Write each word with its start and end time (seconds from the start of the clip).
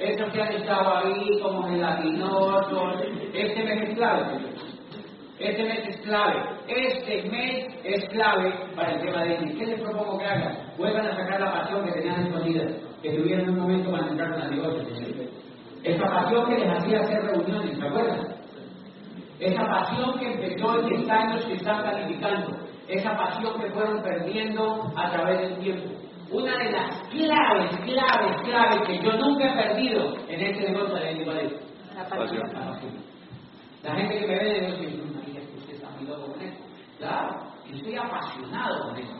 esos 0.00 0.32
que 0.32 0.42
han 0.42 0.54
estado 0.54 0.96
ahí 0.96 1.38
como 1.42 1.68
gelatinosos, 1.68 3.02
este 3.34 3.64
mes 3.64 3.88
es 3.88 3.94
clave, 3.96 4.22
Este 5.38 5.62
mes 5.62 5.88
es 5.88 5.96
clave. 5.98 6.40
Este 6.68 7.28
mes 7.30 7.66
es 7.84 8.04
clave 8.08 8.52
para 8.74 8.92
el 8.92 9.00
tema 9.00 9.24
de 9.24 9.34
Isis. 9.34 9.58
¿Qué 9.58 9.66
les 9.66 9.80
propongo 9.80 10.18
que 10.18 10.24
hagan? 10.24 10.56
Vuelvan 10.78 11.06
a 11.06 11.16
sacar 11.16 11.40
la 11.40 11.52
pasión 11.52 11.84
que 11.84 11.92
tenían 11.92 12.26
escondida, 12.26 12.64
que 13.02 13.10
tuvieron 13.10 13.50
un 13.50 13.58
momento 13.58 13.90
para 13.90 14.08
entrar 14.08 14.34
en 14.34 14.40
el 14.40 14.50
negocio, 14.50 14.82
Esa 15.82 16.06
pasión 16.06 16.46
que 16.46 16.58
les 16.58 16.78
hacía 16.78 17.00
hacer 17.00 17.22
reuniones, 17.22 17.78
¿se 17.78 17.86
acuerdan? 17.86 18.28
Esa 19.38 19.64
pasión 19.64 20.18
que 20.18 20.32
empezó 20.32 20.80
en 20.80 20.86
10 20.96 21.10
años 21.10 21.44
que 21.44 21.54
están 21.54 21.82
calificando. 21.82 22.56
Esa 22.88 23.16
pasión 23.16 23.60
que 23.60 23.70
fueron 23.70 24.02
perdiendo 24.02 24.92
a 24.96 25.10
través 25.10 25.40
del 25.40 25.58
tiempo 25.58 26.00
una 26.30 26.56
de 26.58 26.70
las 26.70 27.08
claves, 27.08 27.76
claves, 27.84 28.42
claves 28.42 28.80
que 28.86 29.02
yo 29.02 29.12
nunca 29.14 29.46
he 29.46 29.66
perdido 29.66 30.14
en 30.28 30.40
este 30.40 30.70
negocio 30.70 30.94
de 30.94 31.24
la 31.24 31.34
La 31.94 32.08
pasión. 32.08 32.48
La 33.82 33.94
gente 33.96 34.18
que 34.18 34.26
me 34.26 34.38
ve 34.38 34.44
de 34.44 34.60
negocio 34.60 34.88
dice, 34.88 35.56
usted 35.56 35.74
está 35.74 35.90
muy 35.90 36.06
loco 36.06 36.32
con 36.32 36.42
esto. 36.42 36.64
Claro, 36.98 37.52
yo 37.66 37.76
estoy 37.76 37.96
apasionado 37.96 38.84
con 38.84 38.96
eso. 38.98 39.14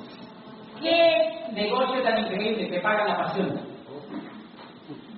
¿Qué 0.80 1.52
negocio 1.52 2.02
tan 2.02 2.19
increíble 2.19 2.69
que 2.69 2.80
paga 2.80 3.09
la 3.09 3.16
pasión? 3.16 3.61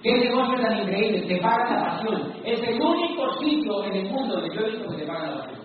¿Qué 0.02 0.18
negocio 0.18 0.60
tan 0.60 0.79
increíble 0.79 1.27
que 1.27 1.37
paga 1.37 1.70
la 1.70 1.84
pasión? 1.84 2.32
Es 2.45 2.60
el 2.68 2.80
único 2.80 3.38
sitio 3.38 3.84
en 3.84 3.95
el 3.96 4.10
mundo 4.10 4.34
donde 4.37 4.56
yo 4.56 4.62
he 4.62 4.70
visto 4.70 4.90
que 4.90 4.96
te 4.96 5.06
paga 5.06 5.27
la 5.27 5.37
pasión. 5.43 5.62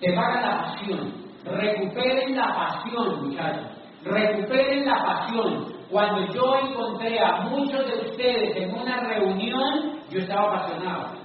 Te 0.00 0.12
paga 0.12 0.40
la 0.40 0.62
pasión. 0.62 1.21
Recuperen 1.44 2.36
la 2.36 2.54
pasión, 2.54 3.28
muchachos. 3.28 3.66
Recuperen 4.04 4.86
la 4.86 5.04
pasión. 5.04 5.72
Cuando 5.90 6.32
yo 6.32 6.56
encontré 6.56 7.20
a 7.20 7.42
muchos 7.42 7.86
de 7.86 8.10
ustedes 8.10 8.56
en 8.56 8.74
una 8.74 9.00
reunión, 9.00 10.00
yo 10.08 10.20
estaba 10.20 10.54
apasionado. 10.54 11.22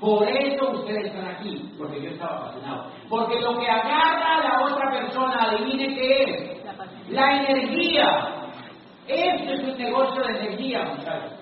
Por 0.00 0.28
eso 0.28 0.70
ustedes 0.70 1.06
están 1.06 1.26
aquí, 1.26 1.72
porque 1.78 2.02
yo 2.02 2.10
estaba 2.10 2.36
apasionado. 2.36 2.90
Porque 3.08 3.40
lo 3.40 3.58
que 3.58 3.66
agarra 3.66 4.36
a 4.36 4.42
la 4.42 4.64
otra 4.66 4.90
persona, 4.90 5.44
adivine 5.44 5.94
qué 5.94 6.22
es. 6.24 6.64
La, 7.08 7.42
energía. 7.42 8.50
Esto 9.06 9.52
es 9.52 9.64
un 9.64 9.78
negocio 9.78 10.22
de 10.22 10.38
energía, 10.38 10.84
muchachos. 10.84 11.32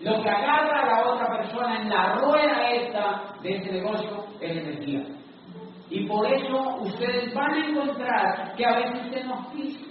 Lo 0.00 0.22
que 0.22 0.28
agarra 0.28 0.80
a 0.80 0.86
la 0.86 1.10
otra 1.10 1.38
persona 1.38 1.80
en 1.80 1.88
la 1.88 2.14
rueda 2.14 2.70
esta 2.70 3.22
de 3.42 3.56
este 3.56 3.72
negocio 3.72 4.24
es 4.40 4.56
energía. 4.56 5.04
Y 5.92 6.06
por 6.06 6.26
eso 6.26 6.76
ustedes 6.80 7.34
van 7.34 7.52
a 7.52 7.66
encontrar 7.68 8.54
que 8.56 8.64
a 8.64 8.76
veces 8.76 9.04
usted 9.04 9.24
no 9.26 9.44
fija, 9.50 9.84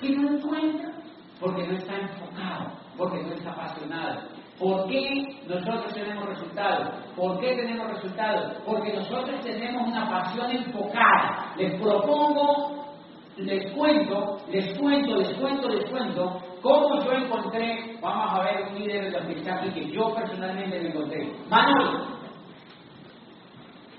que 0.00 0.10
no 0.10 0.36
encuentra, 0.36 0.92
porque 1.40 1.66
no 1.66 1.76
está 1.76 1.96
enfocado, 1.96 2.70
porque 2.96 3.20
no 3.24 3.32
está 3.32 3.50
apasionado. 3.50 4.20
¿Por 4.60 4.86
qué 4.86 5.24
nosotros 5.48 5.92
tenemos 5.92 6.24
resultados? 6.26 6.94
¿Por 7.16 7.40
qué 7.40 7.56
tenemos 7.56 7.90
resultados? 7.94 8.58
Porque 8.64 8.92
nosotros 8.92 9.40
tenemos 9.40 9.88
una 9.88 10.08
pasión 10.08 10.48
enfocada. 10.52 11.52
Les 11.56 11.80
propongo, 11.80 12.94
les 13.38 13.72
cuento, 13.72 14.38
les 14.52 14.78
cuento, 14.78 15.16
les 15.16 15.34
cuento, 15.36 15.68
les 15.68 15.90
cuento 15.90 16.40
cómo 16.62 17.02
yo 17.04 17.12
encontré, 17.12 17.98
vamos 18.00 18.38
a 18.38 18.44
ver 18.44 18.68
un 18.68 18.78
líder 18.78 19.06
de 19.06 19.10
los 19.10 19.26
que 19.26 19.72
que 19.72 19.90
yo 19.90 20.14
personalmente 20.14 20.78
me 20.80 20.88
encontré. 20.90 21.32
Manuel, 21.48 22.21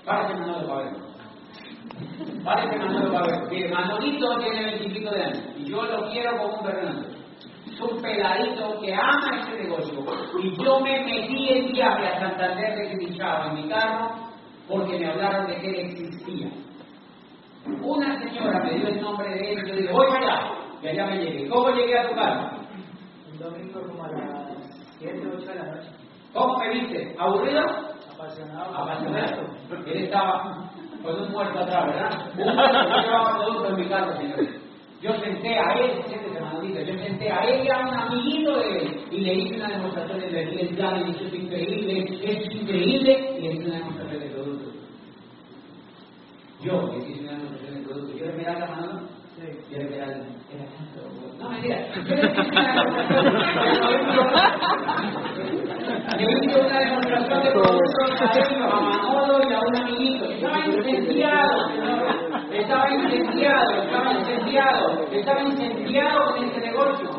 Párate 0.04 0.34
Manolo 0.34 0.76
ver. 0.76 0.92
Párate 2.44 2.78
Manolo 2.78 3.26
ver. 3.26 3.50
Mire, 3.50 3.68
Manolito 3.70 4.38
tiene 4.38 4.64
veintipico 4.64 5.10
de 5.10 5.22
años 5.22 5.44
y 5.56 5.64
yo 5.70 5.82
lo 5.82 6.10
quiero 6.10 6.36
como 6.36 6.54
un 6.54 6.64
Fernando. 6.64 7.08
Es 7.66 7.80
un 7.80 8.02
peladito 8.02 8.80
que 8.80 8.94
ama 8.94 9.40
este 9.40 9.64
negocio. 9.64 10.04
Y 10.42 10.62
yo 10.62 10.80
me 10.80 11.04
metí 11.04 11.48
el 11.48 11.72
viaje 11.72 12.06
a 12.06 12.20
Santander 12.20 12.76
de 12.76 12.96
Cristiano 12.96 13.46
en 13.46 13.54
mi 13.54 13.68
carro 13.68 14.10
porque 14.68 14.98
me 14.98 15.10
hablaron 15.10 15.46
de 15.46 15.56
que 15.56 15.68
él 15.68 15.90
existía. 15.90 16.50
Una 17.82 18.18
señora 18.20 18.62
me 18.62 18.74
dio 18.78 18.88
el 18.88 19.00
nombre 19.00 19.28
de 19.30 19.52
él 19.52 19.62
y 19.64 19.68
yo 19.68 19.76
dije, 19.76 19.92
voy 19.92 20.06
allá. 20.06 20.50
Y 20.82 20.88
allá 20.88 21.06
me 21.06 21.16
llegué. 21.16 21.48
¿Cómo 21.48 21.70
llegué 21.70 21.98
a 21.98 22.08
tu 22.08 22.14
casa? 22.14 22.50
Un 23.32 23.38
domingo 23.38 23.80
como 23.88 24.04
a 24.04 24.08
las 24.12 24.52
7, 24.98 25.26
8 25.34 25.46
de 25.46 25.54
la 25.54 25.64
noche. 25.64 25.88
¿Cómo 26.34 26.58
me 26.58 26.68
viste? 26.70 27.16
¿Aburrido? 27.18 27.93
Apasionado. 28.24 28.74
Apasionado. 28.74 29.42
Él 29.86 30.04
estaba 30.04 30.70
con 31.02 31.22
un 31.22 31.32
muerto 31.32 31.58
atrás, 31.58 31.86
¿verdad? 31.86 32.10
Yo 32.38 32.44
llevaba 33.02 33.38
producto 33.38 33.68
en 33.68 33.76
mi 33.76 33.86
casa, 33.86 34.16
señores. 34.16 34.50
Yo 35.02 35.12
senté 35.20 35.58
a 35.58 35.72
él, 35.74 36.02
siéntese 36.08 36.40
Manolito, 36.40 36.80
yo 36.80 36.94
senté 37.04 37.30
a 37.30 37.40
él 37.44 37.66
y 37.66 37.68
a 37.68 37.78
un 37.80 37.92
amiguito 37.92 38.56
de 38.56 38.78
él 38.78 39.04
y 39.10 39.20
le 39.20 39.34
hice 39.34 39.56
una 39.56 39.68
demostración 39.68 40.18
de 40.18 40.28
energía 40.28 40.62
y 40.62 40.68
le 40.70 41.04
dije, 41.04 41.26
es 41.26 41.34
increíble, 41.34 42.08
es 42.22 42.54
increíble, 42.54 43.36
y 43.36 43.42
le 43.42 43.52
hice 43.52 43.64
una 43.66 43.76
demostración 43.76 44.20
de 44.20 44.28
producto. 44.30 44.70
Yo 46.62 46.88
le 46.88 46.96
hice 47.06 47.20
una 47.20 47.32
demostración 47.32 47.74
de 47.74 47.80
producto. 47.82 48.16
¿Yo 48.16 48.24
le 48.24 48.32
miraba 48.32 48.58
la 48.60 48.66
mano? 48.66 49.02
Sí. 49.36 49.46
Yo 49.70 49.76
le 49.76 49.84
miraba, 49.90 50.12
era 50.12 50.64
tanto. 50.72 51.00
No, 51.38 51.50
mentira. 51.50 51.78
Yo 56.18 56.26
le 56.28 56.46
hice 56.46 56.54
una 56.54 56.54
demostración 56.54 56.54
le 56.54 56.54
hice 56.54 56.60
una 56.60 56.78
demostración 56.78 57.42
de 57.42 57.50
productos 57.50 57.83
a 58.24 58.80
Manolo 58.80 59.48
y 59.48 59.52
a 59.52 59.60
un 59.60 59.76
amiguito. 59.76 60.24
Estaba 60.30 60.66
incendiado, 60.66 61.68
Estaba 62.50 62.90
incendiado, 62.92 63.82
estaba 63.82 64.12
incendiado, 64.12 65.06
estaba 65.10 65.42
incendiado 65.42 66.32
con 66.32 66.44
este 66.44 66.60
negocio. 66.60 67.10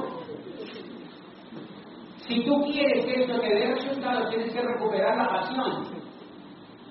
Si 2.27 2.43
tú 2.43 2.63
quieres 2.71 3.05
que 3.05 3.21
esto 3.21 3.39
te 3.39 3.53
dé 3.53 3.75
resultados, 3.75 4.29
tienes 4.29 4.51
que 4.53 4.61
recuperar 4.61 5.15
la 5.17 5.27
pasión. 5.27 6.05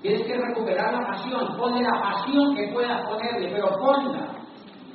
Tienes 0.01 0.27
que 0.27 0.37
recuperar 0.37 0.93
la 0.93 1.07
pasión. 1.07 1.57
Ponle 1.57 1.81
la 1.81 2.01
pasión 2.01 2.55
que 2.55 2.67
puedas 2.71 3.01
ponerle, 3.05 3.49
pero 3.51 3.69
ponla. 3.77 4.35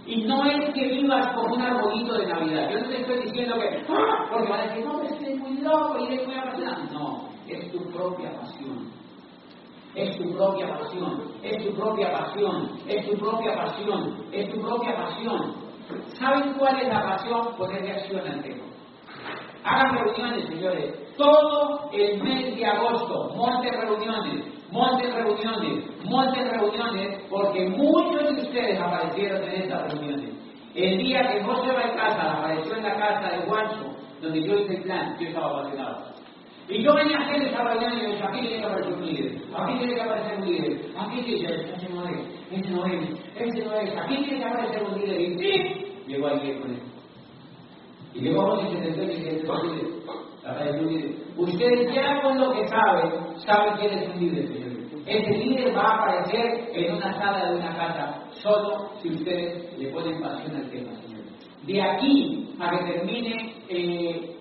Y 0.06 0.25
no 0.25 0.44
es 0.47 0.72
que 0.72 0.88
vivas 0.88 1.34
como 1.34 1.54
un 1.54 1.62
arbolito 1.62 2.14
de 2.14 2.26
Navidad. 2.26 2.70
Yo 2.70 2.81
no 2.81 2.88
te 2.88 3.00
estoy 3.00 3.19
diciendo 3.25 3.56
que, 3.56 3.84
¡Ah! 3.91 4.26
porque 4.31 4.48
van 4.48 4.60
a 4.60 4.64
decir, 4.64 4.84
no, 4.87 5.02
estoy 5.02 5.34
muy 5.34 5.58
loco 5.58 5.98
y 5.98 6.06
eres 6.06 6.26
muy 6.26 6.37
apasionado. 6.37 6.84
No, 6.92 7.28
es 7.47 7.70
tu 7.70 7.78
propia 7.91 8.31
pasión. 8.41 9.00
Es 9.95 10.17
tu 10.17 10.33
propia 10.37 10.69
pasión, 10.69 11.33
es 11.43 11.65
tu 11.65 11.75
propia 11.75 12.12
pasión, 12.12 12.78
es 12.87 13.06
tu 13.09 13.17
propia 13.19 13.55
pasión, 13.56 14.25
es 14.33 14.49
tu 14.51 14.61
propia 14.61 14.97
pasión. 14.97 15.55
¿Saben 16.19 16.55
cuál 16.55 16.81
es 16.81 16.89
la 16.89 17.03
pasión? 17.03 17.56
Ponerle 17.56 17.93
acción 17.93 18.27
al 18.27 18.43
tema. 18.43 18.65
Hagan 19.65 19.99
reuniones, 19.99 20.47
señores. 20.47 20.95
Todo 21.17 21.91
el 21.93 22.23
mes 22.23 22.56
de 22.56 22.67
agosto, 22.67 23.33
monten 23.37 23.73
reuniones, 23.81 24.45
monten 24.71 25.12
reuniones, 25.12 25.84
monten 26.05 26.50
reuniones, 26.50 27.19
porque 27.29 27.69
muchos 27.69 28.37
de 28.37 28.43
ustedes 28.43 28.81
aparecieron 28.81 29.43
en 29.43 29.62
estas 29.62 29.93
reuniones. 29.93 30.31
El 30.75 30.99
día 30.99 31.21
que 31.33 31.43
José 31.43 31.75
casa 31.97 32.33
apareció 32.39 32.77
en 32.77 32.84
la 32.84 32.95
casa 32.95 33.37
de 33.37 33.47
Guancho, 33.47 33.97
donde 34.23 34.47
yo 34.47 34.55
hice 34.55 34.77
el 34.77 34.83
plan, 34.83 35.17
yo 35.19 35.29
estaba 35.29 35.61
apasionado. 35.61 36.19
Y 36.70 36.84
yo 36.84 36.94
venía 36.94 37.19
a 37.19 37.22
hacer 37.22 37.42
esa 37.42 37.64
reunión 37.64 37.98
y 37.98 38.12
decía, 38.12 38.28
aquí 38.28 38.41
tiene 38.41 38.58
que 38.58 38.64
aparecer 38.64 38.92
un 38.94 39.06
líder, 39.06 39.42
aquí 39.56 39.78
tiene 39.78 39.94
que 39.94 40.00
aparecer 40.03 40.38
un 40.38 40.47
líder, 40.47 40.81
aquí 40.97 41.22
tiene 41.22 41.41
que 41.41 41.47
aparecer 41.47 41.75
ese 41.75 41.88
no 41.92 42.04
es, 42.06 42.19
ese 42.53 42.70
no 42.70 42.86
es, 42.86 43.10
ese 43.36 43.64
no 43.64 43.75
es, 43.75 43.98
aquí 43.98 44.16
tiene 44.16 44.38
que 44.38 44.44
aparecer 44.44 44.82
un 44.84 45.00
líder. 45.00 45.20
Y 45.20 45.38
¡sí! 45.38 45.81
llegó 46.06 46.28
alguien 46.28 46.60
con 46.60 46.70
él. 46.70 46.82
Y 48.14 48.20
llegó 48.20 48.42
José 48.42 48.69
y 48.69 48.76
se 48.76 48.84
sentó 48.84 49.03
y 49.03 49.06
dice, 49.06 49.42
un 50.81 50.86
líder. 50.86 51.14
Ustedes 51.36 51.94
ya 51.94 52.22
con 52.22 52.41
lo 52.41 52.53
que 52.53 52.69
saben, 52.69 53.38
saben 53.38 53.75
quién 53.78 53.98
es 53.98 54.08
un 54.14 54.20
líder, 54.20 54.48
señores. 54.48 54.70
Ese 55.06 55.31
líder 55.31 55.76
va 55.76 55.82
a 55.82 55.97
aparecer 55.97 56.70
en 56.72 56.94
una 56.94 57.12
sala 57.14 57.50
de 57.50 57.56
una 57.56 57.76
casa, 57.76 58.22
solo 58.42 58.91
si 59.00 59.08
ustedes 59.10 59.76
le 59.78 59.88
ponen 59.88 60.20
pasión 60.20 60.56
al 60.56 60.70
tema, 60.70 60.92
señores. 61.00 61.26
De 61.66 61.82
aquí 61.82 62.55
a 62.61 62.70
que 62.70 62.93
termine 62.93 63.55
eh, 63.69 64.37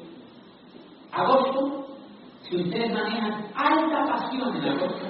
agosto, 1.12 1.89
si 2.50 2.56
ustedes 2.56 2.92
manejan 2.92 3.46
alta 3.54 4.06
pasión 4.08 4.56
en 4.58 4.70
agosto, 4.70 5.06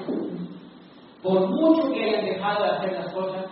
por 1.23 1.47
mucho 1.47 1.89
que 1.91 2.03
hayan 2.03 2.25
dejado 2.25 2.63
de 2.63 2.69
hacer 2.69 2.93
las 2.93 3.13
cosas, 3.13 3.45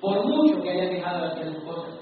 por 0.00 0.26
mucho 0.26 0.60
que 0.62 0.70
hayan 0.70 0.90
dejado 0.90 1.20
de 1.20 1.26
hacer 1.26 1.46
las 1.46 1.64
cosas, 1.64 2.00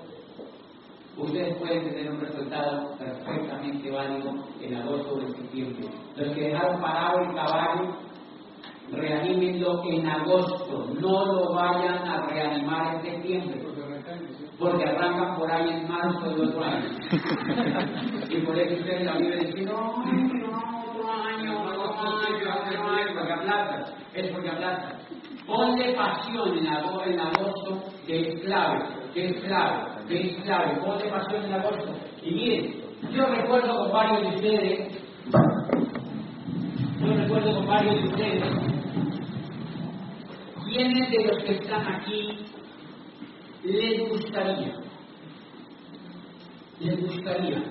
ustedes 1.17 1.57
pueden 1.59 1.85
tener 1.85 2.11
un 2.11 2.21
resultado 2.21 2.97
perfectamente 2.99 3.91
válido 3.91 4.33
en 4.61 4.75
agosto 4.75 5.15
o 5.15 5.21
en 5.21 5.37
septiembre. 5.37 5.89
Los 6.17 6.35
que 6.35 6.41
dejaron 6.41 6.81
parado 6.81 7.21
el 7.21 7.35
caballo, 7.35 7.97
reanímenlo 8.91 9.85
en 9.85 10.07
agosto, 10.07 10.87
no 11.01 11.27
lo 11.27 11.55
vayan 11.55 12.09
a 12.09 12.27
reanimar 12.27 12.97
en 12.97 13.03
septiembre, 13.03 13.65
porque 14.59 14.85
arrancan 14.85 15.37
por 15.37 15.51
ahí 15.51 15.69
en 15.71 15.89
marzo 15.89 16.31
del 16.31 16.49
otro 16.49 16.65
año. 16.65 16.89
y 18.31 18.37
por 18.41 18.59
eso 18.59 18.75
ustedes 18.75 19.05
la 19.05 19.19
viven 19.19 19.47
diciendo, 19.47 19.73
no, 19.73 20.03
otro 20.91 21.13
año, 21.13 21.61
otro 21.63 21.83
año, 21.83 23.15
porque 23.15 23.33
aplazan, 23.33 23.85
es 24.15 24.31
porque 24.33 24.51
aplazan. 24.51 24.99
Ponle 25.47 25.95
pasión 25.95 26.59
en 26.59 27.21
agosto, 27.21 27.85
que 28.07 28.21
es 28.21 28.41
clave 28.45 28.99
que 29.15 29.27
es 29.27 29.45
clave, 29.45 30.07
que 30.09 30.21
es 30.21 30.37
clave, 30.43 30.75
te 31.03 31.09
pasó 31.11 31.37
en 31.37 31.53
agosto. 31.53 31.95
Y 32.23 32.31
miren, 32.33 32.75
yo 33.13 33.27
recuerdo 33.27 33.79
con 33.79 33.93
varios 33.93 34.21
de 34.23 34.29
ustedes, 34.37 35.03
yo 37.01 37.15
recuerdo 37.15 37.55
con 37.57 37.67
varios 37.67 38.03
de 38.03 38.09
ustedes, 38.09 38.45
¿quiénes 40.67 41.11
de 41.11 41.25
los 41.27 41.45
que 41.45 41.53
están 41.53 41.95
aquí 41.95 42.47
les 43.73 44.09
gustaría, 44.09 44.75
les 46.81 47.01
gustaría, 47.01 47.63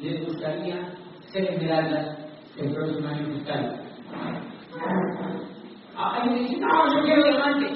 les 0.00 0.26
gustaría 0.26 0.94
ser 1.32 1.44
esmeraldas 1.44 2.18
el 2.56 2.72
próximo 2.72 3.08
año 3.08 3.34
fiscal? 3.34 3.82
Ah, 5.96 6.24
dice, 6.28 6.56
no, 6.58 6.96
yo 6.96 7.02
quiero 7.04 7.22
diamante. 7.22 7.66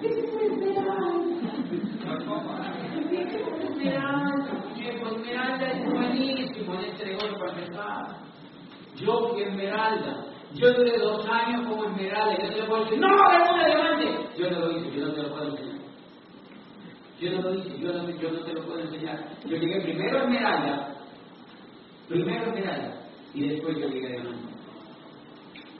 ¿Qué 0.00 0.08
puede 0.32 0.52
Esmeralda, 3.72 4.52
Esmeralda 5.16 5.66
es 5.70 5.90
buenísimo 5.90 6.74
en 6.74 6.80
este 6.84 7.06
negocio 7.06 7.38
para 7.38 7.52
empezar. 7.52 8.16
Yo 8.96 9.28
fui 9.28 9.42
Esmeralda. 9.42 10.24
Yo 10.54 10.72
duré 10.74 10.98
dos 10.98 11.26
años 11.28 11.66
como 11.66 11.84
Esmeralda. 11.84 12.36
Yo 12.38 12.48
no 12.48 12.56
te 12.56 12.62
puedo 12.64 12.84
decir, 12.84 13.00
no, 13.00 13.08
no, 13.08 13.16
no, 13.16 13.64
diamante. 13.64 14.06
Yo 14.38 14.50
no 14.50 14.58
lo 14.60 14.70
hice, 14.78 14.96
yo 14.96 15.06
no 15.06 15.12
te 15.12 15.22
lo 15.22 15.28
puedo 15.30 15.48
enseñar. 15.50 15.71
Yo 17.22 17.30
no 17.30 17.42
lo 17.42 17.54
hice, 17.54 17.78
yo 17.78 17.92
no, 17.92 18.10
yo 18.10 18.42
te 18.42 18.52
lo 18.52 18.64
puedo 18.64 18.80
enseñar. 18.80 19.28
Yo 19.44 19.56
llegué 19.56 19.80
primero 19.80 20.18
a 20.18 20.22
Esmeralda, 20.24 20.94
primero 22.08 22.40
a 22.40 22.48
Esmeralda, 22.48 23.00
y 23.32 23.48
después 23.48 23.78
yo 23.78 23.86
llegué 23.86 24.06
a 24.08 24.22
Diamante. 24.22 24.54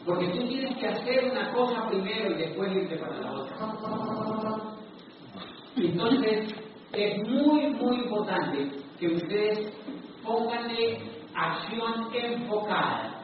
Porque 0.06 0.28
tú 0.28 0.46
tienes 0.46 0.76
que 0.76 0.86
hacer 0.86 1.24
una 1.32 1.52
cosa 1.52 1.88
primero 1.88 2.30
y 2.30 2.34
después 2.34 2.72
irte 2.72 2.96
para 2.96 3.18
la 3.18 3.32
otra. 3.32 3.56
Entonces, 5.74 6.54
es 6.92 7.28
muy, 7.28 7.74
muy 7.74 7.96
importante 7.96 8.70
que 9.00 9.08
ustedes 9.08 9.72
pónganle 10.22 11.00
acción 11.34 12.14
enfocada. 12.14 13.20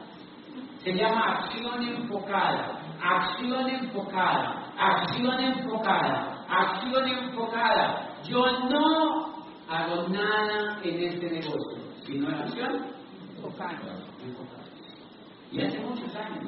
Se 0.83 0.93
llama 0.93 1.37
acción 1.37 1.83
enfocada, 1.83 2.81
acción 3.01 3.69
enfocada, 3.69 4.73
acción 4.77 5.39
enfocada, 5.39 6.45
acción 6.49 7.07
enfocada. 7.07 8.08
Yo 8.27 8.45
no 8.69 9.45
hago 9.67 10.07
nada 10.09 10.79
en 10.83 11.03
este 11.03 11.29
negocio, 11.29 11.77
sino 12.05 12.29
en 12.29 12.35
acción 12.35 12.85
enfocada. 13.43 13.95
Y 15.51 15.61
hace 15.61 15.79
muchos 15.79 16.15
años. 16.15 16.43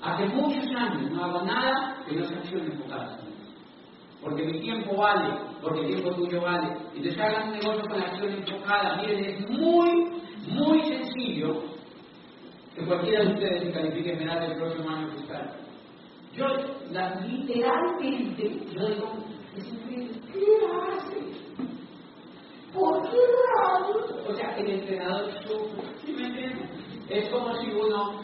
Hace 0.00 0.26
muchos 0.26 0.64
años 0.74 1.10
no 1.10 1.24
hago 1.24 1.42
nada 1.42 1.96
que 2.06 2.16
no 2.16 2.24
sea 2.24 2.38
acción 2.38 2.66
enfocada 2.66 3.18
porque 4.22 4.44
mi 4.44 4.60
tiempo 4.60 4.96
vale, 4.96 5.32
porque 5.62 5.80
el 5.80 5.86
tiempo 5.86 6.10
tuyo 6.14 6.40
vale. 6.40 6.76
Entonces 6.94 7.18
hagan 7.20 7.48
un 7.48 7.58
negocio 7.58 7.82
con 7.88 8.02
acción 8.02 8.32
enfocada. 8.32 8.96
Miren, 8.96 9.24
es 9.24 9.50
muy, 9.50 10.22
muy 10.48 10.82
sencillo 10.82 11.62
que 12.74 12.84
cualquiera 12.84 13.24
de 13.24 13.34
ustedes 13.34 13.62
se 13.62 13.72
califique 13.72 14.12
en 14.12 14.28
el 14.28 14.56
próximo 14.56 14.90
año 14.90 15.08
fiscal. 15.12 15.56
Yo, 16.34 16.46
la, 16.90 17.14
literalmente, 17.20 18.60
yo 18.72 18.88
digo, 18.88 19.12
¿qué 19.60 20.48
hace? 20.66 21.20
¿Por 22.72 23.02
qué 23.10 23.16
lo? 23.16 24.30
O 24.30 24.34
sea, 24.34 24.56
el 24.58 24.70
entrenador 24.70 25.30
¿sí 26.04 26.12
me 26.12 26.26
entienden? 26.26 26.68
Es 27.08 27.28
como 27.30 27.54
si 27.56 27.70
uno, 27.70 28.20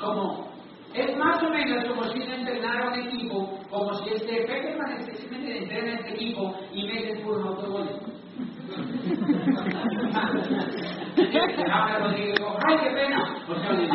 como 0.00 0.50
es 0.94 1.16
más 1.16 1.42
o 1.42 1.50
menos 1.50 1.84
como 1.86 2.04
si 2.04 2.20
uno 2.22 2.34
entrenara 2.34 2.92
un 2.92 3.00
equipo, 3.00 3.58
como 3.70 3.92
si 3.94 4.10
este 4.10 4.44
Peckerman 4.46 5.00
especialmente 5.00 5.58
entrena 5.58 5.94
este 5.94 6.10
equipo 6.14 6.54
y 6.72 6.86
mete 6.86 7.16
por 7.24 7.38
un 7.38 7.48
autogol. 7.48 7.88
Ahora 11.70 11.98
Rodrigo 11.98 12.32
digo, 12.34 12.56
¡ay, 12.66 12.76
qué 12.82 12.90
pena! 12.90 13.20
O 13.48 13.54
sea, 13.58 13.72
le 13.72 13.82
digo, 13.82 13.94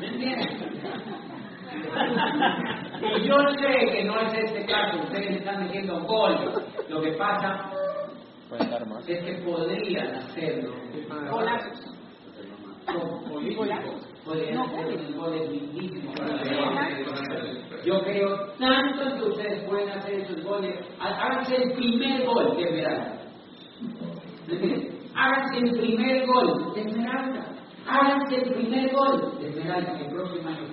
¿Me 0.00 0.06
entiendes? 0.06 0.48
Y 3.16 3.26
yo 3.26 3.36
sé 3.58 3.92
que 3.92 4.04
no 4.04 4.20
es 4.20 4.34
este 4.34 4.66
caso, 4.66 4.98
ustedes 5.02 5.36
están 5.36 5.64
diciendo 5.64 6.00
gol. 6.00 6.36
Lo 6.88 7.00
que 7.00 7.12
pasa 7.12 7.70
es 9.06 9.24
que 9.24 9.32
podrían 9.44 10.14
hacerlo 10.14 10.74
con 12.86 13.24
políticos. 13.30 14.06
Podrían 14.24 14.58
hacer 14.58 15.14
goles 15.14 15.50
lindísimos 15.50 16.14
Yo 17.84 18.02
creo 18.02 18.36
tanto 18.58 19.16
que 19.16 19.22
ustedes 19.30 19.64
pueden 19.64 19.90
hacer 19.90 20.20
esos 20.20 20.42
goles. 20.44 20.78
Háganse 21.00 21.56
el 21.56 21.72
primer 21.72 22.26
gol 22.26 22.56
de 22.56 22.64
Esmeralda. 22.64 23.20
Háganse 25.14 25.58
el 25.58 25.80
primer 25.80 26.26
gol 26.26 26.74
de 26.74 26.80
Esmeralda. 26.82 27.46
Háganse 27.86 28.36
el 28.36 28.52
primer 28.54 28.92
gol 28.92 29.38
de 29.40 29.48
Esmeralda 29.48 29.92
en 29.92 30.06
el 30.06 30.14
próximo 30.14 30.48
año. 30.48 30.69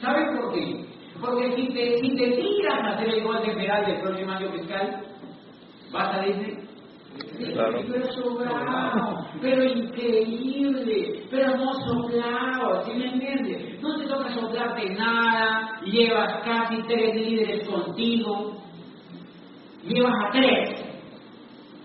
¿Saben 0.00 0.36
por 0.36 0.54
qué? 0.54 0.84
Porque 1.20 1.56
si 1.56 1.68
te, 1.68 1.98
si 1.98 2.16
te 2.16 2.30
tiras 2.30 2.80
a 2.80 2.94
hacer 2.94 3.08
el 3.08 3.24
gol 3.24 3.42
de 3.42 3.50
Esmeralda 3.50 3.88
el 3.88 4.00
próximo 4.00 4.32
año 4.32 4.52
fiscal, 4.52 5.02
vas 5.92 6.14
a 6.14 6.20
decir, 6.20 6.68
Claro. 7.52 7.80
Pero 7.90 8.12
sobrado, 8.12 9.26
pero 9.40 9.64
increíble, 9.64 11.26
pero 11.30 11.56
no 11.56 11.72
soplado, 11.74 12.84
¿sí 12.84 12.92
me 12.96 13.12
entiendes? 13.12 13.80
No 13.82 13.96
te 13.98 14.06
toca 14.06 14.30
soplarte 14.34 14.90
nada, 14.90 15.80
llevas 15.84 16.42
casi 16.44 16.82
tres 16.82 17.14
líderes 17.14 17.68
contigo, 17.68 18.56
llevas 19.84 20.14
a 20.26 20.30
tres. 20.32 20.87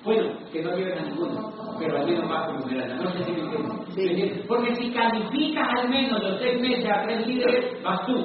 Bueno, 0.03 0.37
que 0.51 0.61
no 0.61 0.75
lleves 0.75 0.99
a 0.99 1.05
ninguno, 1.05 1.53
pero 1.79 1.97
al 1.97 2.05
menos 2.05 2.29
vas 2.29 2.47
con 2.47 2.57
no 2.57 3.11
sé 3.11 3.23
si 3.23 3.31
me 3.31 3.41
entiendes. 3.41 4.45
Porque 4.47 4.75
si 4.75 4.91
calificas 4.91 5.67
al 5.79 5.89
menos 5.89 6.21
los 6.21 6.39
seis 6.39 6.59
meses 6.59 6.89
a 6.91 7.03
tres 7.03 7.25
líderes, 7.25 7.81
vas 7.83 8.05
tú. 8.05 8.17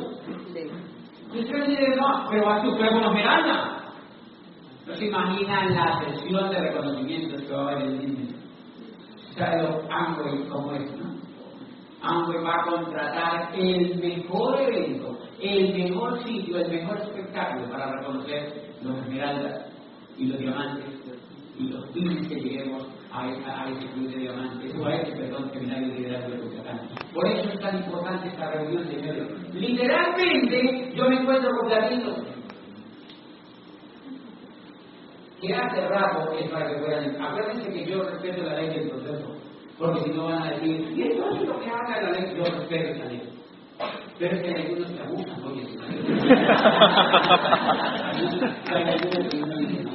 Sí. 0.53 0.69
tres 1.31 1.69
líderes 1.69 1.97
no, 1.97 2.27
pero 2.31 2.47
vas 2.47 2.65
tú, 2.65 2.75
pero 2.77 2.91
con 2.91 3.05
esmeralda. 3.05 3.85
No 4.89 4.95
se 4.95 5.07
imaginan 5.07 5.75
la 5.75 6.01
sesión 6.01 6.51
de 6.51 6.61
reconocimiento 6.61 7.37
que 7.37 7.53
va 7.53 7.61
a 7.61 7.73
haber 7.73 7.87
en 7.87 7.99
Disney. 8.01 8.37
¿Sabe 9.37 9.69
Amway 9.89 10.49
como 10.49 10.73
es, 10.73 10.91
no? 10.97 11.15
Amway 12.03 12.43
va 12.43 12.55
a 12.55 12.65
contratar 12.65 13.51
el 13.55 14.01
mejor 14.01 14.61
evento, 14.63 15.17
el 15.41 15.75
mejor 15.75 16.25
sitio, 16.25 16.59
el 16.59 16.71
mejor 16.73 16.99
espectáculo 17.03 17.71
para 17.71 17.93
reconocer 17.93 18.73
los 18.83 18.97
esmeraldas 18.99 19.67
y 20.17 20.27
los 20.27 20.39
diamantes 20.39 20.98
y 21.59 21.69
los 21.69 21.85
pines 21.89 22.27
que 22.29 22.37
lleguemos 22.37 22.87
a, 23.13 23.29
ese 23.29 23.87
club 23.93 24.09
de 24.11 24.19
diamantes, 24.19 24.75
o 24.77 24.87
a 24.87 24.95
ese, 24.95 25.17
perdón, 25.17 25.51
seminario 25.53 25.89
de 25.89 25.95
liderazgo 25.95 26.31
de 26.31 26.39
Cuchacán. 26.39 26.89
Por 27.13 27.27
eso 27.27 27.49
es 27.49 27.59
tan 27.61 27.79
importante 27.79 28.29
esta 28.29 28.51
reunión, 28.51 28.87
señores. 28.87 29.55
Literalmente, 29.55 30.93
yo 30.95 31.09
me 31.09 31.17
encuentro 31.17 31.51
con 31.59 31.69
David 31.69 32.05
que 35.41 35.55
hace 35.55 35.89
rato 35.89 36.33
es 36.33 36.51
para 36.51 36.69
que 36.69 36.81
puedan. 36.81 37.23
Acuérdense 37.23 37.71
que 37.71 37.87
yo 37.87 38.03
respeto 38.03 38.43
la 38.43 38.55
ley 38.55 38.71
del 38.71 38.91
proceso, 38.91 39.37
porque 39.79 40.01
si 40.01 40.11
no 40.11 40.25
van 40.25 40.43
a 40.43 40.51
decir, 40.51 40.93
y 40.97 41.03
entonces 41.03 41.47
lo 41.47 41.61
que 41.61 41.71
haga 41.71 42.03
la 42.03 42.11
ley, 42.11 42.35
yo 42.37 42.43
respeto 42.45 42.91
esa 42.91 43.05
ley. 43.05 43.23
Pero 44.19 44.35
es 44.35 44.43
que 44.43 44.49
hay 44.49 44.67
algunos 44.67 44.91
que 44.91 45.01
abusan, 45.01 45.45
oye, 45.45 45.65
si 45.67 45.79
hay 48.75 48.83
algunos 48.83 49.29
que 49.29 49.39
no 49.39 49.57
dicen, 49.59 49.85
no, 49.85 49.93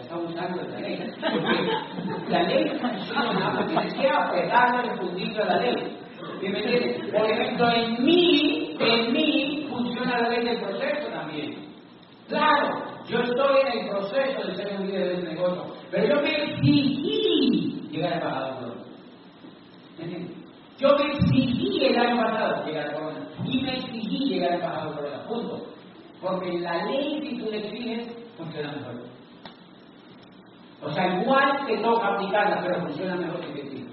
está 0.00 0.14
abusando 0.14 0.62
de 0.62 0.68
la 0.68 0.80
ley. 0.80 0.85
Porque 1.20 2.30
la 2.30 2.42
ley 2.42 2.68
funciona, 2.80 3.66
tienes 3.66 3.94
que 3.94 4.08
apretar 4.08 4.84
el 4.84 4.98
fundillo 4.98 5.42
a 5.42 5.46
la 5.46 5.56
ley. 5.60 5.98
¿Sí 6.40 6.48
me? 6.48 7.18
Por 7.18 7.30
ejemplo, 7.30 7.72
en 7.72 8.04
mí, 8.04 8.76
en 8.78 9.12
mí 9.12 9.66
funciona 9.70 10.20
la 10.20 10.28
ley 10.28 10.44
del 10.44 10.60
proceso 10.60 11.08
también. 11.08 11.66
Claro, 12.28 12.82
yo 13.08 13.20
estoy 13.20 13.60
en 13.60 13.78
el 13.78 13.88
proceso 13.88 14.48
de 14.48 14.54
ser 14.56 14.76
un 14.78 14.86
líder 14.86 15.08
de 15.08 15.14
este 15.14 15.34
negocio, 15.34 15.64
pero 15.90 16.08
yo 16.08 16.22
me 16.22 16.30
exigí 16.30 17.88
llegar 17.90 18.12
a 18.12 18.16
embajador. 18.16 18.76
Yo 20.78 20.88
me 20.98 21.04
exigí 21.14 21.86
el 21.86 21.98
año 21.98 22.22
pasado 22.22 22.66
llegar 22.66 22.88
a 22.88 23.46
y 23.46 23.62
me 23.62 23.76
exigí 23.78 24.24
llegar 24.28 24.52
a 24.52 24.54
embajador 24.56 24.96
Corona, 24.96 25.22
punto. 25.26 25.66
Porque 26.20 26.58
la 26.58 26.84
ley, 26.84 27.20
si 27.22 27.38
tú 27.38 27.50
le 27.50 27.58
exiges, 27.58 28.08
funciona 28.36 28.72
mejor. 28.72 29.05
O 30.86 30.92
sea, 30.92 31.20
igual 31.20 31.66
te 31.66 31.78
toca 31.78 32.06
aplicarla, 32.06 32.60
pero 32.62 32.80
funciona 32.80 33.16
mejor 33.16 33.44
si 33.44 33.52
te 33.52 33.60
exiges. 33.60 33.92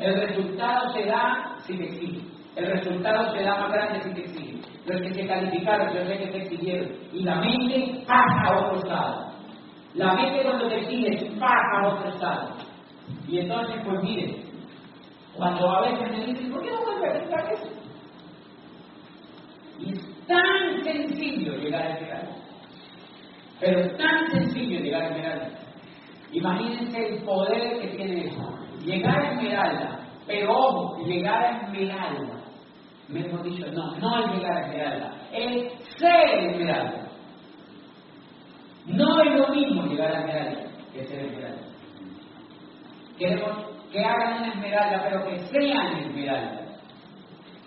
El 0.00 0.14
resultado 0.28 0.92
se 0.92 1.06
da 1.06 1.56
si 1.60 1.76
te 1.76 1.84
exiges. 1.84 2.24
El 2.56 2.66
resultado 2.66 3.32
se 3.32 3.42
da 3.44 3.60
más 3.60 3.72
grande 3.72 4.02
si 4.02 4.14
te 4.14 4.20
exiges 4.20 4.48
los 4.88 5.02
que 5.02 5.14
se 5.14 5.26
calificaron, 5.26 5.94
yo 5.94 6.04
sé 6.04 6.18
que 6.18 6.26
te 6.28 6.38
exigieron, 6.38 6.88
y 7.12 7.22
la 7.22 7.36
mente 7.36 8.04
pasa 8.06 8.42
a 8.44 8.58
otro 8.58 8.78
estado. 8.78 9.32
La 9.94 10.14
mente 10.14 10.42
cuando 10.42 10.68
te 10.68 10.78
exige 10.78 11.30
pasa 11.38 11.80
a 11.82 11.88
otro 11.88 12.08
estado. 12.08 12.48
Y 13.26 13.38
entonces, 13.40 13.76
pues 13.84 14.02
mire, 14.02 14.44
cuando 15.34 15.70
a 15.70 15.90
veces 15.90 16.10
me 16.10 16.26
dicen, 16.26 16.50
¿por 16.50 16.62
qué 16.62 16.70
no 16.70 16.84
vuelve 16.84 17.06
a 17.06 17.16
explicar 17.16 17.52
eso? 17.52 17.68
Y 19.78 19.92
es 19.92 20.26
tan 20.26 20.84
sencillo 20.84 21.52
llegar 21.56 21.82
a 21.82 21.90
Esmeralda. 21.90 22.36
Pero 23.60 23.80
es 23.80 23.96
tan 23.96 24.30
sencillo 24.30 24.80
llegar 24.80 25.02
a 25.02 25.08
Esmeralda. 25.08 25.57
Imagínense 26.32 27.08
el 27.08 27.22
poder 27.24 27.80
que 27.80 27.88
tiene 27.96 28.26
eso. 28.26 28.54
Llegar 28.84 29.18
a 29.18 29.32
Esmeralda, 29.32 30.00
pero 30.26 30.52
ojo, 30.52 31.04
llegar 31.04 31.44
a 31.44 31.60
Esmeralda. 31.62 32.34
Mejor 33.08 33.42
dicho, 33.42 33.66
no, 33.72 33.96
no 33.96 34.18
es 34.18 34.34
llegar 34.34 34.56
a 34.56 34.66
Esmeralda, 34.66 35.14
es 35.32 35.72
ser 35.98 36.50
Esmeralda. 36.50 37.08
No 38.86 39.22
es 39.22 39.40
lo 39.40 39.48
mismo 39.54 39.82
llegar 39.86 40.14
a 40.14 40.20
Esmeralda 40.20 40.68
que 40.92 41.04
ser 41.04 41.20
Esmeralda. 41.20 41.62
Queremos 43.18 43.68
que 43.90 44.04
hagan 44.04 44.38
una 44.38 44.52
Esmeralda, 44.52 45.02
pero 45.04 45.24
que 45.24 45.38
sean 45.46 45.96
Esmeralda. 45.98 46.60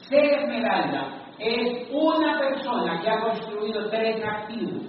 Ser 0.07 0.25
Esmeralda 0.25 1.21
es 1.39 1.87
una 1.91 2.39
persona 2.39 3.01
que 3.01 3.09
ha 3.09 3.19
construido 3.21 3.89
tres 3.89 4.23
activos. 4.23 4.80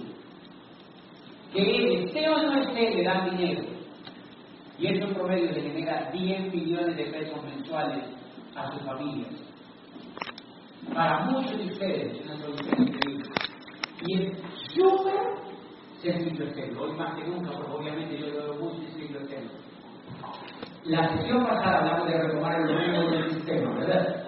Que 1.53 1.61
él, 1.61 2.03
esté 2.03 2.27
o 2.29 2.37
no 2.41 2.61
esté, 2.61 2.95
le 2.95 3.03
dan 3.03 3.29
dinero. 3.29 3.63
Y 4.79 4.87
eso 4.87 5.05
en 5.05 5.13
promedio 5.13 5.51
le 5.51 5.61
genera 5.61 6.09
10 6.11 6.53
millones 6.53 6.97
de 6.97 7.05
pesos 7.05 7.43
mensuales 7.43 8.03
a 8.55 8.71
sus 8.71 8.81
familias. 8.81 9.33
Para 10.93 11.25
muchos 11.25 11.57
de 11.57 11.65
ustedes 11.65 12.13
es 12.13 12.25
una 12.25 12.37
solución 12.37 12.87
increíble. 12.87 13.29
Y 14.05 14.23
es 14.23 14.37
súper 14.73 15.43
sencillo 16.01 16.45
hacerlo. 16.49 16.83
Hoy 16.83 16.93
más 16.93 17.15
que 17.15 17.27
nunca, 17.27 17.51
porque 17.51 17.71
obviamente 17.71 18.17
yo 18.17 18.27
lo 18.27 18.33
veo 18.33 18.59
muy 18.59 18.85
sencillo 18.85 19.19
hacerlo. 19.19 19.51
La 20.85 21.07
sesión 21.15 21.45
pasada 21.45 21.79
hablamos 21.79 22.07
de 22.07 22.21
retomar 22.21 22.59
el 22.59 22.67
rumbo 22.67 23.11
del 23.11 23.29
sistema, 23.31 23.73
¿verdad? 23.75 24.22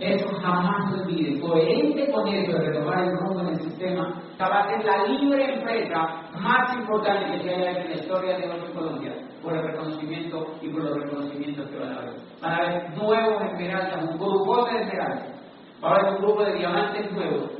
Eso 0.00 0.28
jamás 0.40 0.90
se 0.90 1.02
olvide. 1.02 1.40
Coherente 1.40 2.10
con 2.10 2.26
eso 2.26 2.52
de 2.52 2.70
retomar 2.70 3.04
el 3.04 3.18
rumbo 3.18 3.40
del 3.44 3.60
sistema, 3.60 4.14
esta 4.32 4.48
va 4.48 4.60
a 4.60 4.70
ser 4.70 4.84
la 4.84 5.04
libre 5.06 5.54
empresa 5.54 6.22
más 6.40 6.74
importante 6.76 7.38
que 7.42 7.54
haya 7.54 7.70
en 7.72 7.90
la 7.90 7.96
historia 7.96 8.38
de 8.38 8.46
nuestra 8.46 8.72
Colombia, 8.72 9.12
por 9.42 9.54
el 9.54 9.62
reconocimiento 9.62 10.46
y 10.62 10.68
por 10.70 10.84
los 10.84 10.96
reconocimientos 10.96 11.68
que 11.68 11.78
van 11.78 11.92
a 11.92 11.98
haber. 11.98 12.14
Van 12.40 12.52
a 12.52 12.56
haber 12.56 12.96
nuevos 12.96 13.42
esmeraldas, 13.42 14.10
un 14.10 14.18
grupo 14.18 14.64
de 14.64 14.80
esmeraldas, 14.80 15.34
va 15.84 15.88
a 15.90 15.94
haber 15.96 16.12
un 16.14 16.22
grupo 16.22 16.44
de 16.44 16.54
diamantes 16.54 17.12
nuevos, 17.12 17.50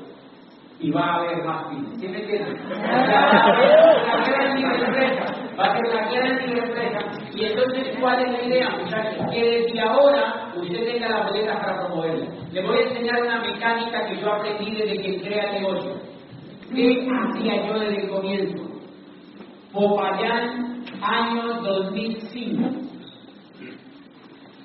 y 0.81 0.91
va 0.91 1.01
a 1.01 1.15
haber 1.17 1.45
más 1.45 1.69
fines. 1.69 2.01
¿Sí 2.01 2.09
me 2.09 2.21
entienden? 2.21 2.57
La 2.71 4.25
gran 4.27 4.57
libre 4.57 4.85
empresa, 4.87 5.25
va 5.59 5.65
a 5.65 5.77
ser 5.77 5.95
la 5.95 6.11
gran 6.11 6.37
libre 6.39 6.61
empresa. 6.65 7.20
Y 7.35 7.45
entonces, 7.45 7.97
¿cuál 8.01 8.25
es 8.25 8.33
la 8.33 8.45
idea, 8.45 8.71
muchachos? 8.71 9.27
Que 9.31 9.41
desde 9.41 9.81
ahora 9.81 10.53
usted 10.57 10.93
tenga 10.93 11.09
las 11.09 11.31
boletas 11.31 11.61
para 11.61 11.87
promoverla. 11.87 12.27
Le 12.53 12.63
voy 12.63 12.77
a 12.77 12.89
enseñar 12.89 13.23
una 13.23 13.41
mecánica 13.41 14.07
que 14.07 14.21
yo 14.21 14.33
aprendí 14.33 14.75
desde 14.75 15.01
que 15.01 15.15
entré 15.15 15.41
al 15.41 15.61
negocio. 15.61 15.93
¿Qué 16.75 17.09
hacía 17.09 17.67
yo 17.67 17.79
desde 17.79 18.03
el 18.03 18.09
comienzo? 18.09 18.71
Popayán, 19.73 20.85
año 21.03 21.61
2005. 21.63 22.69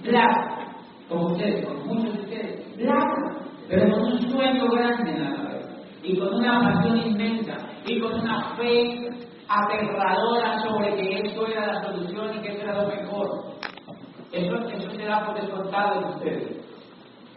Plata, 0.04 0.76
como 1.08 1.28
ustedes, 1.28 1.66
con 1.66 1.88
muchos 1.88 2.14
de 2.14 2.22
ustedes. 2.22 2.78
Plata, 2.78 3.46
pero 3.70 3.92
con 3.92 4.04
un 4.04 4.22
sueño 4.32 4.68
grande 4.70 5.12
en 5.12 5.24
la 5.24 5.36
cabeza. 5.36 5.70
Y 6.04 6.18
con 6.18 6.34
una 6.36 6.60
pasión 6.62 6.98
inmensa. 6.98 7.58
Y 7.86 8.00
con 8.00 8.20
una 8.20 8.56
fe 8.56 9.10
aterradora 9.48 10.60
sobre 10.60 10.96
que 10.96 11.20
esto 11.20 11.48
era 11.48 11.68
la 11.68 11.84
solución 11.84 12.36
y 12.36 12.42
que 12.42 12.50
esto 12.50 12.64
era 12.64 12.82
lo 12.82 12.88
mejor. 12.88 13.46
Eso, 14.32 14.56
eso 14.56 14.90
se 14.92 15.06
da 15.06 15.26
por 15.26 15.36
descontado 15.36 16.00
de 16.00 16.06
ustedes. 16.16 16.66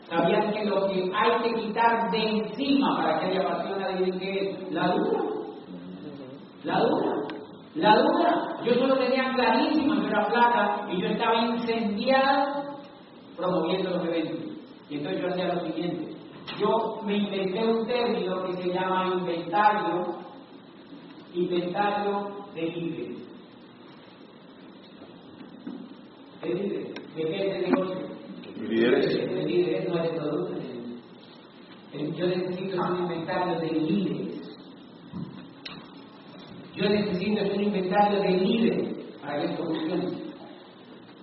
¿Sabían 0.09 0.53
que 0.53 0.65
lo 0.65 0.87
que 0.87 1.11
hay 1.15 1.43
que 1.43 1.61
quitar 1.61 2.11
de 2.11 2.19
encima 2.19 2.97
para 2.97 3.21
que 3.21 3.27
haya 3.27 3.47
pasión, 3.47 3.83
adivinen 3.83 4.19
qué 4.19 4.41
es? 4.41 4.73
La 4.73 4.88
duda. 4.88 5.23
La 6.65 6.81
duda. 6.81 7.15
La 7.75 7.97
duda. 7.97 8.57
Yo 8.65 8.75
solo 8.75 8.97
tenía 8.97 9.33
clarísimo 9.35 10.00
que 10.00 10.07
era 10.09 10.27
plata 10.27 10.87
y 10.91 11.03
yo 11.03 11.09
estaba 11.09 11.37
incendiado 11.37 12.79
promoviendo 13.37 13.91
los 13.91 14.05
eventos. 14.05 14.57
Y 14.88 14.97
entonces 14.97 15.23
yo 15.23 15.29
hacía 15.29 15.55
lo 15.55 15.61
siguiente. 15.61 16.17
Yo 16.59 17.00
me 17.05 17.19
inventé 17.19 17.65
un 17.65 17.87
término 17.87 18.45
que 18.47 18.53
se 18.55 18.73
llama 18.73 19.15
inventario, 19.15 20.17
inventario 21.35 22.29
de 22.55 22.63
líderes. 22.63 23.19
¿De 26.43 26.55
líderes? 26.55 26.95
¿De 27.15 27.23
qué 27.23 27.37
es 27.37 27.57
el 27.57 27.71
negocio? 27.71 27.97
Líderes. 28.69 29.07
De 29.07 29.43
líderes, 29.45 29.89
no 29.89 29.97
es 29.97 30.03
de 30.03 30.19
productos. 30.19 30.59
Yo 32.17 32.27
necesito 32.27 32.83
un 32.83 32.99
inventario 32.99 33.61
de 33.61 33.73
líderes. 33.73 34.59
Yo 36.75 36.89
necesito 36.89 37.55
un 37.55 37.61
inventario 37.61 38.21
de 38.21 38.31
líderes 38.31 39.17
para 39.21 39.41
que 39.41 39.47
esto 39.47 39.65
funcione. 39.65 40.29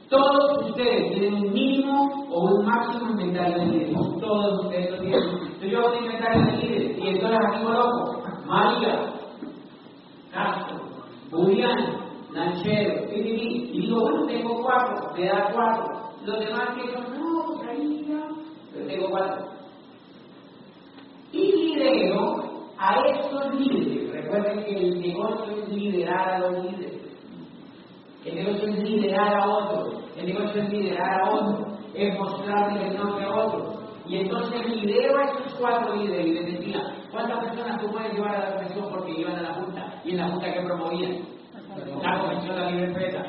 Todos 0.09 0.69
ustedes 0.69 1.11
tienen 1.11 1.33
un 1.33 1.53
mínimo 1.53 2.27
o 2.29 2.55
un 2.55 2.65
máximo 2.65 3.11
inventario 3.11 3.59
de 3.59 3.65
líderes. 3.65 3.93
Todos 4.19 4.65
ustedes 4.65 4.91
lo 4.91 4.99
tienen. 4.99 5.23
Entonces 5.23 5.71
yo 5.71 5.79
hago 5.79 5.97
un 5.97 6.03
inventario 6.03 6.45
de 6.45 6.57
líderes 6.57 6.97
y 6.97 7.07
entonces 7.07 7.39
aquí 7.47 7.63
coloco 7.63 8.23
María, 8.45 9.14
Julián, 11.35 11.97
Lanchero, 12.31 13.13
y 13.13 13.81
digo, 13.81 13.99
bueno, 14.01 14.25
tengo 14.27 14.61
cuatro, 14.63 15.13
me 15.15 15.25
da 15.25 15.51
cuatro. 15.53 16.05
Los 16.25 16.39
demás 16.39 16.69
que 16.75 17.17
no, 17.17 17.45
pues 17.45 17.69
ahí 17.69 17.95
pero 18.73 18.87
tengo 18.87 19.09
cuatro. 19.09 19.45
Y 21.31 21.51
lidero 21.51 22.43
a 22.77 22.95
estos 23.07 23.53
líderes. 23.55 24.11
Recuerden 24.11 24.65
que 24.65 24.75
el 24.75 25.01
negocio 25.01 25.63
es 25.63 25.69
liderar 25.69 26.29
a 26.29 26.39
los 26.39 26.63
líderes. 26.65 27.01
El 28.25 28.35
negocio 28.35 28.67
es 28.67 28.89
liderar 28.89 29.33
a 29.33 29.47
otros. 29.47 30.03
El 30.17 30.25
negocio 30.25 30.61
es 30.61 30.69
liderar 30.69 31.21
a 31.21 31.31
otros. 31.31 31.79
Es 31.93 32.19
mostrarle 32.19 32.87
el 32.87 32.97
nombre 32.97 33.25
a 33.25 33.33
otros. 33.33 33.79
Y 34.07 34.17
entonces 34.17 34.65
lidero 34.67 35.17
a 35.17 35.23
estos 35.23 35.53
cuatro 35.55 35.95
líderes 35.95 36.27
y 36.27 36.33
les 36.33 36.45
decía, 36.45 36.81
¿cuántas 37.11 37.45
personas 37.45 37.81
tú 37.81 37.91
puedes 37.91 38.13
llevar 38.13 38.35
a 38.35 38.39
la 38.39 38.51
convención 38.51 38.89
porque 38.89 39.19
iban 39.19 39.35
a 39.37 39.41
la 39.41 39.53
junta? 39.53 39.84
Y 40.05 40.11
en 40.11 40.17
la 40.17 40.29
junta 40.29 40.53
que 40.53 40.61
promovían. 40.61 41.35
La 42.01 42.19
convención 42.19 42.55
de 42.55 42.61
la 42.61 42.69
libre 42.71 42.85
empresa. 42.85 43.23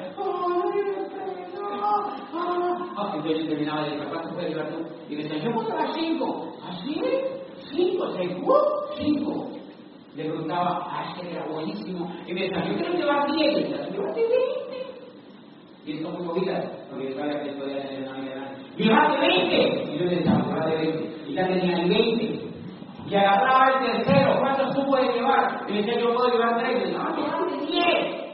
Entonces 3.14 3.42
yo 3.42 3.49
terminaba 3.49 3.83
de 3.83 3.90
decir, 3.90 4.09
¿cuántos 4.09 4.33
puedes 4.35 4.50
llevar 4.50 4.68
tú? 4.68 4.76
Y 5.09 5.16
me 5.16 5.23
decían, 5.23 5.42
yo 5.42 5.52
puedo 5.52 5.68
llevar 5.68 5.95
cinco. 5.95 6.52
¿Así? 6.68 7.00
Cinco, 7.71 8.04
¡uh! 8.04 8.95
cinco. 8.97 9.50
Le 10.14 10.25
preguntaba, 10.25 10.87
ah, 10.90 11.14
ese 11.18 11.30
era 11.30 11.47
buenísimo. 11.47 12.11
Y 12.26 12.33
me 12.33 12.42
decía, 12.42 12.64
yo 12.68 12.76
quiero 12.76 12.92
llevar 12.95 13.30
diez. 13.33 13.68
Llevarte 13.90 14.21
veinte. 14.21 14.87
Y 15.85 15.92
esto 15.92 16.11
muy 16.11 16.26
movida, 16.26 16.64
porque 16.90 17.11
yo 17.11 17.18
sabía 17.18 17.42
que 17.42 17.52
podía 17.52 17.83
tener 17.83 18.09
una 18.09 18.21
vida 18.21 18.35
grande. 18.35 18.64
¡Llevate 18.76 19.18
veinte! 19.18 19.92
Y 19.92 19.99
yo 19.99 20.04
le 20.04 20.16
decía, 20.16 20.45
llevate 20.45 20.76
veinte. 20.76 21.16
Y 21.28 21.35
ya 21.35 21.47
tenía 21.49 21.76
el 21.78 21.88
veinte. 21.88 22.45
Y 23.08 23.14
agarraba 23.14 23.70
el 23.70 24.04
tercero, 24.04 24.38
¿cuántos 24.40 24.75
tú 24.75 24.84
puedes 24.86 25.14
llevar? 25.14 25.64
Y 25.68 25.72
me 25.72 25.78
decía, 25.78 26.00
yo 26.00 26.12
puedo 26.12 26.32
llevar 26.32 26.58
tres. 26.58 26.88
Y 26.88 26.92
yo 26.92 27.46
decía, 27.46 27.84
diez. 27.84 28.26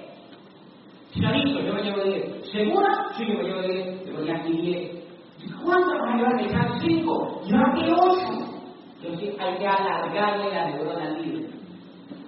Clarito, 1.13 1.61
yo 1.61 1.75
me 1.75 1.83
llevo 1.83 2.03
diez. 2.05 2.51
¿Segura? 2.51 3.09
Sí, 3.17 3.27
yo 3.27 3.35
me 3.35 3.45
llevo 3.45 3.61
diez. 3.63 4.07
Le 4.07 4.13
ponía 4.13 4.37
aquí 4.37 4.53
diez. 4.53 5.03
¿Cuántos 5.63 5.93
vas 6.01 6.15
a 6.15 6.17
llevar? 6.17 6.35
Me 6.37 6.43
decían 6.45 6.81
cinco. 6.81 7.41
Llévate 7.45 7.93
ocho. 7.93 8.53
Entonces 9.03 9.37
hay 9.39 9.59
que 9.59 9.67
alargarle 9.67 10.55
la 10.55 10.71
neurona 10.71 11.11
líder. 11.19 11.51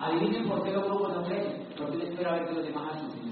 Adivinen 0.00 0.48
por 0.48 0.62
qué 0.64 0.72
los 0.72 0.84
grupos 0.84 1.16
no 1.16 1.22
crecen. 1.22 1.66
Porque 1.78 1.96
él 1.96 2.02
espera 2.02 2.32
ver 2.32 2.46
que 2.46 2.54
los 2.54 2.64
demás 2.64 2.94
hacen. 2.94 3.24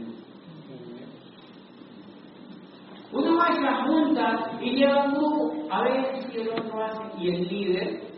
Uno 3.12 3.37
va 3.37 3.45
a 3.45 3.61
la 3.61 3.85
junta 3.85 4.59
y 4.59 4.76
lleva 4.76 5.04
un 5.04 5.12
grupo 5.12 5.52
a 5.71 5.83
ver 5.83 6.23
si 6.23 6.38
el 6.38 6.49
otro 6.49 6.83
hace. 6.83 7.02
Y 7.19 7.28
el 7.28 7.49
líder, 7.49 8.12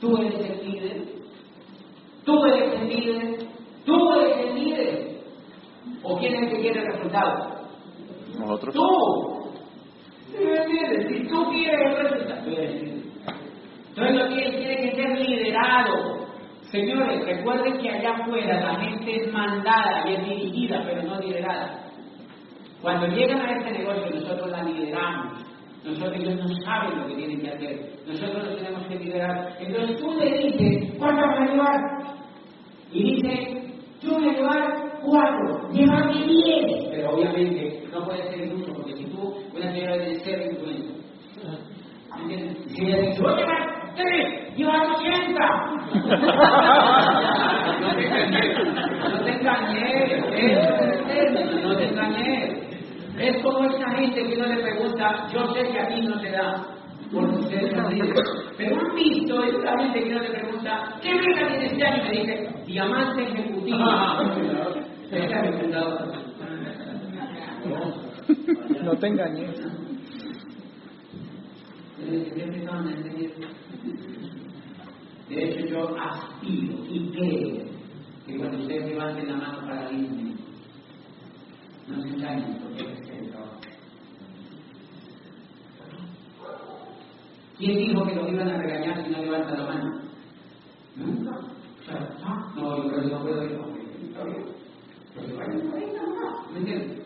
tú 0.00 0.16
eres 0.16 0.34
el 0.34 0.70
líder, 0.70 1.04
tú 2.24 2.44
eres 2.44 2.80
el 2.80 2.88
líder, 2.88 3.38
tú 3.84 4.12
eres 4.12 4.46
el 4.46 4.54
líder. 4.54 5.08
¿O 6.02 6.18
quién 6.18 6.34
es 6.34 6.42
el 6.42 6.48
que 6.50 6.60
quiere 6.60 6.80
el 6.80 6.86
resultado? 6.86 7.58
Nosotros. 8.38 8.74
Tú. 8.74 9.50
¿Sí 10.30 10.44
me 10.44 10.56
entiendes? 10.56 11.06
Si 11.08 11.28
tú 11.28 11.50
quieres 11.50 11.80
el 11.80 11.96
resultado, 11.96 12.44
tú 12.44 12.50
eres 12.52 12.70
el 12.70 12.80
líder. 12.82 12.98
Entonces 13.88 14.16
lo 14.16 14.28
que 14.28 14.58
tiene 14.58 14.76
que 14.76 14.96
ser 14.96 15.18
liderado. 15.18 16.28
Señores, 16.70 17.24
recuerden 17.24 17.78
que 17.78 17.90
allá 17.90 18.10
afuera 18.10 18.60
la 18.60 18.80
gente 18.80 19.16
es 19.16 19.32
mandada 19.32 20.04
y 20.06 20.14
es 20.14 20.24
dirigida, 20.24 20.84
pero 20.86 21.02
no 21.02 21.18
liderada. 21.18 21.84
Cuando 22.82 23.06
llegan 23.08 23.40
a 23.40 23.58
este 23.58 23.78
negocio, 23.78 24.14
nosotros 24.14 24.50
la 24.50 24.62
lideramos. 24.62 25.47
Nosotros 25.84 26.12
ellos 26.16 26.36
no 26.36 26.48
saben 26.64 26.98
lo 26.98 27.06
que 27.06 27.14
tienen 27.14 27.40
que 27.40 27.50
hacer. 27.50 27.90
Nosotros 28.06 28.44
los 28.46 28.56
tenemos 28.56 28.86
que 28.88 28.96
liderar. 28.96 29.56
Entonces 29.60 29.96
tú 30.00 30.12
le 30.18 30.38
dices, 30.38 30.94
¿cuánto 30.98 31.26
vas 31.26 31.40
a 31.40 31.46
llevar? 31.46 31.80
Y 32.92 33.14
dice, 33.14 33.72
yo 34.02 34.12
voy 34.14 34.28
a 34.28 34.32
llevar 34.32 34.60
cuatro, 35.02 35.68
llévame 35.72 36.24
diez. 36.24 36.88
Pero 36.90 37.10
obviamente 37.14 37.82
no 37.92 38.04
puede 38.04 38.22
ser 38.30 38.54
mucho, 38.54 38.72
porque 38.74 38.94
si 38.96 39.04
tú, 39.06 39.34
una 39.54 39.72
señora 39.72 39.96
debe 39.96 40.20
ser 40.20 40.42
influencia. 40.52 40.94
¿Entiendes? 42.20 42.56
Si 42.74 42.84
ella 42.84 42.98
dice, 42.98 43.22
voy 43.22 43.32
a 43.32 43.36
llevar 43.36 43.94
tres, 43.94 44.56
llevas 44.56 44.88
80. 44.98 45.38
no 47.80 47.94
te 47.94 48.02
no 49.10 49.24
te 49.24 49.30
engañé, 49.32 49.86
no 51.62 51.76
te 51.76 51.84
engañé. 51.84 52.67
Es 53.18 53.42
como 53.42 53.64
esa 53.64 53.90
gente 53.96 54.22
que 54.22 54.34
uno 54.36 54.46
le 54.46 54.62
pregunta, 54.62 55.26
yo 55.32 55.52
sé 55.52 55.68
que 55.72 55.80
aquí 55.80 56.00
no 56.02 56.20
se 56.20 56.30
da, 56.30 56.66
porque 57.12 57.36
ustedes 57.36 57.74
son 57.74 57.92
líderes. 57.92 58.20
Pero 58.56 58.76
han 58.76 58.94
visto 58.94 59.42
esta 59.42 59.78
gente 59.78 60.04
que 60.04 60.10
uno 60.10 60.22
le 60.22 60.30
pregunta, 60.30 60.98
¿qué 61.02 61.14
meta 61.14 61.48
tiene 61.48 61.66
este 61.66 61.84
año? 61.84 62.04
Y 62.04 62.06
me 62.06 62.12
dice, 62.20 62.64
diamante 62.66 63.22
ejecutivo. 63.22 63.78
Es 65.10 65.22
mi 65.22 65.68
No 68.84 68.92
te 68.96 69.06
engañes. 69.06 69.58
De 75.28 75.44
hecho, 75.44 75.66
yo 75.66 75.96
aspiro 75.98 76.74
y 76.88 77.10
creo 77.10 77.64
que 78.26 78.36
cuando 78.36 78.58
ustedes 78.58 78.86
levanten 78.86 79.28
la 79.28 79.36
mano 79.36 79.60
para 79.66 79.90
irme, 79.92 80.37
no 81.88 82.02
se 82.02 82.08
engañen 82.08 82.58
porque 82.62 82.82
es. 82.82 83.08
¿Quién 87.58 87.76
dijo 87.76 88.06
que 88.06 88.14
los 88.14 88.30
iban 88.30 88.48
a 88.48 88.58
regañar 88.58 89.04
si 89.04 89.10
no 89.10 89.18
levantan 89.18 89.58
la 89.58 89.66
mano? 89.66 90.00
Nunca. 90.94 91.38
O 91.38 91.84
sea, 91.84 92.16
no, 92.54 92.76
yo 92.76 92.88
creo 92.88 93.02
que 93.02 93.08
no 93.08 93.22
puedo 93.22 93.44
ir. 93.44 93.58
¿Me 96.52 96.58
entiendes? 96.58 97.04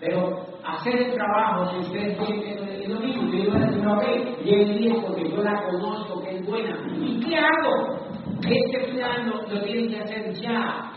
Pero 0.00 0.46
hacer 0.64 0.96
el 0.96 1.14
trabajo, 1.14 1.70
si 1.70 1.78
ustedes 1.78 2.18
quieren, 2.18 2.68
es 2.68 2.88
lo 2.88 3.00
mismo. 3.00 3.30
Yo 3.30 3.44
iba 3.44 3.56
a 3.56 3.66
decir, 3.66 3.86
ok, 3.86 4.44
lleven 4.44 4.78
10 4.78 5.04
porque 5.04 5.30
yo 5.30 5.42
la 5.42 5.62
conozco, 5.62 6.22
que 6.22 6.36
es 6.38 6.46
buena. 6.46 6.76
¿Y 6.98 7.20
qué 7.20 7.36
hago? 7.36 7.96
Este 8.42 8.92
plan 8.92 9.30
lo, 9.30 9.42
lo 9.42 9.62
tienen 9.62 9.90
que 9.90 10.00
hacer 10.00 10.32
ya 10.34 10.95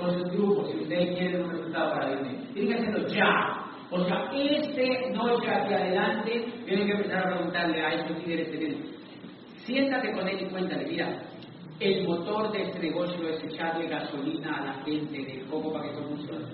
con 0.00 0.18
sus 0.18 0.32
grupos, 0.32 0.70
si 0.70 0.78
ustedes 0.78 1.18
quieren 1.18 1.44
un 1.44 1.50
resultado 1.50 1.92
para 1.92 2.14
vivir. 2.16 2.52
Tienen 2.54 2.72
que 2.72 2.78
hacerlo 2.80 3.08
ya. 3.08 3.70
O 3.90 4.04
sea, 4.04 4.30
este 4.32 5.10
noche 5.10 5.50
hacia 5.50 5.76
adelante, 5.76 6.44
tienen 6.64 6.86
que 6.86 6.92
empezar 6.92 7.26
a 7.26 7.34
preguntarle 7.34 7.84
a 7.84 7.94
estos 7.94 8.26
líderes 8.26 8.48
que 8.48 8.90
Siéntate 9.66 10.12
con 10.12 10.26
él 10.26 10.40
y 10.40 10.46
cuéntale, 10.46 10.86
mira, 10.86 11.22
el 11.80 12.06
motor 12.06 12.52
de 12.52 12.62
este 12.62 12.78
negocio 12.78 13.28
es 13.28 13.44
echarle 13.44 13.88
gasolina 13.88 14.56
a 14.56 14.64
la 14.66 14.72
gente 14.84 15.18
de 15.18 15.44
poco 15.50 15.72
para 15.72 15.84
que 15.86 15.94
todo 15.94 16.08
funcione. 16.08 16.46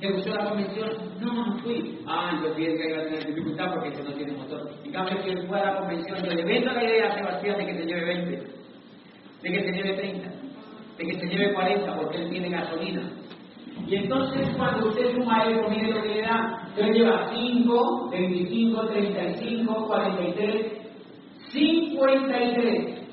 ¿Te 0.00 0.12
gustó 0.12 0.34
la 0.34 0.44
convención? 0.50 0.90
No, 1.20 1.32
no 1.32 1.58
fui. 1.58 1.98
Ah, 2.06 2.32
entonces 2.34 2.56
bien 2.56 2.76
que 2.76 2.82
hay 2.82 2.92
a 2.92 3.04
tener 3.04 3.26
dificultad 3.26 3.72
porque 3.72 3.88
este 3.88 4.02
no 4.02 4.12
tiene 4.12 4.32
motor. 4.32 4.70
Cada 4.92 5.04
vez 5.06 5.24
que 5.24 5.30
él 5.30 5.48
fue 5.48 5.58
a 5.58 5.64
la 5.64 5.78
convención, 5.78 6.18
yo 6.22 6.30
le 6.32 6.44
vendo 6.44 6.72
la 6.72 6.84
idea 6.84 7.08
a 7.08 7.14
Sebastián 7.14 7.58
de 7.58 7.66
que 7.66 7.74
se 7.74 7.86
lleve 7.86 8.04
20, 8.04 8.30
de 9.42 9.50
que 9.50 9.60
se 9.60 9.72
lleve 9.72 9.92
30, 9.94 10.30
de 10.98 11.06
que 11.06 11.20
se 11.20 11.26
lleve 11.26 11.54
40 11.54 11.96
porque 11.96 12.18
él 12.18 12.30
tiene 12.30 12.50
gasolina. 12.50 13.02
Y 13.86 13.94
entonces 13.96 14.48
cuando 14.56 14.88
usted 14.88 15.14
suma 15.14 15.44
eso, 15.44 15.68
mire 15.68 15.92
lo 15.92 16.02
que 16.02 16.08
le 16.08 16.22
da. 16.22 16.62
Usted 16.68 16.92
lleva 16.92 17.30
5, 17.32 18.08
25, 18.10 18.86
35, 18.86 19.86
43, 19.86 20.66
53. 21.52 23.08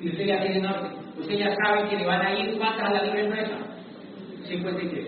Y 0.00 0.08
usted 0.08 0.26
ya 0.26 0.40
tiene 0.40 0.60
norte. 0.60 0.88
Usted 1.18 1.38
ya 1.38 1.54
sabe 1.56 1.88
que 1.88 1.96
le 1.96 2.06
van 2.06 2.26
a 2.26 2.38
ir 2.38 2.56
cuántas 2.58 2.88
a 2.88 2.92
la 2.92 3.02
libre 3.04 3.24
empresa. 3.24 3.56
53. 4.48 5.06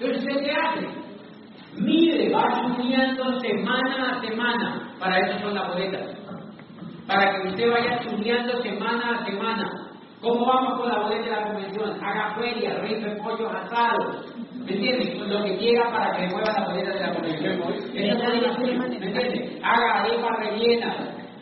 Entonces, 0.00 0.18
¿usted 0.18 0.44
qué 0.44 0.52
hace? 0.52 0.86
Mire, 1.76 2.32
va 2.32 2.74
subiendo 2.76 3.40
semana 3.40 4.12
a 4.12 4.20
semana. 4.20 4.94
Para 4.98 5.18
eso 5.18 5.40
son 5.40 5.54
las 5.54 5.68
boletas. 5.68 6.16
Para 7.06 7.42
que 7.42 7.48
usted 7.48 7.70
vaya 7.70 8.02
subiendo 8.02 8.62
semana 8.62 9.18
a 9.18 9.26
semana. 9.26 9.89
¿Cómo 10.20 10.44
vamos 10.44 10.78
con 10.78 10.88
la 10.90 11.00
boleta 11.00 11.24
de 11.24 11.30
la 11.30 11.42
convención? 11.44 12.04
Haga 12.04 12.34
feria, 12.34 12.78
rife 12.80 13.10
pollos 13.22 13.50
asados. 13.54 14.26
¿Me 14.52 14.72
entiendes? 14.72 15.18
Lo 15.18 15.42
que 15.44 15.56
quiera 15.56 15.90
para 15.90 16.14
que 16.14 16.26
mueva 16.26 16.52
la 16.52 16.66
boleta 16.66 16.90
de 16.90 17.00
la 17.00 17.12
convención. 17.14 17.58
¿Me 17.94 19.06
entiendes? 19.06 19.60
Haga 19.64 20.00
arepa 20.02 20.36
rellena. 20.36 20.94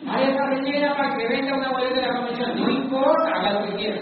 Arepa 0.07 0.45
rellena 0.51 0.95
para 0.95 1.17
que 1.17 1.27
venga 1.27 1.57
una 1.57 1.71
boleta 1.71 1.95
de 1.95 2.01
la 2.01 2.15
convención. 2.15 2.55
No 2.55 2.69
importa, 2.69 3.31
haga 3.35 3.59
lo 3.59 3.65
que 3.65 3.75
quiera. 3.75 4.01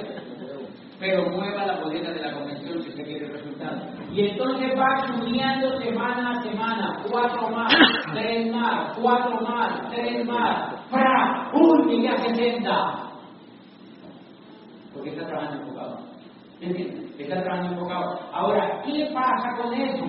Pero 0.99 1.29
mueva 1.31 1.65
la 1.65 1.79
boleta 1.79 2.11
de 2.11 2.21
la 2.21 2.33
convención 2.33 2.83
si 2.83 2.89
usted 2.89 3.03
quiere 3.03 3.27
resultados. 3.29 3.83
Y 4.13 4.27
entonces 4.27 4.73
va 4.77 5.07
subiendo 5.07 5.79
semana 5.79 6.37
a 6.37 6.43
semana. 6.43 7.03
Cuatro 7.09 7.49
más, 7.49 7.73
tres 8.13 8.51
más, 8.53 8.95
cuatro 8.99 9.41
más, 9.41 9.89
tres 9.89 10.23
más. 10.23 10.75
¡Fra! 10.91 11.49
¡Uy! 11.53 12.03
ya 12.03 12.15
60 12.17 13.06
porque 14.97 15.11
está 15.11 15.27
trabajando 15.27 15.63
enfocado. 15.63 15.99
¿Entiendes? 16.59 17.19
Está 17.19 17.43
trabajando 17.43 17.73
enfocado. 17.75 18.19
Ahora, 18.33 18.81
¿qué 18.83 19.09
pasa 19.13 19.61
con 19.61 19.73
eso? 19.73 20.05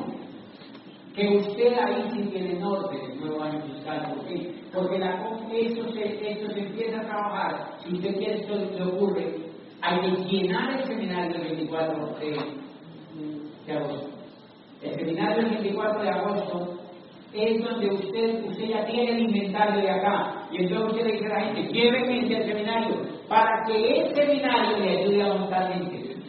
Que 1.14 1.36
usted 1.36 1.78
ahí 1.78 2.10
sí 2.12 2.22
tiene 2.30 2.54
norte 2.54 2.96
del 2.96 3.20
nuevo 3.20 3.42
año 3.42 3.60
fiscal. 3.62 4.14
¿Por 4.14 4.26
qué? 4.26 4.54
Porque 4.72 4.98
la, 4.98 5.14
eso, 5.52 5.92
se, 5.92 6.30
eso 6.30 6.50
se 6.52 6.60
empieza 6.60 7.00
a 7.00 7.06
trabajar. 7.06 7.78
Si 7.84 7.94
usted 7.94 8.16
quiere, 8.16 8.40
esto 8.40 8.54
le 8.54 8.84
ocurre. 8.84 9.36
Hay 9.82 10.00
que 10.00 10.10
llenar 10.24 10.80
el 10.80 10.84
seminario 10.86 11.36
el 11.36 11.56
24 11.56 12.06
de, 12.18 12.38
de 13.66 13.72
agosto. 13.72 14.08
El 14.82 14.94
seminario 14.94 15.36
del 15.36 15.50
24 15.50 16.02
de 16.02 16.10
agosto 16.10 16.78
es 17.32 17.62
donde 17.62 17.94
usted, 17.94 18.44
usted 18.44 18.64
ya 18.66 18.86
tiene 18.86 19.12
el 19.12 19.20
inventario 19.20 19.82
de 19.82 19.90
acá. 19.90 20.48
Y 20.50 20.62
entonces 20.62 20.92
usted 20.92 21.06
le 21.06 21.12
dice 21.12 21.26
a 21.26 21.28
la 21.28 21.44
gente, 21.44 21.72
llévenme 21.72 22.36
al 22.36 22.46
seminario 22.46 23.17
para 23.28 23.64
que 23.66 24.00
el 24.00 24.14
seminario 24.14 24.78
le 24.78 24.98
ayude 24.98 25.22
a 25.22 25.34
montar. 25.34 25.72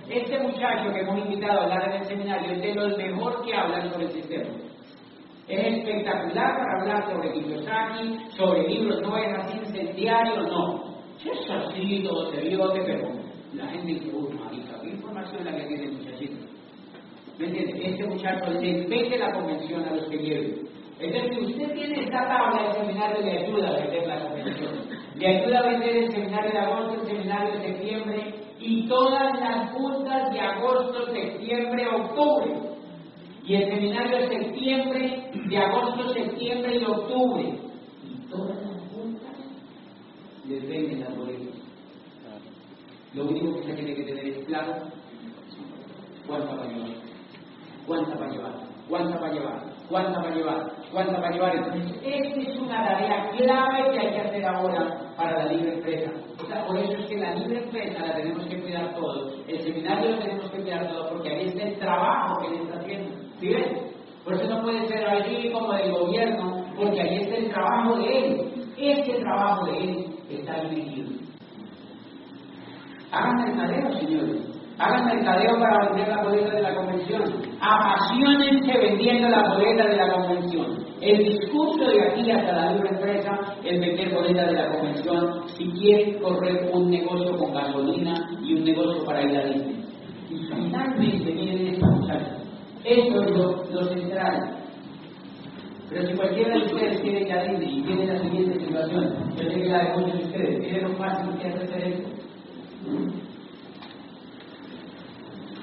Este 0.10 0.40
muchacho 0.40 0.92
que 0.92 1.02
hemos 1.02 1.20
invitado 1.20 1.62
a 1.62 1.64
hablar 1.64 1.90
en 1.90 2.02
el 2.02 2.08
seminario 2.08 2.52
es 2.52 2.62
de 2.62 2.74
los 2.74 2.98
mejor 2.98 3.46
que 3.46 3.54
hablan 3.54 3.92
sobre 3.92 4.06
el 4.06 4.12
sistema. 4.12 4.50
Es 5.48 5.78
espectacular 5.78 6.58
para 6.58 6.82
hablar 6.82 7.12
sobre 7.12 7.32
Kiyosaki, 7.32 8.18
sobre 8.36 8.68
libros, 8.68 9.02
no 9.02 9.18
es 9.18 9.38
así 9.38 9.58
incendiario, 9.58 10.42
no. 10.44 10.84
Es 11.24 11.50
así, 11.50 12.04
todo 12.04 12.32
seriote, 12.32 12.82
pero 12.86 13.10
la 13.54 13.68
gente 13.68 13.94
dice, 13.94 14.12
uy, 14.16 14.34
marica, 14.34 14.80
¿qué 14.82 14.90
información 14.90 15.46
la 15.46 15.56
que 15.56 15.64
tiene 15.64 15.84
el 15.86 15.92
muchachito? 15.94 16.46
¿Me 17.38 17.46
entiende? 17.48 17.90
Este 17.90 18.06
muchacho 18.06 18.52
le 18.52 19.18
la 19.18 19.32
convención 19.32 19.86
a 19.86 19.96
los 19.96 20.08
que 20.08 20.18
lleven. 20.18 20.70
Entonces, 21.00 21.38
si 21.38 21.46
usted 21.46 21.74
tiene 21.74 22.04
esta 22.04 22.28
tabla 22.28 22.68
de 22.68 22.74
seminario, 22.74 23.22
le 23.22 23.40
ayuda 23.40 23.70
a 23.70 23.80
vender 23.80 24.08
la 24.08 24.20
convención. 24.20 24.99
Le 25.20 25.28
ayuda 25.28 25.60
a 25.60 25.68
vender 25.68 25.98
el 25.98 26.12
seminario 26.14 26.52
de 26.52 26.60
agosto, 26.60 26.94
el 27.02 27.08
seminario 27.08 27.52
de 27.52 27.68
septiembre 27.68 28.36
y 28.58 28.88
todas 28.88 29.38
las 29.38 29.72
juntas 29.72 30.32
de 30.32 30.40
agosto, 30.40 31.08
septiembre, 31.12 31.88
octubre. 31.88 32.54
Y 33.44 33.56
el 33.56 33.70
seminario 33.70 34.18
de 34.18 34.28
septiembre, 34.30 35.32
de 35.34 35.58
agosto, 35.58 36.14
septiembre 36.14 36.78
y 36.78 36.86
octubre. 36.86 37.60
Y 38.04 38.30
todas 38.30 38.56
las 38.62 38.80
juntas 38.94 39.36
les 40.48 40.66
venden 40.66 41.02
las 41.02 41.18
boletas. 41.18 41.56
Lo 43.14 43.26
único 43.26 43.56
que 43.56 43.64
se 43.64 43.74
tiene 43.74 43.96
que 43.96 44.04
tener 44.04 44.26
es 44.26 44.46
claro 44.46 44.74
cuánta 46.26 46.56
va 46.56 46.64
a 46.64 46.68
llevar. 46.68 46.90
Cuánta 47.86 48.16
va 48.16 48.26
a 48.26 48.30
llevar. 48.30 48.54
Cuánta 48.88 49.20
va 49.20 49.28
a 49.28 49.34
llevar. 49.34 49.64
Cuánta 49.90 50.22
va 50.22 50.30
a 50.30 50.36
llevar. 50.36 50.79
Cuánta 50.92 51.20
va 51.20 51.28
a 51.28 51.32
llevar. 51.32 51.56
Entonces, 51.56 52.02
esta 52.04 52.40
es 52.40 52.58
una 52.58 52.84
tarea 52.84 53.30
clave 53.38 53.92
que 53.92 54.00
hay 54.00 54.12
que 54.12 54.22
hacer 54.22 54.46
ahora 54.46 55.14
para 55.16 55.46
la 55.46 55.52
libre 55.52 55.74
empresa. 55.76 56.12
O 56.42 56.46
sea, 56.48 56.66
por 56.66 56.78
eso 56.78 56.94
es 56.94 57.06
que 57.06 57.18
la 57.18 57.36
libre 57.36 57.64
empresa 57.64 58.06
la 58.06 58.16
tenemos 58.16 58.48
que 58.48 58.62
cuidar 58.62 58.96
todos. 58.96 59.40
El 59.48 59.60
seminario 59.60 60.12
lo 60.12 60.20
tenemos 60.20 60.52
que 60.52 60.62
cuidar 60.62 60.88
todos 60.88 61.08
porque 61.10 61.30
ahí 61.30 61.48
está 61.48 61.64
el 61.64 61.80
trabajo 61.80 62.42
que 62.42 62.48
él 62.48 62.62
está 62.64 62.80
haciendo. 62.80 63.16
¿Sí 63.40 63.50
ven? 63.50 63.90
Por 64.24 64.34
eso 64.34 64.50
no 64.50 64.62
puede 64.64 64.88
ser 64.88 65.08
allí 65.08 65.52
como 65.52 65.74
del 65.74 65.92
gobierno, 65.92 66.66
porque 66.76 67.02
ahí 67.02 67.22
está 67.22 67.36
el 67.38 67.50
trabajo 67.50 67.96
de 67.96 68.18
él. 68.18 68.52
Este 68.78 69.20
trabajo 69.20 69.66
de 69.66 69.78
él 69.80 70.06
está 70.30 70.62
dirigido. 70.62 71.10
Hagan 73.12 73.36
mercadeo, 73.36 74.00
señores. 74.00 74.49
Hagan 74.80 75.08
mercadeo 75.08 75.60
para 75.60 75.90
vender 75.90 76.08
la 76.08 76.24
boleta 76.24 76.56
de 76.56 76.62
la 76.62 76.74
convención. 76.74 77.22
Apasionense 77.60 78.78
vendiendo 78.78 79.28
la 79.28 79.50
boleta 79.50 79.86
de 79.86 79.98
la 79.98 80.14
convención. 80.14 80.86
El 81.02 81.18
discurso 81.18 81.86
de 81.86 82.02
aquí 82.02 82.32
hasta 82.32 82.54
la 82.54 82.72
libre 82.72 82.90
empresa 82.92 83.40
es 83.62 83.78
vender 83.78 84.14
boleta 84.14 84.46
de 84.46 84.54
la 84.54 84.72
convención 84.72 85.42
si 85.48 85.70
quiere 85.72 86.18
correr 86.22 86.70
un 86.74 86.90
negocio 86.90 87.38
con 87.38 87.54
gasolina 87.54 88.30
y 88.42 88.54
un 88.54 88.64
negocio 88.64 89.04
para 89.04 89.22
ir 89.22 89.38
a 89.38 89.46
Disney. 89.48 89.84
Y 90.30 90.38
finalmente, 90.46 91.34
miren 91.34 91.68
esta 91.68 91.88
muchacha. 91.88 92.38
Esto 92.86 93.24
es 93.24 93.32
lo, 93.32 93.84
central. 93.84 94.64
Pero 95.90 96.08
si 96.08 96.14
cualquiera 96.14 96.56
de 96.56 96.66
ustedes 96.66 97.02
quiere 97.02 97.22
ir 97.22 97.34
a 97.34 97.44
Disney 97.44 97.80
y 97.80 97.84
tiene 97.84 98.06
la 98.06 98.22
siguiente 98.22 98.60
situación, 98.60 99.14
yo 99.36 99.44
sé 99.44 99.62
que 99.62 99.70
la 99.70 99.84
de 99.84 99.98
muchos 99.98 100.20
de 100.20 100.24
ustedes, 100.24 100.60
¿tienen 100.62 100.84
lo 100.84 100.96
fácil 100.96 101.38
que 101.38 101.48
es 101.50 101.56
hacer 101.56 101.84
esto? 101.84 102.10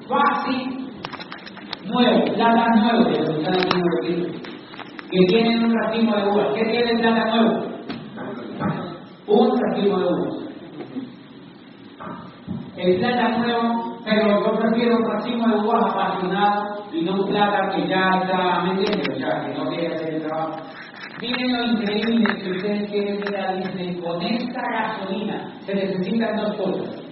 Fácil, 0.08 0.88
nuevo, 1.84 2.24
plata 2.34 2.92
los 2.92 3.06
que 3.08 3.24
tienen 5.26 5.64
un 5.64 5.74
racimo 5.74 6.16
de 6.16 6.28
uvas. 6.28 6.48
¿Qué 6.54 6.64
tiene 6.64 6.90
el 6.92 7.00
plata 7.00 7.34
nuevo? 7.34 7.66
racimo 9.60 9.98
de 9.98 10.06
uvas. 10.06 10.36
El 12.76 12.98
plátano 12.98 13.38
nuevo, 13.38 13.98
pero 14.04 14.44
yo 14.44 14.58
prefiero 14.58 14.96
un 14.96 15.10
racimo 15.10 15.48
de 15.48 15.60
uvas 15.60 15.92
apasionado 15.92 16.84
y 16.92 17.02
no 17.02 17.14
un 17.14 17.28
plátano 17.28 17.74
que 17.74 17.88
ya 17.88 18.10
está, 18.22 18.62
¿me 18.62 18.84
sea, 19.18 19.40
que 19.40 19.54
no 19.58 19.64
quiere 19.70 19.94
hacer 19.94 20.14
el 20.14 20.22
trabajo. 20.22 20.56
Miren 21.20 21.52
lo 21.52 21.64
increíble 21.64 22.42
que 22.42 22.50
ustedes 22.50 22.90
quieren 22.90 23.34
a 23.34 23.52
Disney. 23.54 24.00
Con 24.00 24.22
esta 24.22 24.60
gasolina 24.60 25.50
se 25.60 25.74
necesitan 25.74 26.36
dos 26.36 26.56
cosas. 26.58 27.02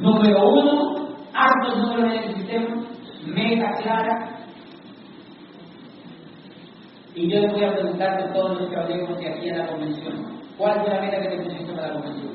Número 0.00 0.48
uno, 0.48 1.01
hartos 1.34 1.78
números 1.78 2.04
en 2.04 2.12
el 2.12 2.34
sistema, 2.34 2.82
mega 3.26 3.72
clara. 3.82 4.28
Y 7.14 7.30
yo 7.30 7.40
les 7.40 7.52
voy 7.52 7.64
a 7.64 7.72
preguntar 7.74 8.20
a 8.20 8.32
todos 8.32 8.60
los 8.60 8.70
que 8.70 8.76
hablemos 8.76 9.18
aquí 9.18 9.50
a 9.50 9.56
la 9.58 9.66
convención. 9.66 10.42
¿Cuál 10.56 10.80
fue 10.80 10.94
la 10.94 11.00
meta 11.00 11.20
que 11.20 11.28
te 11.28 11.42
pusiste 11.42 11.72
para 11.72 11.88
la 11.88 11.94
convención? 11.94 12.32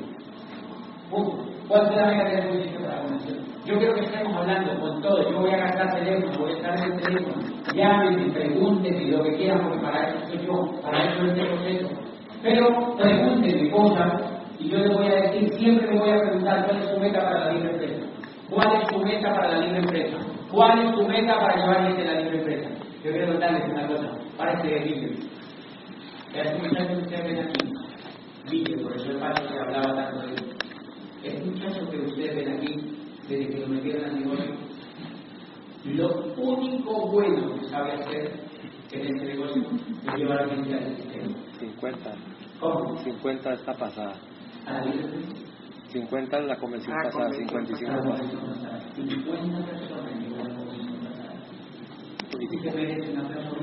¿Cuál 1.68 1.86
fue 1.86 1.96
la 1.96 2.06
meta 2.06 2.30
que 2.30 2.36
te 2.36 2.48
pusiste 2.48 2.78
para 2.78 2.96
la 2.96 3.02
convención? 3.02 3.38
Yo 3.64 3.78
quiero 3.78 3.94
que 3.94 4.00
estemos 4.00 4.36
hablando 4.36 4.80
con 4.80 5.02
todos. 5.02 5.30
Yo 5.30 5.40
voy 5.40 5.50
a 5.50 5.58
gastar 5.58 5.94
teléfono, 5.94 6.38
voy 6.38 6.52
a 6.52 6.56
estar 6.56 6.78
en 6.78 6.84
el 6.92 7.00
teléfono. 7.02 7.36
Llámenme, 7.74 8.32
pregúntenme 8.32 9.10
lo 9.10 9.22
que 9.24 9.36
quieran, 9.36 9.62
porque 9.62 9.78
para 9.80 10.08
eso 10.08 10.26
soy 10.26 10.46
yo, 10.46 10.80
para 10.82 11.04
eso 11.04 11.24
es 11.24 11.32
este 11.32 11.44
proceso. 11.44 11.88
Pero 12.42 12.96
pregúntenme 12.96 13.70
cosas 13.70 14.22
y 14.58 14.70
yo 14.70 14.78
les 14.78 14.92
voy 14.92 15.06
a 15.06 15.20
decir, 15.22 15.52
siempre 15.58 15.86
me 15.86 15.98
voy 16.00 16.10
a 16.10 16.20
preguntar 16.20 16.66
cuál 16.66 16.82
es 16.82 16.90
su 16.90 17.00
meta 17.00 17.20
para 17.20 17.44
la 17.44 17.52
libre 17.52 17.70
empresa. 17.72 18.07
¿Cuál 18.50 18.82
es 18.82 18.88
su 18.88 18.98
meta 19.00 19.34
para 19.34 19.48
la 19.52 19.58
libre 19.58 19.78
empresa? 19.80 20.16
¿Cuál 20.50 20.78
es 20.78 20.94
su 20.94 21.06
meta 21.06 21.38
para 21.38 21.56
llevar 21.56 21.86
gente 21.86 22.08
a 22.08 22.14
la 22.14 22.20
libre 22.20 22.38
empresa? 22.38 22.70
Yo 23.04 23.10
quiero 23.10 23.26
contarles 23.28 23.68
una 23.70 23.86
cosa, 23.86 24.18
para 24.36 24.52
este 24.54 24.86
libre. 24.86 25.16
Este 26.34 26.58
muchacho 26.58 26.88
que 26.88 27.02
ustedes 27.02 27.24
ven 27.24 27.48
aquí, 27.48 27.72
libre, 28.50 28.82
por 28.82 28.96
eso 28.96 29.10
el 29.10 29.18
padre 29.18 29.48
que 29.48 29.58
hablaba 29.58 29.94
tanto 29.94 30.26
de 30.26 30.34
él. 30.34 30.56
Este 31.24 31.44
muchacho 31.44 31.90
que 31.90 31.98
ustedes 31.98 32.36
ven 32.36 32.56
aquí, 32.56 32.96
desde 33.28 33.48
que 33.48 33.60
lo 33.60 33.68
metieron 33.68 34.04
al 34.04 34.20
negocio, 34.20 34.54
lo 35.84 36.34
único 36.36 37.06
bueno 37.08 37.54
que 37.54 37.68
sabe 37.68 37.92
hacer 37.92 38.40
en 38.92 39.14
este 39.14 39.26
negocio 39.26 39.62
es 40.06 40.14
llevar 40.14 40.48
gente 40.48 40.74
al 40.74 40.96
sistema. 40.96 41.34
50. 41.60 42.14
¿Cómo? 42.60 42.98
50 42.98 43.52
esta 43.52 43.74
pasada. 43.74 44.14
A 44.66 44.72
la 44.72 44.84
libre 44.86 45.04
empresa. 45.04 45.47
50 45.88 46.38
en 46.38 46.48
la 46.48 46.56
convención 46.56 46.94
pasada, 47.02 47.30
55 47.32 47.92
pasada. 47.92 48.80
50 48.94 49.64
personas 49.66 50.12
en 50.12 50.38
la 50.38 50.54
convención 50.54 50.98
pasada. 50.98 51.34
Y 52.40 52.46
que 52.60 52.70
merece 52.70 53.12
un 53.12 53.18
aplauso. 53.18 53.56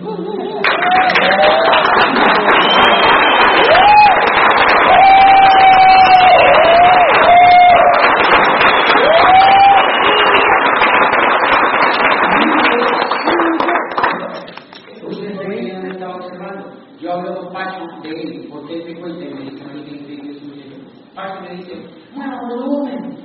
Ustedes 15.08 15.38
también 15.40 15.76
han 15.76 15.92
estado 15.92 16.16
observando. 16.16 16.66
Yo 17.00 17.14
hablo 17.14 17.36
con 17.36 17.54
Pacho 17.54 17.86
de 18.02 18.10
él, 18.10 18.48
porque 18.50 18.74
él 18.74 18.86
me 18.86 19.00
cuenta 19.00 19.26
y 19.26 19.34
me 19.34 19.42
dice, 19.42 19.64
a 19.64 19.68
mí 19.68 19.84
que 19.84 19.92
increíble 19.92 20.32
es 20.32 20.42
un 20.42 20.50
muchacho. 20.50 20.78
Pacho 21.14 21.42
me 21.42 21.56
dice, 21.56 21.74
bueno, 22.16 22.36
volumen. 22.48 23.18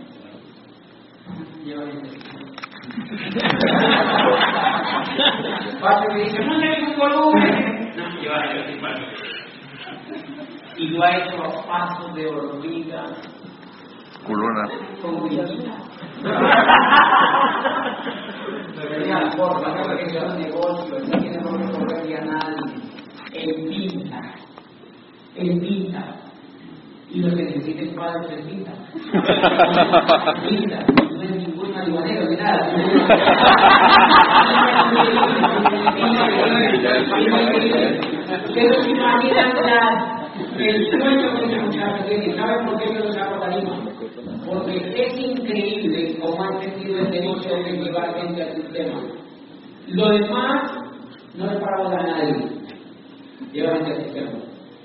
Lleva 1.64 1.86
gente. 1.86 2.10
Dice, 6.14 6.40
un 6.40 6.98
volumen. 6.98 7.92
No. 7.96 8.04
Y 10.76 10.88
lo 10.88 11.04
ha 11.04 11.16
hecho 11.16 11.36
a 11.44 11.66
pasos 11.66 12.14
de 12.14 12.26
hormiga 12.26 13.04
Culona. 14.24 14.68
con 15.02 15.22
brillita. 15.24 15.76
Debería 18.76 19.18
por 19.36 19.60
la 19.60 19.70
cosa 19.76 19.96
que 19.96 20.14
yo 20.14 20.20
negocio, 20.36 20.98
no 21.00 21.18
tiene 21.18 21.38
por 21.40 21.58
qué 21.58 21.66
correrle 21.72 22.16
a 22.16 22.24
nadie. 22.24 22.56
Él 23.34 23.50
pinta. 23.68 24.20
Él 25.36 25.60
pinta. 25.60 26.02
Y 27.10 27.20
lo 27.22 27.34
que 27.36 27.42
necesita 27.42 27.82
el 27.82 27.94
padre 27.94 28.34
es 28.38 28.46
pinta. 28.46 28.72
Pinta. 30.48 30.78
No 31.12 31.22
es 31.22 31.30
ningún 31.30 31.59
marihuanero 31.74 32.24
ni 32.28 32.36
nada. 32.36 32.70
Pero 38.54 38.84
imaginan 38.88 39.50
la- 39.64 40.28
el 40.58 40.86
sueño 40.90 41.28
que 41.40 41.46
tiene. 42.04 42.36
¿Saben 42.36 42.66
por 42.66 42.74
qué 42.78 42.86
yo 42.94 43.00
lo 43.04 43.12
saco 43.12 43.38
tarima? 43.40 43.74
Porque 44.46 44.76
es 44.96 45.18
increíble 45.18 46.18
cómo 46.20 46.42
ha 46.42 46.58
crecido 46.60 46.98
el 47.00 47.10
negocio 47.10 47.56
de 47.62 47.72
llevar 47.72 48.14
gente 48.14 48.42
al 48.42 48.54
sistema. 48.56 49.00
Lo 49.88 50.08
demás 50.10 50.72
no 51.36 51.50
es 51.50 51.56
para 51.58 51.82
votar 51.82 52.00
a 52.00 52.06
nadie. 52.06 52.36
Lleva 53.52 53.74
gente 53.76 53.90
al 53.92 54.04
sistema. 54.04 54.30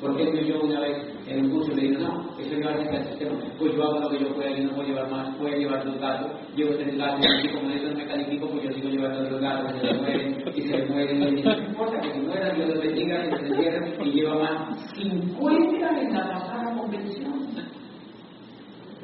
Porque 0.02 0.24
él 0.24 0.46
yo 0.46 0.62
una 0.62 0.82
vez 0.82 0.98
en 1.28 1.46
un 1.46 1.52
curso 1.52 1.74
le 1.74 1.82
digo, 1.84 2.00
no, 2.02 2.30
eso 2.38 2.56
lleva 2.56 2.74
gente 2.74 2.98
al 2.98 3.06
sistema. 3.06 3.40
Pues 3.58 3.74
yo 3.76 3.84
hago 3.84 4.00
lo 4.02 4.10
que 4.10 4.20
yo 4.20 4.36
pueda 4.36 4.52
y 4.52 4.66
no 4.66 4.72
puedo 4.72 4.88
llevar 4.90 5.10
más, 5.10 5.36
puedo 5.38 5.56
llevar 5.56 5.86
dos 5.86 6.00
gatos. 6.00 6.32
Llevo 6.56 6.76
tres 6.76 6.98
gatos 6.98 7.26
y 7.44 7.48
como 7.50 7.70
eso 7.70 7.88
no 7.88 7.98
me 7.98 8.06
califico, 8.06 8.50
pues 8.50 8.64
yo 8.64 8.72
sigo 8.74 8.90
llevando 8.90 9.30
los 9.30 9.42
gatos, 9.42 9.72
se 9.82 9.94
mueren 9.94 10.44
y 10.54 10.62
se 10.62 10.86
mueren. 10.86 11.38
Y 11.38 11.42
no 11.42 11.58
importa 11.58 12.02
que 12.02 12.12
se 12.12 12.20
mueran, 12.20 12.56
Dios 12.56 12.70
los 12.70 12.80
bendiga 12.80 13.26
y 13.26 13.30
se 13.30 13.48
entierren 13.48 14.06
y 14.06 14.12
lleva 14.12 14.36
más. 14.36 14.92
50 14.96 16.02
en 16.02 16.14
la 16.14 16.30
pasada 16.30 16.78
convención. 16.78 17.46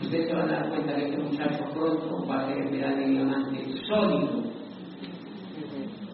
Ustedes 0.01 0.27
se 0.27 0.35
van 0.35 0.49
a 0.49 0.53
dar 0.53 0.69
cuenta 0.69 0.95
que 0.95 1.05
este 1.05 1.17
muchacho 1.17 1.63
pronto 1.73 2.27
va 2.27 2.41
a 2.41 2.47
ser 2.47 2.57
el 2.57 2.71
diamante 2.71 3.65
sólido. 3.87 4.43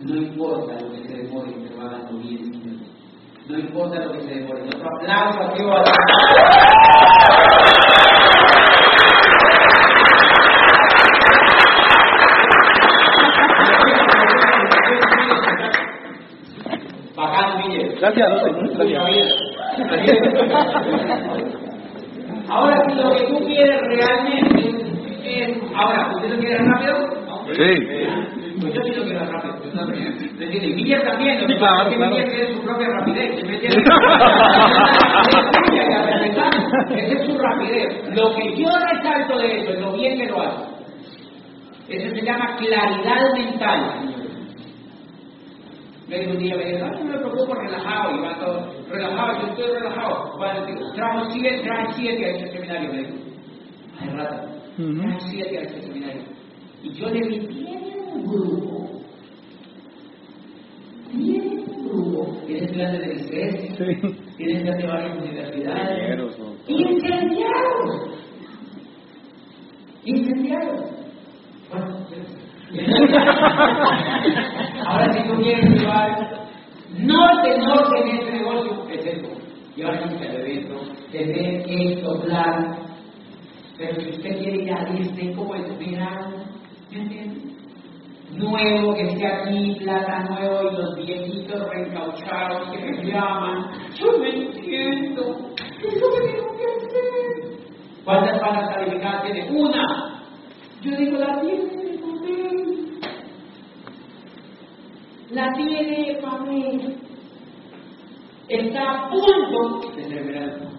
No 0.01 0.15
importa 0.15 0.79
lo 0.79 0.91
que 0.91 1.07
se 1.07 1.17
demore, 1.23 1.51
lo 1.75 1.81
hagan 1.81 2.21
bien, 2.21 2.53
señores. 2.53 2.66
No 3.49 3.57
importa 3.57 4.03
lo 4.03 4.11
que 4.11 4.21
se 4.23 4.35
demore. 4.35 4.61
Otro 4.63 4.89
aplauso 4.97 5.41
a 5.41 5.55
Dios. 5.55 5.89
Bacán. 17.15 17.47
Gracias, 17.99 18.29
no 18.29 18.39
sé. 18.39 18.47
Ahora, 22.49 22.83
si 22.85 22.95
lo 22.95 23.15
que 23.15 23.23
tú 23.27 23.45
quieres 23.45 23.81
realmente 23.81 24.61
es. 25.25 25.57
Ahora, 25.73 26.11
¿usted 26.15 26.29
lo 26.29 26.37
quiere 26.39 26.57
rápido? 26.57 26.95
Sí. 27.53 27.71
Pues 28.59 28.73
yo 28.73 28.81
sí 28.83 28.91
lo 28.95 29.03
quiero 29.03 29.19
rápido. 29.25 29.55
yo 29.63 29.71
también. 29.71 29.96
¿Me 30.37 30.45
entiende? 30.45 30.67
Y 30.81 30.95
también. 31.03 31.37
Claro, 31.57 31.89
claro. 31.89 32.11
Miguel 32.11 32.29
tiene 32.29 32.53
su 32.53 32.61
propia 32.61 32.87
rapidez. 32.89 33.43
Esa 36.95 37.13
es 37.13 37.25
su 37.25 37.37
rapidez. 37.37 37.89
Lo 38.15 38.35
que 38.35 38.43
yo 38.55 38.69
resalto 38.69 39.37
de 39.39 39.61
eso 39.61 39.71
es 39.73 39.79
lo 39.79 39.93
bien 39.93 40.17
que 40.17 40.27
lo 40.27 40.41
hace. 40.41 40.77
Eso 41.89 42.15
se 42.15 42.21
llama 42.21 42.55
claridad 42.57 43.33
mental, 43.33 43.99
señores. 43.99 44.27
Me 46.07 46.19
dijo 46.19 46.31
un 46.31 46.39
día, 46.39 46.55
me 46.55 46.65
dijo, 46.65 46.87
no, 46.87 46.99
no 46.99 47.03
me 47.03 47.17
preocupo, 47.17 47.53
relajado, 47.53 48.15
y 48.15 48.19
va 48.19 48.39
todo, 48.39 48.73
relajado, 48.89 49.41
yo 49.41 49.47
estoy 49.47 49.77
relajado. 49.77 50.37
Bueno, 50.37 50.65
digo, 50.65 50.93
trajo 50.93 51.29
siete, 51.31 51.61
traje 51.63 51.93
siete 51.95 52.25
a 52.25 52.29
este 52.29 52.51
seminario, 52.51 52.93
me 52.93 52.97
dijo. 52.99 53.13
Ay, 53.99 54.09
rato, 54.09 54.47
traje 54.77 55.19
siete 55.29 55.57
a 55.57 55.61
este 55.63 55.81
seminario. 55.81 56.21
Y 56.81 56.93
yo 56.93 57.09
le 57.09 57.27
dije, 57.27 57.47
tiene 57.47 57.95
un 58.13 58.25
grupo, 58.25 59.01
tiene 61.11 61.59
un 61.59 61.89
grupo, 61.89 62.16
tienes 62.45 62.71
clases 62.71 63.01
de 63.01 63.13
estrés, 63.13 63.75
tienes 64.37 64.63
que 64.63 64.69
hacer 64.69 64.87
varias 64.87 65.17
universidades, 65.17 66.37
incendiados, 66.67 68.09
incendiados. 70.03 70.85
Bueno, 71.69 71.97
Ahora 74.85 75.13
si 75.13 75.23
tú 75.27 75.35
quieres 75.41 75.69
llevar 75.69 76.09
norte, 76.97 77.57
norte 77.59 77.99
en 78.01 78.07
este 78.17 78.31
negocio, 78.33 78.89
es 78.89 79.05
esto. 79.05 79.29
Llevar 79.75 80.09
gente 80.09 80.27
al 80.27 80.35
evento, 80.35 80.81
tener 81.11 81.63
esto 81.69 82.19
claro. 82.21 82.75
Pero 83.77 84.01
si 84.01 84.09
usted 84.09 84.37
quiere 84.37 84.63
ir 84.63 84.73
a 84.73 84.85
Disney 84.85 85.33
como 85.33 85.55
el 85.55 85.77
verano, 85.77 86.43
¿me 86.91 86.99
entiende? 86.99 87.56
Nuevo, 88.37 88.93
que 88.93 89.01
esté 89.01 89.25
aquí, 89.25 89.77
plata 89.79 90.23
nuevo 90.29 90.69
y 90.69 90.75
los 90.75 90.95
viejitos 90.95 91.69
reencauchados 91.69 92.69
que 92.69 92.77
me 92.77 93.03
llaman. 93.03 93.71
Yo 93.95 94.19
me 94.19 94.29
entiendo. 94.29 95.53
¿Qué 95.55 95.87
es 95.87 95.99
lo 95.99 96.11
que 96.11 96.21
tengo 96.33 96.55
que 96.55 96.65
hacer? 96.65 97.57
¿Cuántas 98.03 98.39
palas 98.39 98.75
calificadas 98.75 99.23
tiene? 99.23 99.49
Una. 99.49 100.21
Yo 100.81 100.91
digo, 100.97 101.17
la 101.17 101.41
tiene 101.41 101.97
papel. 101.97 102.99
La 105.31 105.53
tiene 105.53 106.19
papel. 106.21 106.95
Está 108.49 108.91
a 108.91 109.09
punto 109.09 109.91
de 109.95 110.23
verano. 110.23 110.69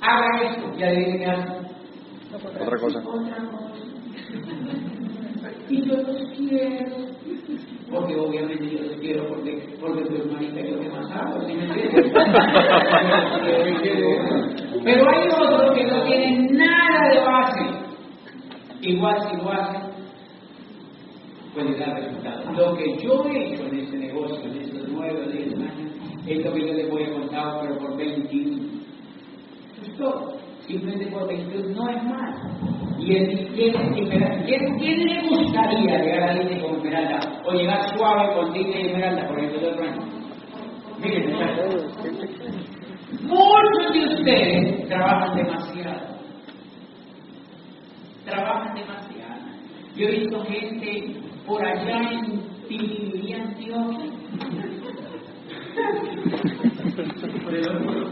haga 0.00 0.48
esto, 0.48 0.78
y 0.78 0.82
adivine 0.84 1.18
qué 1.18 1.26
hace. 1.26 1.52
Otra 2.62 2.78
cosa. 2.78 3.02
Y 5.74 5.82
yo 5.88 5.96
los 5.96 6.22
quiero. 6.36 6.86
Porque 7.90 8.14
obviamente 8.14 8.70
yo 8.70 8.78
los 8.84 8.92
quiero 9.00 9.26
porque, 9.26 9.74
porque 9.80 10.04
tu 10.04 10.14
hermanita 10.14 10.60
lo 10.60 10.78
que 10.80 10.88
más 10.88 11.10
hago, 11.10 11.40
¿sí 11.46 11.54
me 11.54 11.64
entiendes? 11.64 12.12
Pero 14.84 15.10
hay 15.10 15.28
otros 15.28 15.74
que 15.76 15.84
no 15.84 16.04
tienen 16.04 16.56
nada 16.56 17.08
de 17.10 17.18
base. 17.18 17.64
Igual 18.82 19.16
si 19.28 19.36
lo 19.36 19.50
hacen, 19.50 19.82
puede 21.54 21.76
dar 21.76 22.00
resultados. 22.00 22.56
Lo 22.56 22.76
que 22.76 22.96
yo 23.02 23.24
he 23.24 23.52
hecho 23.52 23.66
en 23.66 23.80
este 23.80 23.96
negocio, 23.98 24.44
en 24.44 24.60
estos 24.60 24.88
nueve 24.90 25.24
o 25.26 25.30
diez 25.30 25.52
años, 25.54 25.90
es 26.26 26.44
lo 26.44 26.52
que 26.52 26.66
yo 26.68 26.72
les 26.72 26.88
voy 26.88 27.02
a 27.02 27.12
contar, 27.14 27.62
pero 27.62 27.78
por 27.78 27.96
21. 27.96 28.62
Eso 29.72 29.82
es 29.82 29.92
todo. 29.98 30.43
Simplemente 30.66 31.06
por 31.08 31.28
21 31.28 31.68
no 31.74 31.90
es 31.90 32.02
más. 32.04 32.34
Y 32.98 33.16
el, 33.16 33.48
¿quién, 33.54 33.72
¿quién, 34.46 34.78
¿quién, 34.78 35.04
le 35.04 35.28
gustaría 35.28 35.98
llegar 35.98 36.30
a 36.30 36.34
Disney 36.34 36.60
como 36.60 36.76
Esmeralda? 36.76 37.20
O 37.44 37.52
llegar 37.52 37.96
suave 37.96 38.34
con 38.34 38.52
Disney 38.54 38.82
y 38.82 38.86
Esmeralda, 38.86 39.28
por 39.28 39.38
ejemplo, 39.38 39.68
otro 39.68 39.84
año. 39.84 40.02
Miren. 41.00 41.36
Muchos 43.22 43.92
de 43.92 44.04
ustedes 44.14 44.88
trabajan 44.88 45.36
demasiado. 45.36 46.14
Trabajan 48.24 48.74
demasiado. 48.74 49.44
Yo 49.96 50.08
he 50.08 50.10
visto 50.20 50.44
gente 50.44 51.16
por 51.46 51.62
allá 51.62 52.10
en 52.10 52.40
Tibiribi, 52.68 53.32
Antioquia. 53.34 54.10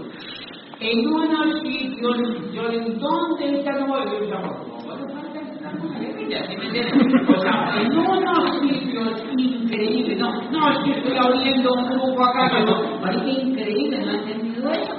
en 0.82 1.62
sitios, 1.62 2.16
yo 2.52 2.68
en 2.68 2.98
dónde 2.98 3.58
está 3.58 3.72
no 3.78 3.86
voy 3.86 4.00
a 4.00 4.04
o 7.28 7.40
sea, 7.40 7.80
en 7.80 7.98
unos 7.98 8.60
sitios 8.60 9.24
increíbles, 9.36 10.18
no, 10.18 10.32
no, 10.50 10.70
es 10.70 10.78
que 10.84 10.90
estoy 10.98 11.18
oliendo 11.18 11.72
un 11.72 11.88
grupo 11.88 12.24
acá, 12.24 12.60
no, 12.64 13.00
parece 13.00 13.30
increíble, 13.30 14.04
no 14.04 14.12
he 14.12 14.16
entendido 14.16 14.70
eso. 14.70 14.94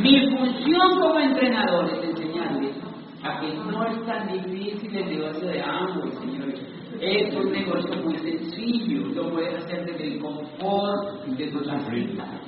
Mi 0.00 0.30
función 0.30 1.00
como 1.00 1.18
entrenador 1.18 1.90
es 1.90 2.10
enseñarles 2.10 2.76
a 3.22 3.40
que 3.40 3.54
no 3.54 3.86
es 3.86 4.06
tan 4.06 4.26
difícil 4.32 4.96
el 4.96 5.18
negocio 5.18 5.48
de 5.48 5.62
ambos, 5.62 6.14
señores. 6.20 6.60
Es 7.00 7.34
un 7.34 7.52
negocio 7.52 7.96
muy 8.04 8.18
sencillo, 8.18 9.06
lo 9.14 9.30
puedes 9.30 9.54
hacer 9.64 9.86
desde 9.86 10.14
el 10.14 10.20
confort 10.20 11.24
de 11.24 11.46
tu 11.46 11.60
casa. 11.64 12.39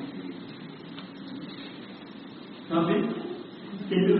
¿Saben? 2.72 3.04
¿Qué 3.90 3.96
yo 4.08 4.16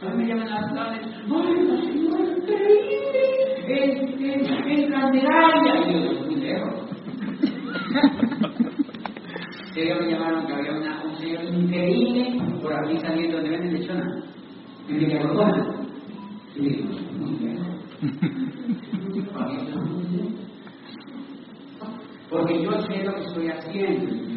a 0.00 0.14
mí 0.14 0.22
me 0.22 0.28
llaman 0.28 0.48
las 0.48 0.70
flores, 0.70 1.02
¡ay, 1.28 1.66
la 1.66 1.76
señora 1.82 2.22
increíble! 2.36 3.22
¡Es, 3.66 3.90
es, 4.20 4.48
es 4.64 4.82
la 4.90 5.02
medalla! 5.10 5.72
Y 5.86 5.92
yo, 5.92 5.98
muy 6.24 6.36
lejos. 6.36 6.74
Ellos 9.76 9.98
me 10.00 10.06
llamaron 10.12 10.46
que 10.46 10.52
había 10.52 10.72
una, 10.72 11.02
un 11.04 11.14
señor 11.16 11.42
increíble 11.44 12.22
por 12.62 12.72
aquí 12.72 12.96
saliendo 13.00 13.38
donde 13.38 13.50
venden 13.50 13.72
lechona. 13.72 14.06
Y 14.88 14.92
me 14.92 14.98
dijeron, 15.00 15.88
Y 16.54 16.60
digo, 16.60 16.84
muy 17.18 17.38
lejos. 17.40 17.66
Porque 22.30 22.62
yo 22.62 22.70
sé 22.82 23.02
lo 23.02 23.14
que 23.14 23.22
estoy 23.22 23.48
haciendo. 23.48 24.30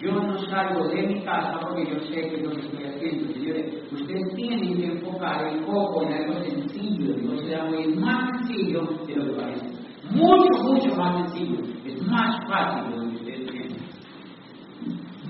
Yo 0.00 0.12
no 0.12 0.38
salgo 0.46 0.86
de 0.88 1.02
mi 1.08 1.24
casa 1.24 1.58
porque 1.60 1.86
yo 1.90 1.98
sé 2.02 2.28
que 2.28 2.36
es 2.36 2.42
lo 2.42 2.50
que 2.50 2.60
estoy 2.60 2.84
haciendo. 2.84 3.32
Señores, 3.32 3.92
ustedes 3.92 4.34
tienen 4.36 4.76
que 4.76 4.86
enfocar 4.86 5.44
el 5.48 5.64
foco 5.64 6.02
en 6.04 6.12
algo 6.12 6.34
sencillo, 6.44 7.16
no 7.16 7.38
sea 7.38 7.64
muy 7.64 7.88
más 7.94 8.30
sencillo 8.30 8.82
de 9.06 9.16
lo 9.16 9.24
que 9.24 9.40
parece. 9.40 9.66
Mucho, 10.10 10.62
mucho 10.62 10.94
más 10.96 11.30
sencillo. 11.32 11.64
Es 11.84 12.06
más 12.06 12.36
fácil 12.48 12.90
de 12.90 12.96
lo 12.96 13.10
que 13.10 13.16
ustedes 13.16 13.50
piensan. 13.50 13.78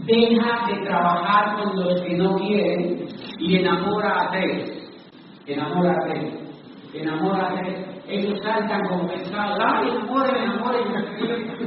Deja 0.05 0.67
de 0.67 0.85
trabajar 0.85 1.63
con 1.63 1.77
los 1.77 2.01
que 2.03 2.15
no 2.15 2.37
quieren 2.37 3.07
y 3.39 3.57
enamora 3.57 4.23
a 4.23 4.31
tres. 4.31 4.79
Ellos 8.09 8.41
saltan 8.43 8.89
como 8.89 9.07
pensados, 9.07 9.59
¡ay, 9.61 9.91
enamore, 9.91 10.43
enamore! 10.43 10.79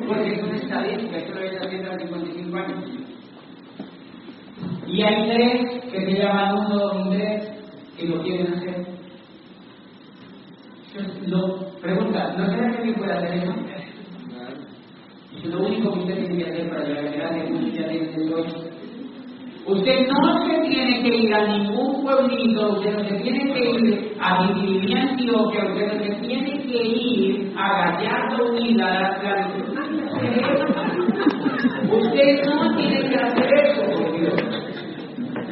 Porque 0.08 0.34
es 0.34 0.44
una 0.44 0.56
estadística, 0.56 1.18
esto 1.18 1.34
lo 1.36 1.42
voy 1.42 1.56
haciendo 1.56 1.92
a 1.92 2.00
55 2.00 2.58
años. 2.58 2.86
Y 4.88 5.04
hay 5.04 5.30
tres 5.30 5.84
que 5.92 6.02
se 6.02 6.20
llaman 6.20 6.58
uno, 6.58 6.80
dos 6.80 7.06
y 7.06 7.10
tres 7.12 7.52
que 7.96 8.08
lo 8.08 8.24
quieren 8.24 8.54
hacer. 8.54 8.88
No, 11.28 11.58
pregunta, 11.80 12.34
¿no 12.36 12.46
será 12.48 12.72
que 12.76 12.86
me 12.86 12.94
puede 12.94 13.14
hacer 13.14 13.44
eso? 13.44 13.54
Es 15.38 15.46
lo 15.46 15.60
único 15.62 15.94
que 15.94 16.00
usted 16.00 16.26
tiene 16.26 16.44
que 16.44 16.50
hacer 16.50 16.70
para 16.70 16.84
llegar 16.84 17.06
a 17.06 17.12
grande, 17.12 17.46
que 17.46 17.54
usted 17.54 17.82
ya 17.82 17.88
tiene 17.88 18.14
el 18.16 18.34
hoy. 18.34 18.71
Usted 19.66 20.08
no 20.08 20.46
se 20.48 20.70
tiene 20.70 21.04
que 21.04 21.18
ir 21.18 21.34
a 21.36 21.46
ningún 21.46 22.02
pueblito, 22.02 22.74
usted 22.74 22.94
no 22.94 23.04
se 23.04 23.16
tiene 23.18 23.54
que 23.54 23.70
ir 23.70 24.18
a 24.20 24.44
Vivir 24.44 24.98
Antioquia, 24.98 25.66
usted 25.66 25.94
no 25.94 26.04
se 26.04 26.16
tiene 26.22 26.64
que 26.66 26.84
ir 26.84 27.54
a 27.56 27.92
Gallardo 27.92 28.50
Unida, 28.50 29.20
la 29.24 29.52
Usted 31.92 32.46
no 32.46 32.76
tiene 32.76 33.02
que 33.08 33.16
hacer 33.16 33.54
eso, 33.54 33.82
por 33.92 34.20
Dios. 34.20 34.34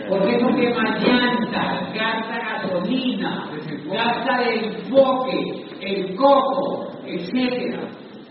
Porque 0.09 0.35
eso 0.37 0.47
quema 0.55 0.97
llantas, 0.97 1.93
gasta 1.93 2.39
gasolina, 2.39 3.47
gasta 3.91 4.49
el 4.49 4.63
enfoque, 4.63 5.65
el 5.81 6.15
coco, 6.15 6.91
etc. 7.05 7.77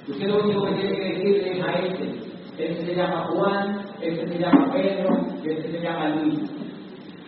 Usted 0.08 0.26
lo 0.26 0.42
único 0.42 0.66
que 0.66 0.72
tiene 0.72 0.96
que 0.96 1.04
decirle 1.04 1.52
es 1.52 1.64
a 1.64 1.72
este. 1.78 2.28
Este 2.58 2.86
se 2.86 2.94
llama 2.96 3.28
Juan, 3.30 3.88
este 4.00 4.28
se 4.28 4.38
llama 4.38 4.72
Pedro, 4.72 5.26
y 5.44 5.50
este 5.50 5.72
se 5.72 5.80
llama 5.80 6.08
Luis. 6.16 6.38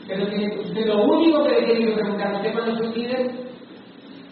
Pero 0.06 0.24
usted 0.24 0.86
lo 0.86 1.04
único 1.04 1.44
que 1.44 1.50
le 1.50 1.66
tiene 1.66 1.86
que 1.86 1.92
preguntar, 1.92 2.34
¿usted 2.34 2.52
conoce 2.52 2.82
un 2.82 2.94
líder? 2.94 3.30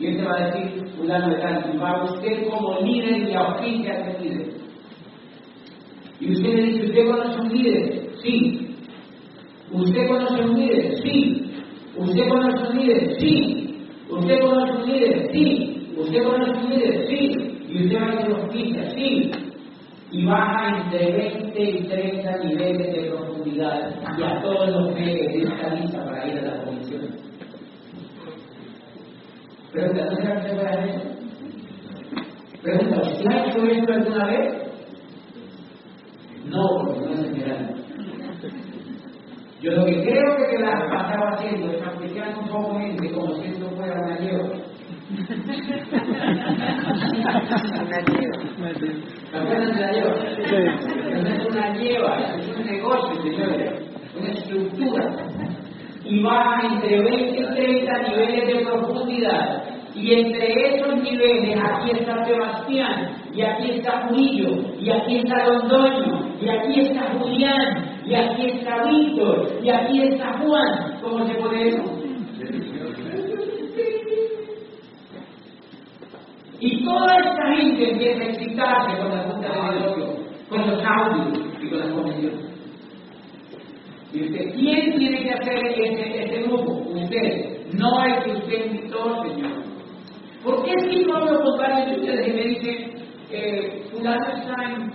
Y 0.01 0.07
él 0.07 0.17
te 0.17 0.25
va 0.25 0.37
a 0.37 0.51
decir, 0.51 0.89
fulano 0.97 1.29
de 1.29 1.41
tal, 1.41 1.83
va 1.83 2.05
usted 2.05 2.49
como 2.49 2.81
líder 2.81 3.29
y 3.29 3.37
oficia 3.37 3.93
a 3.93 4.11
ese 4.11 4.25
líder. 4.25 4.47
Y 6.21 6.33
usted 6.33 6.55
le 6.55 6.63
dice, 6.63 6.87
¿usted 6.87 7.07
conoce 7.07 7.41
un 7.41 7.49
líder? 7.49 8.09
Sí. 8.23 8.77
¿Usted 9.71 10.09
conoce 10.09 10.43
un 10.45 10.59
líder? 10.59 10.99
Sí. 11.03 11.55
¿Usted 11.97 12.29
conoce 12.29 12.71
un 12.71 12.77
líder? 12.79 13.17
Sí. 13.21 13.89
¿Usted 14.09 14.41
conoce 14.41 14.73
un 14.73 14.87
líder? 14.89 15.31
Sí. 15.33 15.95
¿Usted 15.97 16.25
conoce 16.25 16.51
un 16.53 16.71
líder? 16.71 17.07
Sí. 17.09 17.33
Y 17.69 17.85
usted 17.85 18.01
va 18.01 18.07
a 18.07 18.17
decir, 18.17 18.35
oficia, 18.35 18.91
sí 18.95 19.48
y 20.11 20.25
baja 20.25 20.79
entre 20.79 21.13
20 21.13 21.63
y 21.63 21.87
30 21.87 22.37
niveles 22.39 22.95
de 22.95 23.11
profundidad 23.11 23.91
y 24.17 24.23
a 24.23 24.41
todos 24.41 24.69
los 24.71 24.95
que 24.95 25.43
está 25.43 25.75
lista 25.75 26.05
para 26.05 26.27
ir 26.27 26.39
a 26.39 26.43
la 26.43 26.65
comisión. 26.65 27.09
Pregunta, 29.73 30.05
¿no 30.07 30.17
será 30.17 30.41
puede 30.41 30.69
hacer 30.69 30.89
eso? 30.89 31.19
Pregunta, 32.63 33.03
¿usted 33.03 33.27
ha 33.31 33.47
hecho 33.47 33.65
esto 33.65 33.93
alguna 33.93 34.27
vez? 34.27 34.69
No, 36.47 36.63
porque 36.85 37.01
no 37.01 37.13
es 37.13 37.21
esperando. 37.21 37.79
Yo 39.61 39.73
lo 39.73 39.85
que 39.87 40.03
creo 40.03 40.37
que 40.37 40.59
la 40.59 40.71
estaba 40.71 41.31
haciendo 41.35 41.73
es 41.73 41.83
aplicando 41.83 42.41
un 42.41 42.49
poco 42.49 42.79
de 42.79 43.13
como 43.13 43.35
si 43.35 43.49
esto 43.49 43.69
fuera 43.71 44.01
una. 44.07 44.68
Una 45.09 45.23
lleva. 48.05 48.37
No 51.23 51.29
es 51.29 51.47
una 51.47 51.67
lleva, 51.75 52.13
es 52.37 52.49
un 52.57 52.65
negocio, 52.67 53.23
señores, 53.23 53.73
una 54.19 54.31
estructura. 54.33 55.03
Y 56.05 56.23
va 56.23 56.61
entre 56.63 57.01
20 57.03 57.41
y 57.41 57.45
30 57.55 58.03
niveles 58.03 58.47
de 58.47 58.65
profundidad. 58.65 59.63
Y 59.95 60.15
entre 60.15 60.77
esos 60.77 60.95
niveles, 61.03 61.59
aquí 61.61 61.91
está 61.91 62.25
Sebastián, 62.25 63.09
y 63.33 63.43
aquí 63.43 63.71
está 63.73 64.07
Julio, 64.09 64.49
y 64.79 64.91
aquí 64.91 65.17
está 65.17 65.47
Londoño, 65.47 66.37
y 66.41 66.49
aquí 66.49 66.81
está 66.83 67.15
Julián, 67.19 68.01
y 68.07 68.15
aquí 68.15 68.47
está 68.47 68.85
Víctor, 68.85 69.59
y 69.63 69.71
aquí 69.71 70.03
está 70.03 70.39
Juan. 70.39 71.01
¿Cómo 71.03 71.27
se 71.27 71.35
pone 71.35 71.69
eso? 71.69 71.98
Toda 76.89 77.17
esta 77.19 77.57
gente 77.57 77.91
empieza 77.91 78.23
a 78.23 78.29
excitarse 78.29 78.99
con 78.99 79.11
la 79.11 79.23
junta 79.25 79.49
de 79.49 79.79
negocio, 79.79 80.17
con 80.49 80.71
los 80.71 80.83
audios 80.85 81.39
y 81.61 81.69
con 81.69 81.79
las 81.79 81.89
convenciones. 81.93 82.49
Y 84.13 84.23
usted, 84.23 84.55
¿quién 84.55 84.99
tiene 84.99 85.23
que 85.23 85.31
hacer 85.33 85.67
este, 85.67 86.25
este 86.25 86.43
grupo? 86.45 86.73
Usted. 86.95 87.59
No 87.75 88.03
el 88.05 88.23
que 88.23 88.31
usted 88.31 88.67
invitó, 88.67 89.23
Señor. 89.23 89.63
¿Por 90.43 90.65
qué 90.65 90.73
si 90.89 91.05
no 91.05 91.17
hablo 91.17 91.43
con 91.43 91.59
varios 91.59 91.91
de 91.91 91.97
ustedes 92.01 92.29
y 92.29 92.33
me 92.33 92.43
dicen, 92.45 92.99
eh, 93.31 93.83
fulano 93.91 94.27
está 94.29 94.55
en 94.65 94.91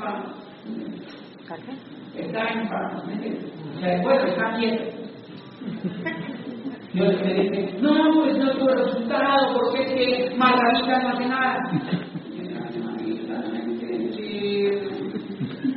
Está 2.17 2.49
en 2.49 2.69
paz. 2.69 3.03
O 3.03 3.79
sea, 3.79 4.01
bueno, 4.01 4.25
está 4.25 4.57
quieto. 4.57 4.83
Dios 6.93 7.21
me 7.21 7.33
dice, 7.33 7.73
no, 7.81 8.21
pues 8.21 8.37
no 8.37 8.51
tuve 8.51 8.75
resultado, 8.75 9.53
porque 9.55 9.83
es 9.83 9.91
que 9.93 10.35
Margarita 10.37 10.99
no 10.99 11.09
hace 11.09 11.25
nada. 11.25 11.57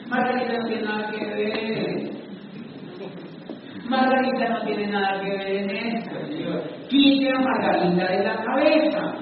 Margarita 0.09 0.59
no 0.59 0.69
tiene 0.69 0.83
nada 0.83 1.11
que 1.11 1.25
ver. 1.25 2.11
Margarita 3.89 4.49
no 4.49 4.63
tiene 4.65 4.87
nada 4.89 5.21
que 5.23 5.31
ver 5.31 5.49
en 5.49 5.71
esto. 5.71 6.17
Quite 6.89 7.31
a 7.31 7.41
Margarita 7.41 8.07
de 8.13 8.25
la 8.25 8.37
cabeza. 8.45 9.15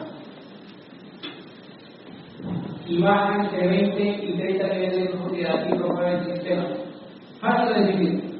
Y 2.86 3.02
baja 3.02 3.44
entre 3.44 3.68
20 3.68 4.02
y 4.02 4.36
30 4.36 4.68
niveles 4.68 5.00
de 5.00 5.08
profundidad 5.10 5.66
y 5.68 5.74
promueve 5.74 6.18
el 6.18 6.24
sistema. 6.34 6.64
Fácil 7.40 7.86
de 7.86 7.92
vivir. 7.92 8.34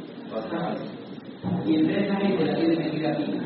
Y 1.66 1.76
entre 1.76 2.04
esa 2.04 2.16
gente 2.16 2.44
la 2.44 2.54
tiene 2.56 2.76
metida 2.76 3.12
aquí. 3.12 3.40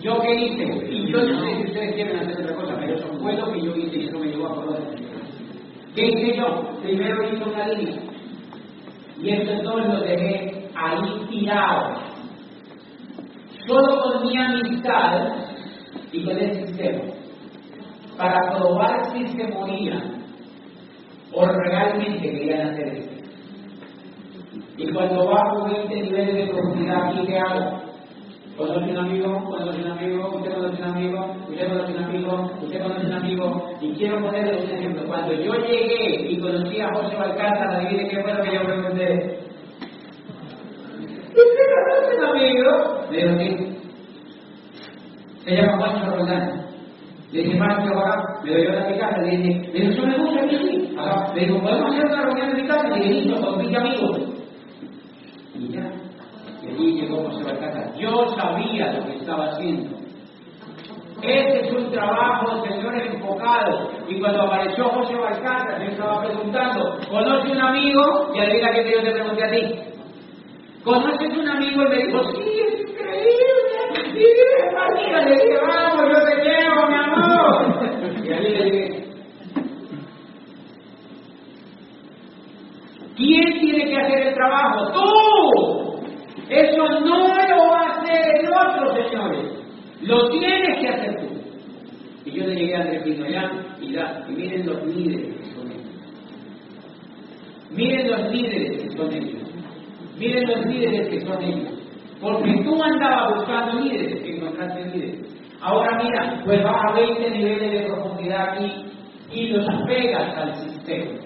¿Yo 0.00 0.20
qué 0.20 0.34
hice? 0.34 0.88
Y 0.90 1.10
yo 1.10 1.22
no 1.22 1.40
sé 1.40 1.56
si 1.56 1.62
ustedes 1.68 1.94
quieren 1.94 2.16
hacer 2.18 2.44
otra 2.44 2.56
cosa, 2.56 2.76
pero 2.78 2.94
eso 2.94 3.08
fue 3.18 3.34
que 3.34 3.62
yo 3.62 3.76
hice 3.76 3.96
y 3.96 4.06
eso 4.06 4.18
me 4.18 4.26
llevó 4.26 4.46
a 4.46 4.54
color. 4.54 4.78
¿Qué 5.94 6.06
hice 6.06 6.36
yo? 6.36 6.78
Primero 6.82 7.32
hice 7.32 7.44
una 7.44 7.68
línea. 7.68 8.02
Y 9.22 9.30
estos 9.30 9.62
dos 9.62 9.86
los 9.86 10.00
dejé 10.02 10.68
ahí 10.74 11.26
tirados. 11.30 11.98
Solo 13.66 14.02
con 14.02 14.26
mi 14.26 14.36
amistad 14.36 15.34
y 16.12 16.24
con 16.24 16.38
el 16.38 16.66
sistema. 16.66 17.02
Para 18.16 18.56
probar 18.56 19.12
si 19.12 19.26
se 19.28 19.48
morían 19.48 20.22
o 21.32 21.46
realmente 21.46 22.30
querían 22.30 22.68
hacer 22.68 22.88
esto. 22.88 23.15
Y 24.78 24.92
cuando 24.92 25.26
bajo 25.26 25.64
20 25.64 26.02
niveles 26.02 26.34
de 26.34 26.52
profundidad, 26.52 27.14
¿qué 27.14 27.26
¿qué 27.26 27.38
hago? 27.38 27.86
Conoce 28.56 28.90
un 28.90 28.96
amigo, 28.96 29.44
conoce 29.44 29.82
un 29.82 29.90
amigo, 29.90 30.36
usted 30.36 30.54
conoce 30.54 30.82
un 30.82 30.88
amigo, 30.88 31.34
usted 31.48 31.68
conoce 31.68 31.92
un 31.92 32.04
amigo, 32.04 32.50
usted 32.62 32.82
conoce 32.82 33.06
un 33.06 33.12
amigo. 33.12 33.70
Y 33.80 33.92
quiero 33.92 34.20
ponerle 34.20 34.64
un 34.64 34.70
ejemplo. 34.70 35.06
Cuando 35.06 35.32
yo 35.34 35.52
llegué 35.54 36.30
y 36.30 36.40
conocí 36.40 36.80
a 36.80 36.92
José 36.94 37.16
Balcázar, 37.16 37.70
adivine 37.70 38.08
qué 38.08 38.22
fue 38.22 38.34
lo 38.34 38.42
que 38.42 38.54
yo 38.54 38.62
pregunté. 38.64 39.38
¿Usted 41.28 41.66
conoce 41.74 42.16
un 42.16 42.24
amigo? 42.24 42.70
Le 43.10 43.16
digo, 43.18 43.38
sí. 43.38 43.78
Se 45.44 45.54
llama 45.54 45.76
Juancho 45.78 46.16
Roldán. 46.16 46.66
Le 47.32 47.42
dije, 47.42 47.58
Juancho, 47.58 47.94
ahora 47.94 48.40
me 48.42 48.50
llevo 48.50 48.78
a 48.78 48.88
mi 48.88 48.98
casa. 48.98 49.22
Le 49.22 49.36
dije, 49.36 49.72
le 49.72 49.80
dije, 49.80 49.94
yo 49.96 50.06
me 50.06 50.18
gusta 50.18 50.40
a 50.40 50.46
mí, 50.46 50.58
sí. 50.62 50.96
Ahora, 50.98 51.34
le 51.34 51.40
digo, 51.46 51.60
¿podemos 51.60 51.92
hacer 51.92 52.06
una 52.06 52.22
reunión 52.22 52.50
en 52.50 52.56
mi 52.56 52.68
casa? 52.68 52.88
Le 52.88 52.96
dije, 52.96 53.10
listo, 53.10 53.40
con 53.40 53.58
mis 53.58 53.76
amigos. 53.76 54.15
Yo 57.98 58.28
sabía 58.36 58.92
lo 58.92 59.06
que 59.06 59.16
estaba 59.16 59.46
haciendo. 59.46 59.96
Este 61.22 61.66
es 61.66 61.72
un 61.72 61.90
trabajo, 61.90 62.62
señores, 62.66 63.12
enfocado. 63.12 63.90
Y 64.06 64.20
cuando 64.20 64.42
apareció 64.42 64.84
José 64.90 65.14
Balcázar, 65.16 65.82
yo 65.82 65.90
estaba 65.90 66.22
preguntando, 66.22 66.98
¿conoce 67.08 67.52
un 67.52 67.60
amigo? 67.60 68.32
Y 68.34 68.38
adivina 68.38 68.72
que 68.72 68.92
yo 68.92 69.02
te 69.02 69.12
pregunté 69.12 69.44
a 69.44 69.50
ti. 69.50 69.74
¿Conoces 70.84 71.36
un 71.36 71.48
amigo? 71.48 71.82
Y 71.82 71.88
me 71.88 71.96
dijo, 71.96 72.22
sí, 72.32 72.60
es 72.66 72.80
increíble. 72.80 73.66
Y 74.14 74.74
María, 74.74 75.20
le 75.22 75.30
dije, 75.32 75.58
vamos, 75.66 76.04
yo 76.12 76.24
te 76.24 76.36
llevo, 76.44 76.86
mi 76.86 76.94
amor. 76.94 78.24
Y 78.24 78.32
allí 78.32 78.48
le 78.50 78.64
dije, 78.64 79.06
¿quién 83.16 83.60
tiene 83.60 83.84
que 83.86 83.96
hacer 83.96 84.26
el 84.28 84.34
trabajo? 84.34 84.92
¡Tú! 84.92 85.35
Eso 86.48 87.00
no 87.00 87.28
lo 87.28 87.68
va 87.70 87.80
a 87.80 88.00
hacer 88.00 88.36
el 88.40 88.48
otro, 88.48 89.08
señores. 89.08 89.52
Lo 90.02 90.28
tienes 90.30 90.80
que 90.80 90.88
hacer 90.88 91.16
tú. 91.16 91.26
Y 92.24 92.30
yo 92.32 92.46
le 92.46 92.54
llegué 92.54 92.76
a 92.76 92.80
Andrés 92.82 93.04
ya, 93.30 93.52
y 93.80 93.92
ya, 93.92 94.24
y 94.28 94.32
miren 94.32 94.66
los 94.66 94.86
líderes 94.86 95.36
que 95.36 95.54
son 95.54 95.70
ellos. 95.70 95.86
Miren 97.70 98.10
los 98.10 98.32
líderes 98.32 98.82
que 98.82 98.90
son 98.90 99.12
ellos. 99.12 99.42
Miren 100.18 100.48
los 100.48 100.66
líderes 100.66 101.08
que 101.08 101.20
son 101.20 101.42
ellos. 101.42 101.72
Porque 102.20 102.62
tú 102.64 102.82
andabas 102.82 103.36
buscando 103.36 103.80
líderes, 103.80 104.22
que 104.22 104.36
encontraste 104.36 104.84
líderes. 104.86 105.36
Ahora 105.60 106.02
mira, 106.02 106.42
pues 106.44 106.62
vas 106.62 106.76
a 106.88 106.94
20 106.94 107.30
niveles 107.30 107.72
de 107.72 107.86
profundidad 107.86 108.50
aquí 108.50 108.84
y 109.32 109.48
los 109.48 109.66
pegas 109.86 110.36
al 110.36 110.54
sistema. 110.54 111.20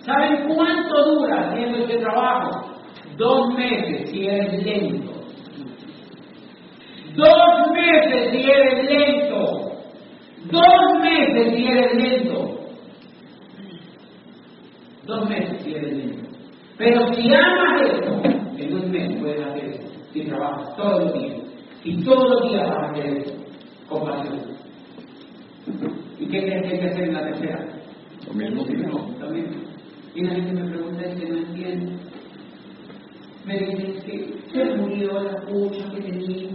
¿Saben 0.00 0.48
cuánto 0.48 1.14
dura 1.14 1.50
haciendo 1.50 1.78
este 1.78 1.98
trabajo? 1.98 2.73
Dos 3.16 3.54
meses 3.54 4.10
si 4.10 4.26
eres 4.26 4.64
lento. 4.64 5.12
Dos 7.16 7.70
meses 7.72 8.30
si 8.32 8.50
eres 8.50 8.84
lento. 8.90 9.72
Dos 10.50 11.00
meses 11.00 11.54
si 11.54 11.66
eres 11.66 11.94
lento. 11.94 12.60
Dos 15.06 15.28
meses 15.28 15.62
si 15.62 15.74
eres 15.74 15.92
lento. 15.96 16.28
Pero 16.76 17.14
si 17.14 17.32
amas 17.32 17.82
esto, 17.82 18.22
en 18.58 18.74
un 18.74 18.90
mes 18.90 19.16
puedes 19.20 19.46
hacer 19.46 19.64
eso. 19.64 19.82
Si 20.12 20.22
trabajas 20.22 20.76
todos 20.76 21.04
los 21.04 21.14
días. 21.14 21.36
Y 21.84 22.02
todos 22.02 22.30
los 22.30 22.50
días 22.50 22.68
vas 22.68 22.78
a 22.78 22.90
hacer 22.90 23.16
eso. 23.18 23.34
Con 23.88 24.04
pasión. 24.04 24.40
¿Y 26.18 26.26
qué 26.26 26.40
crees 26.40 26.62
que 26.62 26.68
hay 26.68 26.80
que 26.80 26.86
hacer 26.86 27.04
en 27.04 27.14
la 27.14 27.24
tercera? 27.26 27.66
Lo 28.26 28.34
mismo. 28.34 28.64
Lo 29.20 29.30
mismo. 29.30 29.56
Y 30.14 30.24
la 30.24 30.34
gente 30.34 30.52
me 30.52 30.70
pregunta, 30.70 31.04
es 31.04 31.20
que 31.20 31.28
no 31.28 31.36
entiendo. 31.38 32.03
Me 33.46 33.58
dicen 33.58 34.00
que 34.02 34.40
se 34.50 34.64
murió 34.76 35.20
la 35.20 35.36
pucha 35.42 35.84
que 35.90 36.00
tenía. 36.00 36.48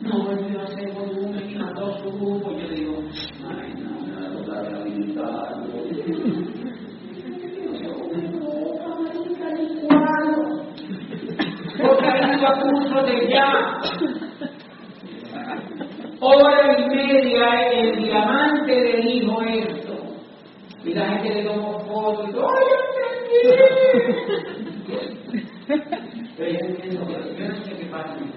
No 0.00 0.24
volvió 0.24 0.60
a 0.60 0.64
hacer 0.64 0.92
volumen 0.92 1.50
y 1.50 1.54
mató 1.56 1.98
su 1.98 2.10
grupo. 2.10 2.52
Yo 2.52 2.68
digo, 2.68 3.02
ay, 3.46 3.74
no, 3.74 3.90
me 4.06 4.12
va 4.14 4.26
a 4.26 4.32
tocar 4.32 4.64
rehabilitarlo. 4.64 5.66
Porque 11.82 12.08
ha 12.08 12.38
ido 12.38 12.48
a 12.48 12.60
curso 12.60 13.02
de 13.02 13.28
ya. 13.28 13.48
Hora 16.20 16.78
y 16.78 16.80
media 16.88 17.70
el 17.72 17.96
diamante 18.02 18.72
le 18.74 19.02
dijo 19.02 19.42
esto. 19.42 19.94
Y 20.82 20.94
la 20.94 21.08
gente 21.08 21.42
le 21.42 21.42
tomó 21.44 21.78
fotos 21.80 22.30
y 22.30 22.32
todo, 22.32 22.48
¡ay, 22.48 22.64
entendí! 23.36 24.59
Pero 26.36 26.50
yo 26.50 26.58
entiendo, 26.58 27.06
yo 27.08 27.48
no 27.48 27.54
sé 27.64 27.76
qué 27.76 27.84
pasa 27.86 28.16
en. 28.18 28.32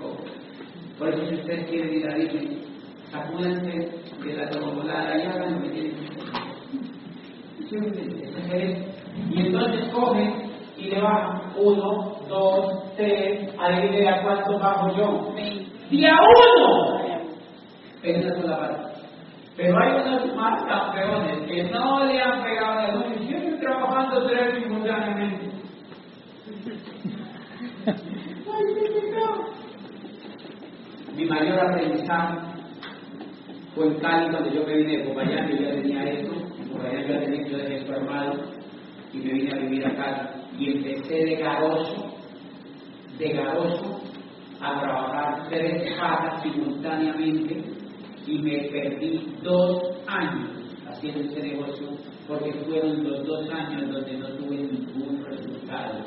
Por 0.98 1.10
eso 1.10 1.26
si 1.26 1.36
ustedes 1.36 1.68
quieren 1.68 1.94
ir 1.94 2.10
a 2.10 2.16
Disney, 2.16 2.64
sacúdense 3.12 3.90
de 4.24 4.34
la 4.36 4.50
tombolada 4.52 5.18
y 5.18 5.22
hagan 5.26 5.56
lo 5.56 5.62
que 5.64 5.70
tienen 5.70 5.96
que 5.96 6.06
hacer. 8.38 8.62
Es. 8.62 8.78
Y 9.32 9.48
entonces 9.48 9.90
cogen 9.90 10.52
y 10.78 10.90
le 10.90 11.02
bajan 11.02 11.54
uno, 11.58 12.18
dos, 12.28 12.96
tres, 12.96 13.50
adivine 13.60 14.10
a 14.10 14.22
cuánto 14.22 14.60
bajo 14.60 14.96
yo. 14.96 15.34
¡Y 15.90 16.06
a 16.06 16.14
uno! 16.14 17.02
En 18.04 18.24
una 18.24 18.42
sola 18.42 18.60
parte. 18.60 18.94
Pero 19.56 19.78
hay 19.80 19.92
unos 20.02 20.36
más 20.36 20.64
campeones 20.66 21.48
que 21.48 21.64
no 21.64 22.06
le 22.06 22.22
han 22.22 22.44
pegado 22.44 22.80
a 22.80 22.88
la 22.88 22.96
luz 22.96 23.06
y 23.16 23.28
siempre 23.28 23.58
trabajando 23.58 24.28
tres 24.28 24.64
simultáneamente. 24.64 25.54
Mi 31.16 31.26
mayor 31.26 31.60
aprendizaje 31.60 32.40
fue 33.76 33.88
en 33.88 33.94
Cali 34.00 34.32
cuando 34.32 34.52
yo 34.52 34.66
me 34.66 34.78
vine 34.78 34.98
de 34.98 35.04
Popayán, 35.04 35.50
yo 35.50 35.58
ya 35.58 35.72
tenía 35.72 36.04
esto, 36.06 36.34
en 36.60 36.70
Popayán 36.70 37.08
ya 37.08 37.20
tenía 37.20 37.48
yo 37.48 37.58
dejé 37.58 37.76
esto 37.78 37.94
armado 37.94 38.34
y 39.14 39.18
me 39.18 39.34
vine 39.34 39.52
a 39.52 39.58
vivir 39.60 39.86
acá 39.86 40.34
y 40.58 40.72
empecé 40.72 41.14
de 41.14 41.36
garoso, 41.36 42.16
de 43.20 43.30
garoso, 43.30 44.02
a 44.60 44.80
trabajar 44.80 45.50
tres 45.50 45.94
patas 46.00 46.42
simultáneamente 46.42 47.64
y 48.26 48.40
me 48.40 48.58
perdí 48.70 49.36
dos 49.44 49.84
años 50.08 50.50
haciendo 50.88 51.22
ese 51.22 51.44
negocio 51.44 51.90
porque 52.28 52.54
fueron 52.66 53.04
los 53.04 53.26
dos 53.26 53.50
años 53.52 53.92
donde 53.92 54.18
no 54.18 54.30
tuve 54.30 54.56
ningún 54.58 55.24
resultado 55.26 56.06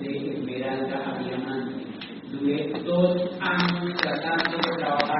de 0.00 0.32
esmeralda 0.32 1.14
a 1.14 1.22
diamante. 1.22 1.89
Duré 2.30 2.70
dos 2.84 3.16
años 3.40 3.92
tratando 4.00 4.56
de 4.56 4.76
trabajar 4.78 5.18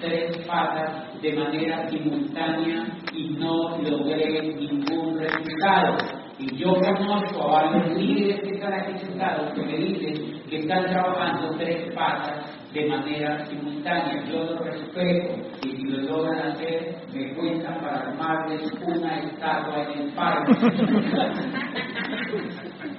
tres 0.00 0.38
patas 0.46 1.20
de 1.20 1.34
manera 1.34 1.86
simultánea 1.88 2.86
y 3.12 3.28
no 3.34 3.76
logré 3.78 4.54
ningún 4.54 5.18
resultado. 5.18 5.98
Y 6.38 6.56
yo 6.56 6.74
conozco 6.74 7.42
a 7.42 7.62
varios 7.62 7.98
líderes 7.98 8.40
que 8.40 8.52
están 8.52 8.72
aquí 8.72 8.96
sentados 8.98 9.52
que 9.52 9.62
me 9.62 9.76
dicen 9.76 10.40
que 10.48 10.60
están 10.60 10.84
trabajando 10.84 11.50
tres 11.58 11.92
patas 11.94 12.46
de 12.72 12.86
manera 12.86 13.44
simultánea. 13.46 14.24
Yo 14.30 14.44
lo 14.44 14.58
respeto 14.58 15.34
y 15.62 15.76
si 15.76 15.82
lo 15.84 15.98
logran 16.02 16.52
hacer, 16.52 16.96
me 17.12 17.34
cuentan 17.34 17.80
para 17.80 18.00
armarles 18.00 18.72
una 18.86 19.18
estatua 19.18 19.82
en 19.92 19.98
el 20.00 20.10
parque. 20.14 20.52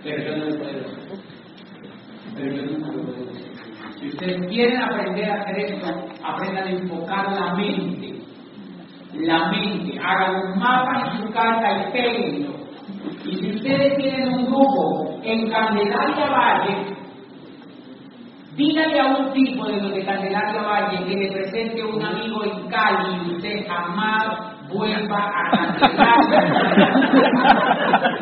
Pero 0.03 0.23
yo 0.23 0.37
no 0.37 0.45
lo 0.45 0.57
puedo. 0.57 0.85
Pero 2.35 2.55
yo 2.55 2.61
nunca 2.63 2.91
lo 2.91 3.01
puedo. 3.03 3.46
Si 3.99 4.09
ustedes 4.09 4.47
quieren 4.47 4.81
aprender 4.81 5.31
a 5.31 5.41
hacer 5.41 5.57
esto, 5.59 5.87
aprendan 6.23 6.67
a 6.67 6.69
enfocar 6.69 7.31
la 7.31 7.55
mente. 7.55 8.21
La 9.13 9.49
mente. 9.49 9.99
Hagan 9.99 10.35
un 10.35 10.59
mapa 10.59 11.01
en 11.01 11.17
su 11.17 11.33
casa 11.33 11.71
y 11.71 11.91
péguenlo. 11.91 12.53
Y 13.25 13.35
si 13.35 13.55
ustedes 13.55 13.97
tienen 13.97 14.33
un 14.33 14.45
grupo 14.45 15.19
en 15.23 15.49
Candelaria 15.49 16.29
Valle, 16.29 16.95
díganle 18.55 18.99
a 18.99 19.05
un 19.07 19.33
tipo 19.33 19.65
de 19.65 19.81
los 19.81 19.91
de 19.93 20.05
Candelaria 20.05 20.61
Valle 20.61 21.03
que 21.05 21.15
le 21.15 21.31
presente 21.31 21.83
un 21.83 22.05
amigo 22.05 22.43
en 22.43 22.67
Cali 22.69 23.15
y 23.25 23.35
usted 23.35 23.67
jamás 23.67 24.27
vuelva 24.69 25.31
a 25.33 25.77
Candelaria. 25.79 26.39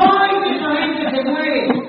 ¡Ay, 0.00 0.30
que 0.42 0.50
esa 0.56 0.70
gente 0.76 1.10
se 1.10 1.30
muere! 1.30 1.87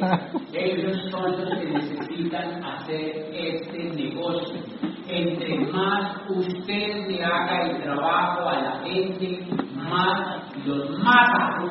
Ellos 0.54 0.98
son 1.12 1.32
los 1.32 1.50
que 1.60 1.66
necesitan 1.66 2.64
hacer 2.64 3.28
este 3.32 3.84
negocio. 3.96 4.60
Entre 5.08 5.60
más 5.72 6.18
usted 6.30 7.08
le 7.08 7.24
haga 7.24 7.68
el 7.68 7.84
trabajo 7.84 8.50
a 8.50 8.62
la 8.62 8.80
gente, 8.84 9.46
más 9.76 10.42
los 10.66 11.00
mata. 11.00 11.62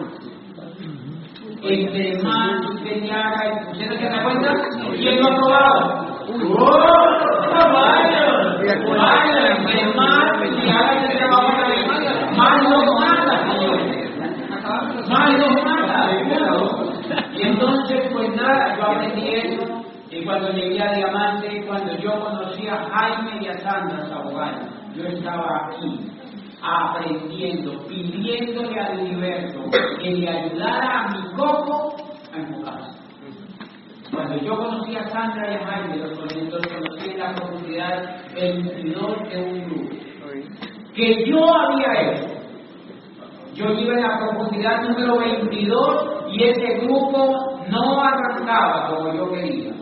Entre 1.63 2.23
más 2.23 2.65
usted 2.75 3.03
le 3.03 3.11
haga 3.13 3.43
el... 3.45 3.53
¿Usted 3.73 3.87
no 3.89 3.97
se 3.97 4.09
da 4.09 4.23
cuenta? 4.23 4.53
¿Quién 4.97 5.21
lo 5.21 5.27
ha 5.27 5.37
probado? 5.37 5.81
¡Oh! 6.59 6.99
¡Vaya! 7.51 8.25
¡Vaya! 8.87 9.57
Entre 9.57 9.81
más 9.95 10.25
le 10.41 10.71
haga 10.71 10.93
el 11.07 11.19
trabajo 11.19 11.49
a 11.49 11.55
la 11.59 11.75
gente, 11.75 12.37
más 12.37 12.57
los 12.71 12.87
mata, 13.01 13.35
señores. 13.51 14.11
Más 15.09 15.29
los 15.39 15.55
mata, 15.65 15.78
pues 18.13 18.35
nada, 18.35 18.77
yo 18.77 18.83
aprendí 18.85 19.35
eso. 19.35 19.85
Cuando 20.25 20.51
llegué 20.53 20.83
a 20.83 20.95
Diamante, 20.95 21.65
cuando 21.67 21.97
yo 21.99 22.19
conocí 22.19 22.67
a 22.67 22.77
Jaime 22.77 23.43
y 23.43 23.49
a 23.49 23.59
Sandra 23.59 24.07
Sabogal, 24.07 24.69
yo 24.95 25.05
estaba 25.05 25.67
aquí 25.67 26.11
aprendiendo, 26.63 27.87
pidiéndole 27.87 28.81
al 28.81 28.99
universo 28.99 29.61
que 30.03 30.11
le 30.11 30.29
ayudara 30.29 31.01
a 31.01 31.09
mi 31.09 31.23
coco 31.37 31.95
a 32.33 32.39
enfocarse. 32.39 32.99
Cuando 34.11 34.37
yo 34.39 34.57
conocí 34.57 34.97
a 34.97 35.09
Sandra 35.09 35.51
y 35.51 35.55
a 35.55 35.67
Jaime, 35.67 35.97
los 35.99 36.19
conocí 36.19 37.11
en 37.11 37.19
la 37.19 37.35
profundidad 37.35 38.33
22 38.35 39.29
de 39.29 39.43
un 39.43 39.65
grupo 39.67 39.97
que 40.95 41.31
yo 41.31 41.55
había 41.55 42.03
hecho. 42.03 42.29
Yo 43.55 43.73
iba 43.73 43.95
en 43.95 44.03
la 44.03 44.19
profundidad 44.19 44.83
número 44.83 45.19
22 45.19 46.18
y 46.31 46.45
ese 46.45 46.87
grupo 46.87 47.59
no 47.71 48.03
arrancaba 48.03 48.89
como 48.89 49.15
yo 49.15 49.31
quería. 49.33 49.73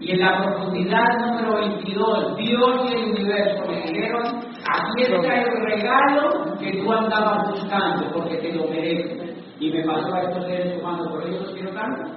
Y 0.00 0.10
en 0.10 0.20
la 0.20 0.42
profundidad 0.42 1.04
número 1.20 1.60
22, 1.60 2.36
Dios 2.36 2.80
y 2.84 2.92
el 2.92 3.04
universo 3.12 3.64
me 3.68 3.82
dijeron, 3.82 4.22
aquí 4.26 5.02
está 5.02 5.42
el 5.42 5.64
regalo 5.64 6.58
que 6.58 6.72
tú 6.82 6.92
andabas 6.92 7.50
buscando 7.50 8.10
porque 8.12 8.36
te 8.38 8.52
lo 8.52 8.66
mereces. 8.68 9.30
Y 9.60 9.70
me 9.70 9.84
pasó 9.84 10.12
a 10.12 10.22
estos 10.22 10.44
seres 10.46 10.80
humanos, 10.80 11.06
por 11.08 11.22
eso 11.22 11.44
los 11.44 11.52
quiero 11.52 11.70
tanto. 11.70 12.10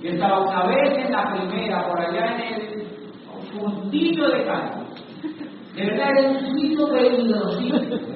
Yo 0.00 0.10
estaba 0.10 0.40
una 0.42 0.66
vez 0.66 1.04
en 1.04 1.10
la 1.10 1.32
primera, 1.32 1.88
por 1.88 2.00
allá 2.00 2.36
en 2.36 2.54
el 2.54 2.86
fundillo 3.52 4.28
de 4.28 4.44
Cali. 4.44 4.70
De 5.74 5.86
verdad 5.86 6.10
era 6.16 6.30
un 6.30 6.56
sitio 6.56 6.88
peligrosísimo. 6.88 8.13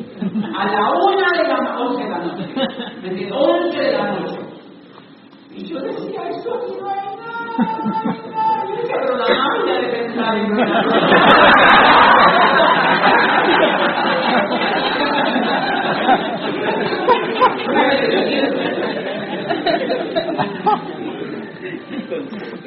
A 0.55 0.67
la 0.67 0.93
una 0.93 1.29
de 1.39 1.49
la 1.49 1.79
once 1.79 2.03
de 2.03 2.11
la 2.11 2.19
noche. 2.19 2.45
Desde 3.03 3.33
once 3.33 3.79
de 3.79 3.93
la 3.93 4.11
noche. 4.13 4.39
Y 5.55 5.65
yo 5.65 5.81
decía, 5.81 6.29
esto 6.29 6.55
aquí 6.55 6.73
no 6.79 6.87
hay 6.89 6.99
nada, 7.17 7.45
no 7.49 7.55
hay 7.55 7.63
nada. 8.31 8.65
Yo 8.69 8.75
decía, 8.77 8.97
pero 9.01 9.17
la 9.17 9.27
magia 9.27 9.75
de 9.81 9.89
pensar 9.89 10.37
en 10.37 10.53
una 10.53 10.65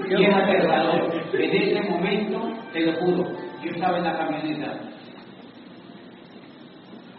Y 0.10 0.24
era 0.26 0.38
aterrador. 0.38 1.12
En 1.34 1.56
ese 1.56 1.82
momento, 1.90 2.42
te 2.74 2.82
lo 2.82 2.94
juro, 2.94 3.24
yo 3.64 3.72
estaba 3.72 3.98
en 3.98 4.04
la 4.04 4.18
camioneta 4.18 4.74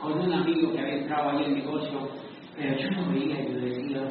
con 0.02 0.18
un 0.18 0.32
amigo 0.32 0.72
que 0.72 0.80
había 0.80 0.98
entrado 0.98 1.30
ahí 1.30 1.44
en 1.44 1.52
el 1.52 1.54
negocio, 1.64 2.08
pero 2.56 2.76
yo 2.76 2.90
no 2.90 3.12
veía 3.12 3.40
y 3.40 3.52
yo 3.52 3.60
decía, 3.60 4.02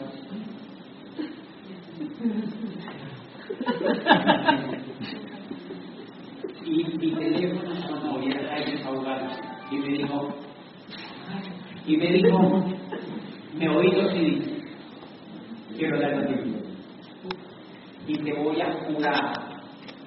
y 6.66 6.84
mi 6.98 7.12
teléfono 7.12 7.76
sonó 7.76 8.24
y 8.24 8.32
era 8.32 8.82
Saugal 8.84 9.28
y 9.70 9.78
me 9.78 9.88
dijo, 9.89 10.34
y 11.86 11.98
me 11.98 12.14
dijo, 12.14 12.66
me 13.58 13.70
oí 13.70 13.92
los 13.92 14.12
CDs, 14.14 14.50
quiero 15.78 16.00
dar 16.00 16.26
contigo. 16.26 16.58
Y 18.08 18.18
te 18.18 18.34
voy 18.34 18.62
a 18.62 18.72
jurar 18.86 19.34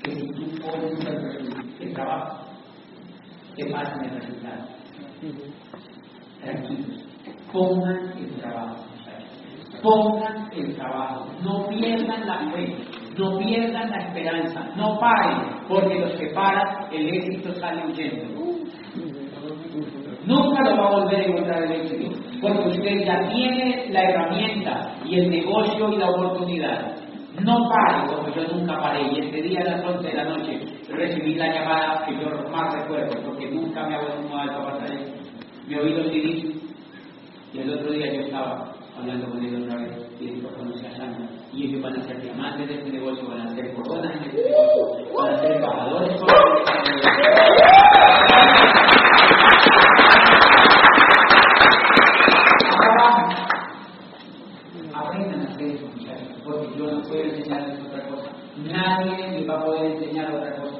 que 0.03 0.13
si 0.13 0.27
tú 0.29 0.47
pones 0.63 0.99
el 1.81 1.93
trabajo, 1.93 2.47
te 3.55 3.67
pasan 3.67 4.05
el 4.05 4.21
resultado. 4.21 4.74
Pongan 7.53 8.13
el 8.19 8.31
trabajo, 8.41 8.85
pongan 9.83 10.51
el 10.53 10.75
trabajo, 10.75 11.27
no 11.43 11.69
pierdan 11.69 12.27
la 12.27 12.39
fe, 12.51 12.77
no 13.17 13.39
pierdan 13.39 13.91
la 13.91 13.99
esperanza, 13.99 14.61
no 14.77 14.99
paren, 14.99 15.61
porque 15.69 16.01
los 16.01 16.13
que 16.15 16.27
paran, 16.35 16.93
el 16.93 17.09
éxito 17.15 17.55
sale 17.55 17.87
huyendo. 17.87 18.43
Nunca 20.27 20.63
lo 20.63 20.77
va 20.77 20.89
a 20.89 20.91
volver 21.01 21.21
a 21.21 21.25
encontrar 21.25 21.63
el 21.63 21.73
éxito, 21.73 22.17
porque 22.41 22.69
usted 22.69 23.05
ya 23.05 23.29
tiene 23.29 23.87
la 23.91 24.03
herramienta 24.03 24.95
y 25.05 25.21
el 25.21 25.31
negocio 25.31 25.93
y 25.93 25.97
la 25.99 26.11
oportunidad. 26.11 26.97
No 27.43 27.69
pare 27.69 28.07
como 28.07 28.29
yo 28.35 28.47
nunca 28.49 28.81
paré. 28.81 29.11
Y 29.13 29.21
este 29.21 29.43
día 29.43 29.61
a 29.61 29.65
las 29.65 29.85
11 29.85 30.09
de 30.09 30.15
la 30.15 30.25
noche 30.25 30.61
recibí 30.89 31.35
la 31.35 31.53
llamada 31.53 32.05
que 32.07 32.15
yo 32.15 32.31
más 32.51 32.73
recuerdo, 32.75 33.21
porque 33.25 33.51
nunca 33.51 33.87
me 33.89 33.97
alto 33.97 34.65
pasar 34.65 34.93
eso. 34.93 35.14
Me 35.67 35.81
oí 35.81 35.95
los 35.95 36.07
CDs 36.09 36.63
y 37.55 37.59
el 37.59 37.73
otro 37.73 37.93
día 37.93 38.13
yo 38.13 38.21
estaba 38.23 38.75
hablando 38.99 39.31
con 39.31 39.43
él 39.43 39.65
otra 39.65 39.81
vez 39.81 39.93
y 40.21 40.27
dijo, 40.27 40.49
conocí 40.57 40.85
a 40.85 40.97
Sandra. 40.97 41.27
Y 41.55 41.65
ellos 41.65 41.83
van 41.83 41.99
a 41.99 42.05
ser 42.05 42.21
diamantes 42.21 42.69
de 42.69 42.75
este 42.75 42.91
negocio, 42.91 43.29
van 43.29 43.41
a 43.41 43.55
ser 43.55 43.73
coronas 43.75 44.15
en 44.17 44.25
este 44.25 44.51
negocio, 44.51 45.15
van 45.17 45.35
a 45.35 45.39
ser 45.39 45.53
embajadores 45.53 46.21
con 46.21 46.29
Aprendan 54.95 55.41
a 55.41 55.45
hacer 55.51 55.67
eso, 55.67 55.87
muchachos, 55.87 56.29
porque 56.45 56.79
yo 56.79 56.91
no 56.91 57.03
puedo 57.03 57.23
enseñarles 57.23 57.81
otra 57.87 58.07
cosa. 58.09 58.31
Nadie 58.57 59.31
les 59.31 59.49
va 59.49 59.61
a 59.61 59.65
poder 59.65 59.93
enseñar 59.93 60.35
otra 60.35 60.57
cosa. 60.57 60.79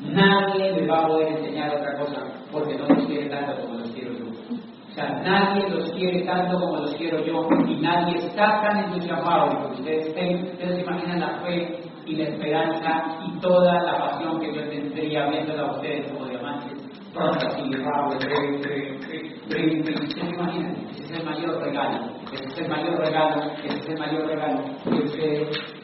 Nadie 0.00 0.72
les 0.72 0.90
va 0.90 1.04
a 1.04 1.06
poder 1.06 1.28
enseñar 1.28 1.74
otra 1.74 1.98
cosa, 1.98 2.22
porque 2.52 2.76
no 2.76 2.86
los 2.88 3.06
quiere 3.06 3.28
tanto 3.30 3.62
como 3.62 3.78
los 3.78 3.90
quiero 3.92 4.12
yo. 4.12 4.26
O 4.26 4.85
sea, 4.96 5.10
nadie 5.22 5.68
los 5.68 5.92
quiere 5.92 6.24
tanto 6.24 6.58
como 6.58 6.78
los 6.78 6.94
quiero 6.94 7.22
yo, 7.24 7.46
y 7.68 7.74
nadie 7.76 8.16
está 8.16 8.62
tan 8.62 8.84
entusiasmado 8.84 9.50
que 9.50 9.80
ustedes 9.80 10.06
estén, 10.06 10.42
ustedes 10.44 10.76
se 10.76 10.82
imaginan 10.82 11.20
la 11.20 11.40
fe 11.40 11.80
y 12.06 12.16
la 12.16 12.24
esperanza 12.24 13.18
y 13.26 13.38
toda 13.40 13.82
la 13.82 13.98
pasión 13.98 14.40
que 14.40 14.54
yo 14.54 14.68
tendría 14.68 15.28
viéndola 15.28 15.62
a 15.62 15.72
ustedes 15.72 16.10
como 16.10 16.26
diamantes. 16.26 16.82
Pronto, 17.12 17.46
así, 17.46 17.62
rabo, 17.72 18.16
breve, 18.18 18.58
breve, 18.58 18.98
breve, 18.98 19.34
breve, 19.48 19.94
¿ustedes 19.94 20.12
se 20.12 20.34
imaginan? 20.34 20.76
Ese 20.90 21.04
es 21.04 21.20
el 21.20 21.24
mayor 21.24 21.62
regalo, 21.62 22.10
ese 22.32 22.44
es 22.44 22.58
el 22.58 22.68
mayor 22.68 22.98
regalo, 22.98 23.42
ese 23.64 23.78
es 23.78 23.88
el 23.88 23.98
mayor 23.98 24.26
regalo 24.26 24.62
que 24.84 24.90
ustedes 24.90 25.76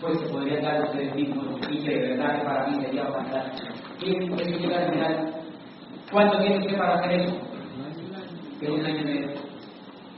pues 0.00 0.18
se 0.20 0.26
podrían 0.26 0.62
dar 0.62 0.76
a 0.76 0.84
ustedes 0.84 1.14
mismos 1.14 1.46
y 1.70 1.84
que 1.84 1.90
de 1.90 2.08
verdad 2.10 2.38
que 2.38 2.44
para 2.44 2.66
mí 2.66 2.84
sería 2.84 3.06
fantástico. 3.06 3.74
¿Quién 3.98 4.28
quiere 4.28 4.58
llegar 4.58 4.82
al 4.82 4.92
final? 4.92 5.34
¿Cuánto 6.12 6.38
tiene 6.38 6.58
usted 6.58 6.78
para 6.78 6.94
hacer 6.94 7.20
eso? 7.20 7.45
Que 8.60 8.70
un 8.70 8.86
año 8.86 9.00
y 9.00 9.04
medio. 9.04 9.28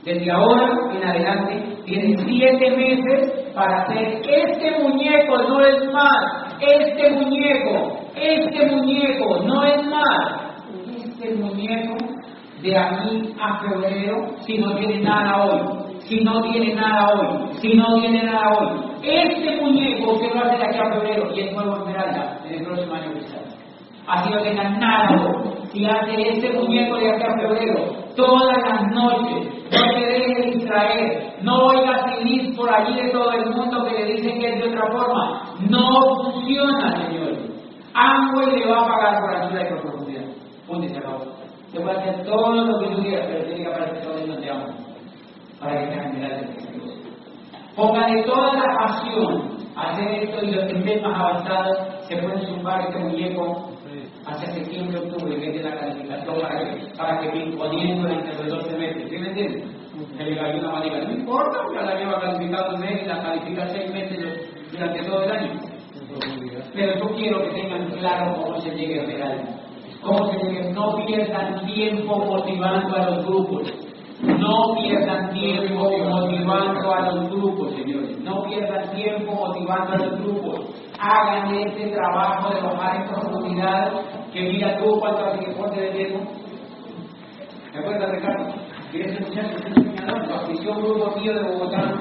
Desde 0.05 0.31
ahora 0.31 0.69
en 0.95 1.03
adelante 1.03 1.75
tienen 1.85 2.17
siete 2.25 2.71
meses 2.71 3.51
para 3.53 3.83
hacer 3.83 4.21
este 4.23 4.79
muñeco, 4.81 5.37
no 5.43 5.59
es 5.65 5.91
más. 5.91 6.55
Este 6.61 7.09
muñeco, 7.11 7.99
este 8.15 8.65
muñeco, 8.67 9.43
no 9.43 9.63
es 9.65 9.85
más. 9.87 10.55
Este 11.03 11.35
muñeco 11.35 11.97
de 12.61 12.77
aquí 12.77 13.33
a 13.41 13.59
febrero, 13.59 14.35
si 14.45 14.57
no 14.57 14.75
tiene 14.75 15.01
nada 15.01 15.45
hoy, 15.45 15.59
si 16.07 16.23
no 16.23 16.41
tiene 16.43 16.75
nada 16.75 17.13
hoy, 17.13 17.49
si 17.61 17.73
no 17.73 17.93
tiene 17.99 18.23
nada 18.23 18.53
hoy. 18.57 18.79
Este 19.03 19.61
muñeco 19.61 20.13
usted 20.13 20.33
lo 20.33 20.45
hace 20.45 20.57
de 20.57 20.65
aquí 20.65 20.79
a 20.79 20.93
febrero 20.93 21.29
y 21.35 21.39
es 21.41 21.53
nuevo 21.53 21.75
Esmeralda 21.75 22.39
en 22.45 22.55
el 22.55 22.65
próximo 22.65 22.95
año 22.95 23.21
sale. 23.27 23.49
Así 24.07 24.29
no 24.29 24.41
tenga 24.41 24.69
nada 24.69 25.09
hoy. 25.25 25.51
Si 25.71 25.85
hace 25.85 26.29
este 26.29 26.51
muñeco 26.53 26.97
de 26.97 27.11
aquí 27.11 27.23
a 27.23 27.37
febrero, 27.41 27.98
todas 28.19 28.57
las 28.57 28.91
noches. 28.93 29.47
No 29.71 29.93
te 29.93 30.05
dejes 30.05 30.53
distraer. 30.53 31.33
No 31.41 31.67
oigas 31.67 32.01
ir 32.25 32.55
por 32.55 32.73
allí 32.73 32.95
de 33.01 33.09
todo 33.09 33.31
el 33.31 33.49
mundo 33.51 33.85
que 33.85 33.93
le 33.93 34.13
dicen 34.13 34.39
que 34.39 34.49
es 34.49 34.59
de 34.59 34.69
otra 34.69 34.91
forma. 34.91 35.43
No 35.69 36.23
funciona, 36.23 37.05
Señor. 37.05 37.33
y 38.53 38.59
le 38.59 38.71
va 38.71 38.81
a 38.81 38.87
pagar 38.87 39.21
por 39.21 39.35
altura 39.35 39.63
y 39.63 39.69
por 39.69 39.81
profundidad. 39.81 40.23
Punto 40.67 40.85
y 40.85 40.89
se 40.89 40.97
acabó. 40.97 41.25
Te 41.71 41.79
puede 41.79 41.99
hacer 41.99 42.25
todo 42.25 42.51
lo 42.55 42.79
que 42.79 42.87
tú 42.87 43.01
quieras, 43.03 43.27
pero 43.29 43.45
tiene 43.45 43.63
que 43.63 43.67
aparecer 43.67 44.01
todo 44.03 44.17
el 44.17 44.41
te 44.41 44.49
amo. 44.49 44.65
Para 45.59 45.79
que 45.79 45.87
te 45.87 45.93
general 45.93 46.39
de 48.07 48.23
toda 48.23 48.53
la 48.53 48.77
pasión 48.77 49.57
a 49.75 49.91
hacer 49.91 50.23
esto 50.23 50.45
y 50.45 50.51
los 50.51 50.65
que 50.65 50.77
estén 50.79 51.01
más 51.01 51.19
avanzados 51.19 51.77
se 52.07 52.17
pueden 52.17 52.41
zumbar 52.41 52.81
este 52.81 52.99
muñeco 52.99 53.69
hacia 54.29 54.53
septiembre, 54.53 54.99
octubre, 54.99 55.39
que 55.39 55.57
es 55.57 55.63
la 55.63 55.75
calificación 55.75 56.41
para 56.41 56.59
que, 56.59 56.97
para 56.97 57.19
que 57.19 57.37
imponiendo 57.37 58.07
entre 58.09 58.33
los 58.43 58.63
12 58.63 58.77
meses. 58.77 59.09
¿Sí 59.09 59.17
me 59.17 59.27
entiendes? 59.27 59.63
Se 60.17 60.23
le 60.23 60.37
cayó 60.37 60.59
una 60.59 60.71
manera. 60.71 61.03
No 61.03 61.11
importa, 61.13 61.59
porque 61.63 61.85
la 61.85 61.95
lleva 61.95 62.21
calificado 62.21 62.75
un 62.75 62.81
mes 62.81 63.03
y 63.03 63.05
la 63.05 63.21
califica 63.21 63.67
seis 63.67 63.91
meses 63.91 64.49
durante 64.71 65.03
todo 65.03 65.23
el 65.23 65.31
año. 65.31 65.59
Pero 66.73 66.99
yo 66.99 67.15
quiero 67.15 67.43
que 67.43 67.61
tengan 67.61 67.91
claro 67.91 68.41
cómo 68.41 68.61
se 68.61 68.71
llegue 68.71 69.01
a 69.01 69.05
real. 69.05 69.59
Cómo 70.01 70.31
se 70.31 70.37
llegue, 70.37 70.71
no 70.71 71.05
pierdan 71.05 71.65
tiempo 71.65 72.17
motivando 72.17 72.95
a 72.95 73.09
los 73.09 73.25
grupos. 73.25 73.73
No 74.21 74.75
pierdan 74.75 75.31
tiempo 75.33 75.89
motivando 76.09 76.93
a 76.93 77.11
los 77.11 77.29
grupos, 77.29 77.73
señores. 77.73 78.19
No 78.21 78.43
pierdan 78.43 78.91
tiempo 78.91 79.33
motivando 79.33 79.93
a 79.93 79.97
los 79.97 80.19
grupos. 80.21 80.61
Hagan 80.99 81.55
este 81.55 81.87
trabajo 81.87 82.53
de 82.53 82.61
bajar 82.61 82.95
en 82.97 83.07
profundidad 83.07 83.91
que 84.33 84.41
mira 84.41 84.77
tú 84.77 84.99
cuánto 84.99 85.25
hace 85.25 85.45
que 85.45 85.51
ponte 85.51 85.81
de 85.81 85.89
tiempo. 85.91 86.31
¿Me 87.73 87.79
acuerdas, 87.79 88.11
Ricardo? 88.11 88.53
¿Quieres 88.91 89.19
escuchar 89.19 89.49
que 89.49 89.55
es 89.57 89.77
enseñador? 89.77 90.27
Lo 90.27 90.33
auspició 90.35 90.71
un 90.71 90.83
grupo 90.83 91.19
mío 91.19 91.33
de 91.33 91.41
Bogotá. 91.43 91.93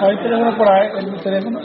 ¿Hay 0.00 0.16
teléfono 0.18 0.56
por 0.56 0.68
ahí? 0.68 0.88
¿El 0.98 1.20
teléfono? 1.20 1.60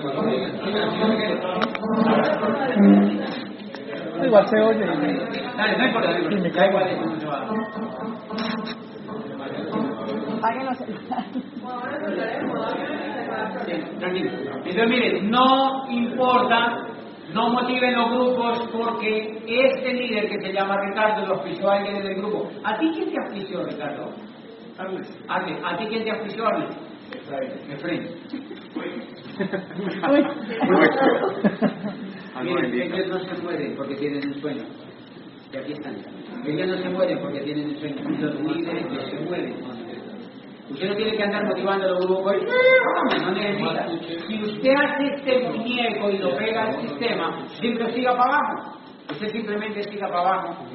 Igual 4.23 4.47
se 4.47 4.61
oye. 4.61 4.85
Dale, 5.57 5.77
no 5.77 5.85
importa, 5.85 6.11
no 6.11 6.65
importa. 6.65 6.89
Tranquilo. 13.99 14.31
Entonces, 14.31 14.89
miren, 14.89 15.29
no 15.29 15.89
importa, 15.89 16.87
no 17.33 17.49
motiven 17.49 17.93
los 17.93 18.09
grupos 18.11 18.69
porque 18.71 19.41
este 19.47 19.93
líder 19.93 20.29
que 20.29 20.39
se 20.39 20.53
llama 20.53 20.77
Ricardo 20.81 21.25
lo 21.27 21.33
auspició 21.35 21.69
a 21.69 21.77
alguien 21.77 22.03
del 22.03 22.15
grupo. 22.15 22.49
¿A 22.63 22.77
ti 22.77 22.91
quién 22.93 23.09
te 23.11 23.17
auspició, 23.23 23.63
Ricardo? 23.65 24.11
¿A 25.27 25.45
ti, 25.45 25.53
¿A 25.63 25.77
ti 25.77 25.85
quién 25.87 26.03
te 26.03 26.11
auspició, 26.11 26.45
Arlen? 26.47 26.69
Efraín. 27.69 28.07
Miren, 32.43 32.73
ellos 32.73 33.07
no 33.07 33.19
se 33.19 33.41
mueren 33.43 33.75
porque 33.75 33.95
tienen 33.95 34.27
un 34.27 34.41
sueño. 34.41 34.63
Y 35.53 35.57
aquí 35.57 35.73
están. 35.73 35.95
Ellos 36.45 36.67
no 36.67 36.77
se 36.77 36.89
mueren 36.89 37.19
porque 37.19 37.39
tienen 37.41 37.69
un 37.69 37.77
sueño. 37.77 38.09
Los 38.19 38.55
líderes 38.55 38.85
no 38.91 39.01
se 39.01 39.19
mueren. 39.19 39.55
Usted 40.71 40.87
no 40.89 40.95
tiene 40.95 41.17
que 41.17 41.23
andar 41.23 41.45
motivando 41.45 41.85
a 41.85 41.89
los 41.89 42.05
grupos. 42.05 42.33
No 43.21 43.31
necesita. 43.31 43.87
Si 44.27 44.41
usted 44.41 44.73
hace 44.73 45.03
este 45.15 45.49
muñeco 45.49 46.09
y 46.09 46.17
lo 46.17 46.35
pega 46.37 46.67
al 46.67 46.81
sistema, 46.81 47.45
siempre 47.59 47.93
siga 47.93 48.15
para 48.15 48.35
abajo. 48.35 48.77
Usted 49.11 49.27
simplemente 49.29 49.83
siga 49.83 50.07
para 50.07 50.19
abajo. 50.19 50.65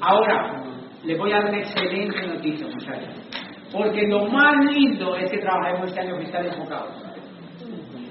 Ahora, 0.00 0.62
les 1.04 1.18
voy 1.18 1.32
a 1.32 1.38
dar 1.38 1.48
una 1.48 1.58
excelente 1.58 2.26
noticia, 2.26 2.66
muchachos. 2.66 3.14
Porque 3.72 4.06
lo 4.06 4.26
más 4.26 4.54
lindo 4.72 5.16
es 5.16 5.30
que 5.30 5.38
trabajemos 5.38 5.88
este 5.88 6.00
año 6.00 6.18
fiscal 6.18 6.46
enfocado. 6.46 6.88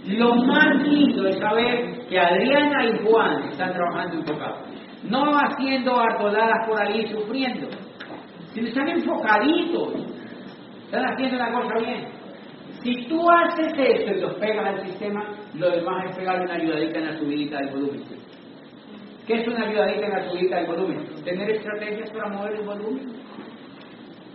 Lo 0.08 0.36
más 0.36 0.76
lindo 0.88 1.28
es 1.28 1.38
saber 1.38 2.08
que 2.10 2.20
Adriana 2.20 2.86
y 2.86 3.06
Juan 3.06 3.44
están 3.44 3.72
trabajando 3.74 4.18
enfocados. 4.18 4.68
No 5.04 5.38
haciendo 5.38 6.00
artoladas 6.00 6.68
por 6.68 6.82
ahí 6.82 7.08
sufriendo, 7.08 7.68
sino 8.54 8.68
están 8.68 8.90
enfocaditos. 8.90 10.11
Están 10.92 11.06
haciendo 11.06 11.38
la 11.38 11.54
cosa 11.54 11.74
bien. 11.86 12.06
Si 12.84 13.08
tú 13.08 13.26
haces 13.32 13.72
eso 13.78 14.12
y 14.12 14.20
los 14.20 14.34
pegas 14.34 14.68
al 14.68 14.86
sistema, 14.86 15.26
lo 15.54 15.70
demás 15.70 16.10
es 16.10 16.18
pegarle 16.18 16.44
una 16.44 16.56
ayudadita 16.56 17.00
en 17.00 17.06
la 17.06 17.18
subidita 17.18 17.58
del 17.60 17.70
volumen. 17.70 18.02
¿Qué 19.26 19.36
es 19.36 19.48
una 19.48 19.68
ayudadita 19.68 20.06
en 20.06 20.12
la 20.12 20.30
subidita 20.30 20.58
del 20.58 20.66
volumen? 20.66 21.06
Tener 21.24 21.50
estrategias 21.50 22.12
para 22.12 22.28
mover 22.28 22.56
el 22.56 22.66
volumen 22.66 23.22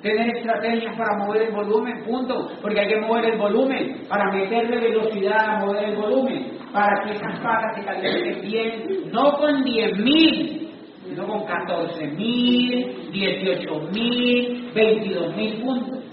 tener 0.01 0.37
estrategias 0.37 0.97
para 0.97 1.19
mover 1.19 1.43
el 1.43 1.53
volumen, 1.53 2.05
punto, 2.05 2.49
porque 2.63 2.81
hay 2.81 2.89
que 2.89 3.01
mover 3.01 3.25
el 3.25 3.39
volumen, 3.39 4.03
para 4.09 4.31
meterle 4.31 4.79
velocidad 4.79 5.57
a 5.57 5.59
mover 5.65 5.85
el 5.85 5.97
volumen, 5.97 6.53
para 6.73 7.03
que 7.03 7.13
esas 7.13 7.41
patas 7.41 7.75
se 7.77 7.85
calienten 7.85 8.41
bien, 8.43 9.11
no 9.11 9.33
con 9.33 9.65
10.000, 9.65 10.69
sino 11.09 11.27
con 11.27 11.41
14.000, 11.41 13.11
18.000, 13.11 14.73
22.000 14.75 15.63
puntos. 15.63 16.06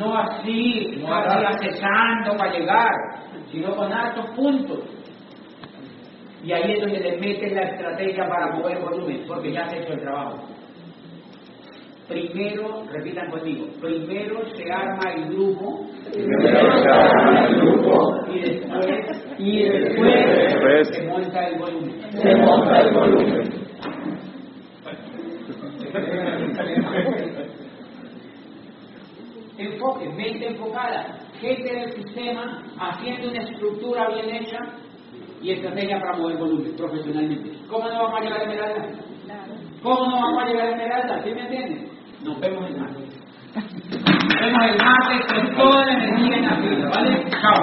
No 0.00 0.16
así, 0.16 0.96
no 0.98 1.14
así 1.14 1.44
acechando 1.46 2.36
para 2.36 2.52
llegar, 2.58 2.90
sino 3.52 3.76
con 3.76 3.92
altos 3.92 4.26
puntos. 4.34 4.78
Y 6.42 6.52
ahí 6.52 6.72
es 6.72 6.80
donde 6.80 7.00
le 7.00 7.18
meten 7.18 7.54
la 7.54 7.62
estrategia 7.64 8.26
para 8.26 8.50
mover 8.56 8.78
volumen, 8.80 9.24
porque 9.28 9.52
ya 9.52 9.60
has 9.64 9.74
hecho 9.74 9.92
el 9.92 10.00
trabajo. 10.00 10.38
Primero, 12.08 12.82
repitan 12.90 13.30
conmigo, 13.30 13.66
primero 13.80 14.40
se 14.56 14.72
arma 14.72 15.12
el 15.14 15.26
grupo, 15.34 15.86
Primero 16.10 16.82
se 16.82 16.88
arma 16.90 17.46
el 17.46 17.54
grupo. 17.60 18.26
y 18.32 18.38
después, 18.40 19.36
Y 19.38 19.62
después 19.68 20.88
se 20.88 21.02
monta 21.06 21.46
el 21.46 21.58
volumen. 21.58 22.00
se 22.10 22.34
monta 22.36 22.80
el 22.80 22.94
volumen. 22.94 23.60
Enfoque, 29.60 30.08
mente 30.08 30.48
enfocada, 30.48 31.18
gente 31.40 31.72
del 31.74 31.92
sistema 31.92 32.62
haciendo 32.78 33.30
una 33.30 33.42
estructura 33.42 34.08
bien 34.08 34.34
hecha 34.36 34.58
y 35.42 35.52
estrategia 35.52 35.98
para 36.00 36.16
mover 36.18 36.36
volumen 36.36 36.76
profesionalmente. 36.76 37.58
¿Cómo 37.68 37.88
no 37.88 38.02
vamos 38.02 38.20
a 38.20 38.24
llegar 38.24 38.40
a 38.40 38.44
Esmeralda? 38.44 38.88
¿Cómo 39.82 40.06
no 40.06 40.20
vamos 40.20 40.42
a 40.42 40.46
llegar 40.46 40.66
a 40.66 40.70
Esmeralda? 40.70 41.22
¿Sí 41.24 41.30
me 41.34 41.42
entienden? 41.42 41.88
Nos 42.22 42.40
vemos 42.40 42.68
el 42.68 42.76
martes. 42.78 43.08
Nos 43.54 44.40
vemos 44.40 44.62
el 44.70 44.78
martes 44.84 45.26
con 45.32 45.56
toda 45.56 45.86
la 45.86 45.92
energía 45.92 46.36
en 46.36 46.46
la 46.46 46.56
vida, 46.56 46.88
¿vale? 46.90 47.24
Chao. 47.30 47.62